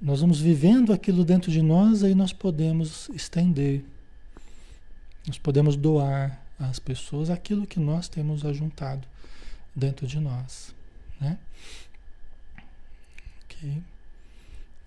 nós 0.00 0.20
vamos 0.20 0.38
vivendo 0.40 0.92
aquilo 0.92 1.24
dentro 1.24 1.50
de 1.50 1.62
nós 1.62 2.04
aí 2.04 2.14
nós 2.14 2.32
podemos 2.32 3.08
estender. 3.14 3.82
Nós 5.26 5.38
podemos 5.38 5.76
doar, 5.76 6.43
às 6.58 6.78
pessoas 6.78 7.30
aquilo 7.30 7.66
que 7.66 7.80
nós 7.80 8.08
temos 8.08 8.44
ajuntado 8.44 9.06
dentro 9.74 10.06
de 10.06 10.20
nós, 10.20 10.74
né? 11.20 11.38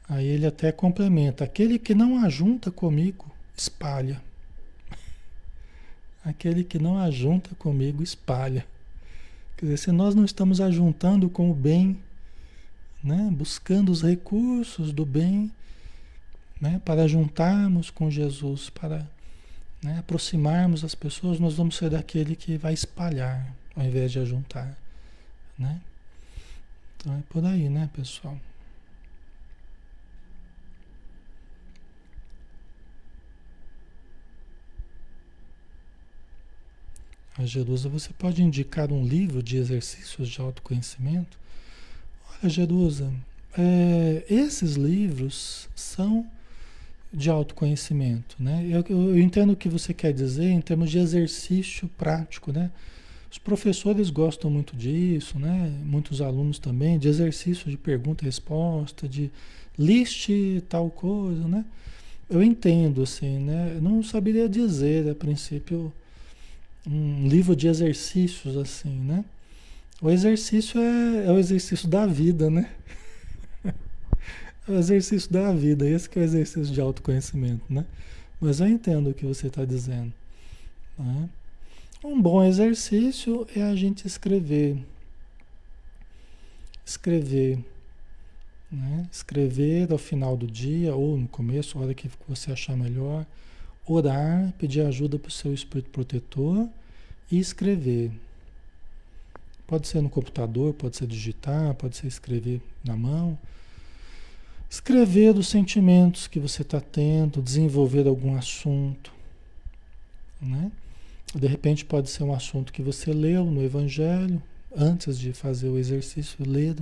Aí 0.08 0.26
ele 0.26 0.46
até 0.46 0.72
complementa: 0.72 1.44
aquele 1.44 1.80
que 1.80 1.96
não 1.96 2.24
ajunta 2.24 2.72
comigo, 2.72 3.32
espalha. 3.56 4.22
Aquele 6.24 6.64
que 6.64 6.78
não 6.78 7.00
ajunta 7.00 7.56
comigo, 7.56 8.04
espalha. 8.04 8.66
Quer 9.56 9.66
dizer, 9.66 9.78
se 9.78 9.92
nós 9.92 10.14
não 10.14 10.26
estamos 10.26 10.60
ajuntando 10.60 11.30
com 11.30 11.50
o 11.50 11.54
bem, 11.54 11.98
né? 13.04 13.30
buscando 13.32 13.92
os 13.92 14.02
recursos 14.02 14.92
do 14.92 15.06
bem, 15.06 15.52
né? 16.60 16.82
para 16.84 17.08
juntarmos 17.08 17.90
com 17.90 18.12
Jesus, 18.12 18.70
para 18.70 19.08
né, 19.82 20.00
aproximarmos 20.00 20.84
as 20.84 20.96
pessoas, 20.96 21.40
nós 21.40 21.56
vamos 21.56 21.76
ser 21.78 21.90
daquele 21.90 22.36
que 22.36 22.58
vai 22.58 22.74
espalhar 22.74 23.54
ao 23.76 23.84
invés 23.84 24.12
de 24.12 24.20
ajuntar. 24.20 24.78
Né? 25.58 25.82
Então 26.98 27.16
é 27.16 27.22
por 27.30 27.46
aí, 27.46 27.70
né, 27.70 27.90
pessoal? 27.94 28.38
A 37.38 37.46
Jerusa, 37.46 37.88
você 37.88 38.10
pode 38.18 38.42
indicar 38.42 38.92
um 38.92 39.06
livro 39.06 39.44
de 39.44 39.58
exercícios 39.58 40.28
de 40.28 40.42
autoconhecimento? 40.42 41.38
Olha, 42.32 42.50
Jerusa, 42.50 43.14
é, 43.56 44.26
esses 44.28 44.74
livros 44.74 45.70
são 45.76 46.28
de 47.18 47.32
autoconhecimento, 47.32 48.36
né? 48.40 48.64
Eu, 48.70 48.86
eu, 48.90 49.20
entendo 49.20 49.54
o 49.54 49.56
que 49.56 49.68
você 49.68 49.92
quer 49.92 50.14
dizer 50.14 50.52
em 50.52 50.62
termos 50.62 50.92
de 50.92 51.00
exercício 51.00 51.90
prático, 51.98 52.52
né? 52.52 52.70
Os 53.32 53.40
professores 53.40 54.12
gostam 54.12 54.52
muito 54.52 54.76
disso, 54.76 55.40
né? 55.40 55.74
Muitos 55.84 56.22
alunos 56.22 56.60
também, 56.60 57.00
de 57.00 57.08
exercício 57.08 57.72
de 57.72 57.76
pergunta 57.76 58.24
e 58.24 58.26
resposta, 58.26 59.08
de 59.10 59.32
liste 59.78 60.64
tal 60.70 60.92
coisa, 60.92 61.48
né? 61.48 61.66
Eu 62.30 62.44
entendo, 62.44 63.02
assim, 63.02 63.40
né? 63.40 63.74
Eu 63.76 63.82
não 63.82 64.04
saberia 64.04 64.48
dizer, 64.48 65.10
a 65.10 65.16
princípio, 65.16 65.92
um 66.86 67.28
livro 67.28 67.56
de 67.56 67.68
exercícios, 67.68 68.56
assim, 68.56 69.00
né? 69.00 69.26
O 70.00 70.12
exercício 70.12 70.80
é, 70.80 71.26
é 71.26 71.32
o 71.32 71.40
exercício 71.40 71.88
da 71.88 72.06
vida, 72.06 72.48
né? 72.48 72.70
É 74.68 74.72
o 74.72 74.76
exercício 74.78 75.32
da 75.32 75.52
vida, 75.54 75.88
esse 75.88 76.10
que 76.10 76.20
é 76.20 76.22
o 76.22 76.26
exercício 76.26 76.74
de 76.74 76.82
autoconhecimento, 76.82 77.64
né? 77.70 77.86
Mas 78.40 78.60
eu 78.60 78.68
entendo 78.68 79.10
o 79.10 79.14
que 79.14 79.26
você 79.26 79.48
está 79.48 79.64
dizendo. 79.64 80.14
Né? 81.00 81.30
Um 82.04 82.22
bom 82.22 82.44
exercício 82.44 83.48
é 83.56 83.62
a 83.62 83.76
gente 83.76 84.06
escrever. 84.06 84.78
Escrever. 86.86 87.60
Né? 88.72 89.08
Escrever 89.12 89.92
ao 89.92 89.98
final 89.98 90.36
do 90.36 90.46
dia 90.46 90.96
ou 90.96 91.18
no 91.18 91.28
começo, 91.28 91.78
a 91.78 91.82
hora 91.82 91.94
que 91.94 92.10
você 92.28 92.52
achar 92.52 92.76
melhor. 92.76 93.26
Orar, 93.86 94.54
pedir 94.60 94.82
ajuda 94.82 95.18
para 95.18 95.30
o 95.30 95.32
seu 95.32 95.54
espírito 95.54 95.90
protetor 95.90 96.68
e 97.32 97.40
escrever. 97.40 98.12
Pode 99.66 99.88
ser 99.88 100.02
no 100.02 100.10
computador, 100.10 100.74
pode 100.74 100.98
ser 100.98 101.08
digitar, 101.08 101.74
pode 101.76 101.98
ser 101.98 102.08
escrever 102.08 102.62
na 102.84 102.96
mão. 102.96 103.38
Escrever 104.70 105.34
dos 105.34 105.48
sentimentos 105.48 106.28
que 106.28 106.40
você 106.40 106.62
está 106.62 106.82
tendo, 106.82 107.42
desenvolver 107.42 108.08
algum 108.08 108.36
assunto. 108.36 109.12
Né? 110.42 110.72
De 111.34 111.48
repente 111.48 111.86
pode 111.86 112.10
ser 112.10 112.24
um 112.24 112.34
assunto 112.34 112.74
que 112.74 112.82
você 112.82 113.14
leu 113.14 113.46
no 113.46 113.64
Evangelho, 113.64 114.42
antes 114.76 115.18
de 115.18 115.34
fazer 115.34 115.70
o 115.70 115.78
exercício, 115.78 116.38
ler 116.46 116.76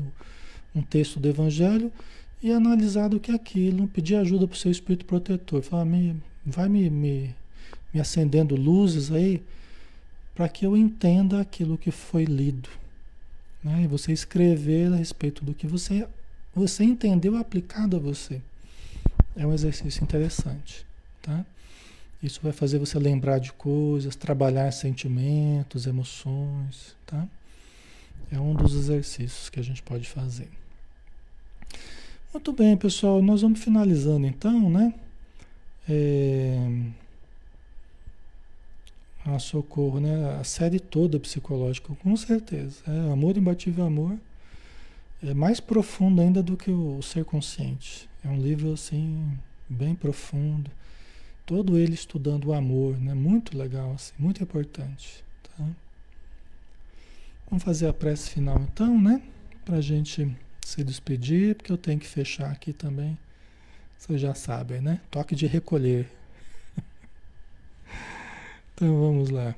um 0.73 0.81
texto 0.81 1.19
do 1.19 1.27
Evangelho 1.27 1.91
e 2.41 2.51
analisar 2.51 3.13
o 3.13 3.19
que 3.19 3.31
é 3.31 3.35
aquilo, 3.35 3.87
pedir 3.87 4.15
ajuda 4.15 4.47
para 4.47 4.55
o 4.55 4.59
seu 4.59 4.71
espírito 4.71 5.05
protetor. 5.05 5.61
Falar, 5.61 5.85
me, 5.85 6.15
vai 6.45 6.67
me, 6.67 6.89
me, 6.89 7.35
me 7.93 7.99
acendendo 7.99 8.55
luzes 8.55 9.11
aí 9.11 9.41
para 10.33 10.49
que 10.49 10.65
eu 10.65 10.75
entenda 10.75 11.39
aquilo 11.39 11.77
que 11.77 11.91
foi 11.91 12.25
lido. 12.25 12.69
Né? 13.63 13.83
E 13.83 13.87
você 13.87 14.11
escrever 14.11 14.91
a 14.91 14.97
respeito 14.97 15.45
do 15.45 15.53
que 15.53 15.65
você, 15.65 16.05
você 16.55 16.85
entendeu 16.85 17.35
aplicado 17.35 17.97
a 17.97 17.99
você. 17.99 18.41
É 19.35 19.45
um 19.45 19.53
exercício 19.53 20.01
interessante. 20.01 20.85
Tá? 21.21 21.45
Isso 22.23 22.39
vai 22.41 22.53
fazer 22.53 22.79
você 22.79 22.97
lembrar 22.97 23.39
de 23.39 23.51
coisas, 23.51 24.15
trabalhar 24.15 24.71
sentimentos, 24.71 25.85
emoções. 25.85 26.95
Tá? 27.05 27.27
É 28.31 28.39
um 28.39 28.53
dos 28.53 28.73
exercícios 28.73 29.49
que 29.49 29.59
a 29.59 29.63
gente 29.63 29.83
pode 29.83 30.07
fazer. 30.07 30.49
Muito 32.33 32.53
bem, 32.53 32.77
pessoal. 32.77 33.21
Nós 33.21 33.41
vamos 33.41 33.59
finalizando 33.59 34.25
então, 34.25 34.69
né? 34.69 34.93
É... 35.89 36.57
A 39.25 39.39
socorro, 39.39 39.99
né? 39.99 40.37
A 40.39 40.43
série 40.43 40.79
toda 40.79 41.19
psicológica, 41.19 41.93
com 41.95 42.15
certeza. 42.15 42.77
É, 42.87 43.11
amor 43.11 43.35
imbatível 43.37 43.85
amor 43.85 44.17
é 45.23 45.33
mais 45.33 45.59
profundo 45.59 46.21
ainda 46.21 46.41
do 46.43 46.57
que 46.57 46.71
o 46.71 47.01
ser 47.01 47.25
consciente. 47.25 48.09
É 48.23 48.27
um 48.27 48.39
livro 48.39 48.73
assim 48.73 49.37
bem 49.69 49.95
profundo. 49.95 50.69
Todo 51.45 51.77
ele 51.77 51.93
estudando 51.93 52.45
o 52.45 52.53
amor, 52.53 52.97
né? 52.97 53.13
Muito 53.13 53.57
legal, 53.57 53.93
assim, 53.93 54.13
muito 54.17 54.41
importante. 54.41 55.23
Tá? 55.43 55.65
Vamos 57.49 57.63
fazer 57.63 57.87
a 57.87 57.93
prece 57.93 58.31
final 58.31 58.59
então, 58.59 58.99
né? 58.99 59.21
Para 59.63 59.79
gente 59.81 60.35
se 60.61 60.83
despedir, 60.83 61.55
porque 61.55 61.71
eu 61.71 61.77
tenho 61.77 61.99
que 61.99 62.07
fechar 62.07 62.51
aqui 62.51 62.73
também. 62.73 63.17
Vocês 63.97 64.19
já 64.19 64.33
sabem, 64.33 64.81
né? 64.81 64.99
Toque 65.09 65.35
de 65.35 65.45
recolher. 65.45 66.09
então 68.73 68.99
vamos 68.99 69.29
lá. 69.29 69.55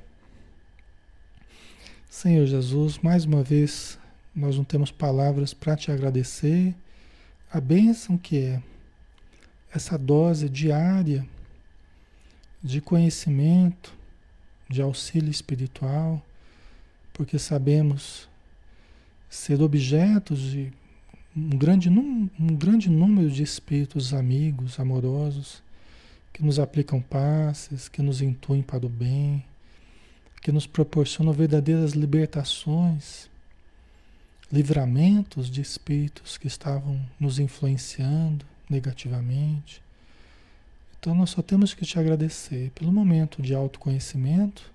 Senhor 2.08 2.46
Jesus, 2.46 2.98
mais 2.98 3.24
uma 3.24 3.42
vez 3.42 3.97
nós 4.38 4.56
não 4.56 4.64
temos 4.64 4.92
palavras 4.92 5.52
para 5.52 5.76
te 5.76 5.90
agradecer. 5.90 6.74
A 7.50 7.60
bênção 7.60 8.16
que 8.16 8.38
é 8.38 8.62
essa 9.74 9.98
dose 9.98 10.48
diária 10.48 11.26
de 12.62 12.80
conhecimento, 12.80 13.92
de 14.68 14.80
auxílio 14.80 15.30
espiritual, 15.30 16.24
porque 17.12 17.38
sabemos 17.38 18.28
ser 19.28 19.60
objetos 19.60 20.40
de 20.40 20.72
um 21.36 21.58
grande, 21.58 21.88
um 21.88 22.56
grande 22.56 22.88
número 22.88 23.30
de 23.30 23.42
espíritos 23.42 24.14
amigos, 24.14 24.78
amorosos, 24.78 25.62
que 26.32 26.44
nos 26.44 26.60
aplicam 26.60 27.00
passes, 27.00 27.88
que 27.88 28.02
nos 28.02 28.22
intuem 28.22 28.62
para 28.62 28.86
o 28.86 28.88
bem, 28.88 29.44
que 30.40 30.52
nos 30.52 30.66
proporcionam 30.66 31.32
verdadeiras 31.32 31.92
libertações, 31.92 33.28
livramentos 34.50 35.50
de 35.50 35.60
espíritos 35.60 36.38
que 36.38 36.46
estavam 36.46 37.00
nos 37.20 37.38
influenciando 37.38 38.46
negativamente. 38.68 39.82
Então 40.98 41.14
nós 41.14 41.30
só 41.30 41.42
temos 41.42 41.74
que 41.74 41.84
te 41.84 41.98
agradecer 41.98 42.70
pelo 42.70 42.90
momento 42.90 43.42
de 43.42 43.54
autoconhecimento 43.54 44.72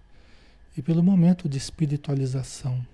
e 0.78 0.82
pelo 0.82 1.04
momento 1.04 1.50
de 1.50 1.58
espiritualização. 1.58 2.86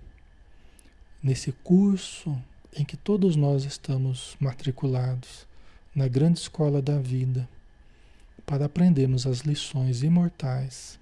Nesse 1.21 1.51
curso 1.51 2.37
em 2.75 2.85
que 2.85 2.95
todos 2.95 3.35
nós 3.35 3.65
estamos 3.65 4.35
matriculados 4.39 5.45
na 5.93 6.07
grande 6.07 6.39
escola 6.39 6.81
da 6.81 6.97
vida 6.97 7.47
para 8.45 8.65
aprendermos 8.65 9.27
as 9.27 9.39
lições 9.41 10.01
imortais 10.01 10.99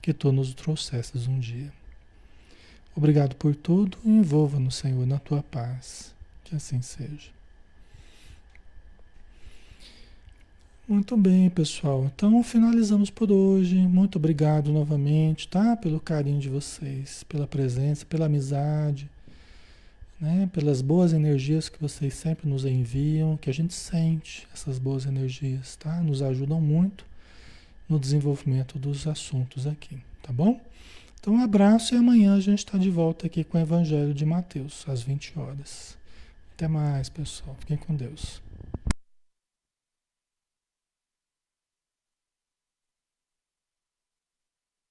que 0.00 0.12
tu 0.12 0.30
nos 0.30 0.54
trouxestes 0.54 1.26
um 1.26 1.38
dia. 1.38 1.72
Obrigado 2.96 3.34
por 3.36 3.54
tudo 3.56 3.98
e 4.04 4.08
envolva-nos, 4.08 4.76
Senhor, 4.76 5.06
na 5.06 5.18
tua 5.18 5.42
paz. 5.42 6.14
Que 6.44 6.54
assim 6.54 6.80
seja. 6.82 7.32
Muito 10.86 11.16
bem, 11.16 11.48
pessoal. 11.50 12.10
Então 12.14 12.42
finalizamos 12.42 13.10
por 13.10 13.32
hoje. 13.32 13.76
Muito 13.76 14.16
obrigado 14.16 14.70
novamente, 14.72 15.48
tá? 15.48 15.76
Pelo 15.76 15.98
carinho 15.98 16.38
de 16.38 16.48
vocês, 16.48 17.24
pela 17.24 17.46
presença, 17.46 18.04
pela 18.04 18.26
amizade 18.26 19.08
né? 20.24 20.48
pelas 20.52 20.80
boas 20.80 21.12
energias 21.12 21.68
que 21.68 21.80
vocês 21.80 22.14
sempre 22.14 22.48
nos 22.48 22.64
enviam, 22.64 23.36
que 23.36 23.50
a 23.50 23.54
gente 23.54 23.74
sente 23.74 24.48
essas 24.52 24.78
boas 24.78 25.04
energias, 25.04 25.76
tá? 25.76 26.00
Nos 26.00 26.22
ajudam 26.22 26.60
muito 26.60 27.04
no 27.88 27.98
desenvolvimento 27.98 28.78
dos 28.78 29.06
assuntos 29.06 29.66
aqui, 29.66 29.98
tá 30.22 30.32
bom? 30.32 30.58
Então, 31.24 31.36
um 31.36 31.42
abraço 31.42 31.94
e 31.94 31.96
amanhã 31.96 32.34
a 32.34 32.40
gente 32.40 32.58
está 32.58 32.76
de 32.76 32.90
volta 32.90 33.26
aqui 33.26 33.44
com 33.44 33.56
o 33.56 33.60
Evangelho 33.62 34.12
de 34.12 34.26
Mateus, 34.26 34.84
às 34.86 35.00
20 35.00 35.38
horas. 35.38 35.96
Até 36.54 36.68
mais, 36.68 37.08
pessoal. 37.08 37.56
Fiquem 37.60 37.78
com 37.78 37.94
Deus. 37.94 38.43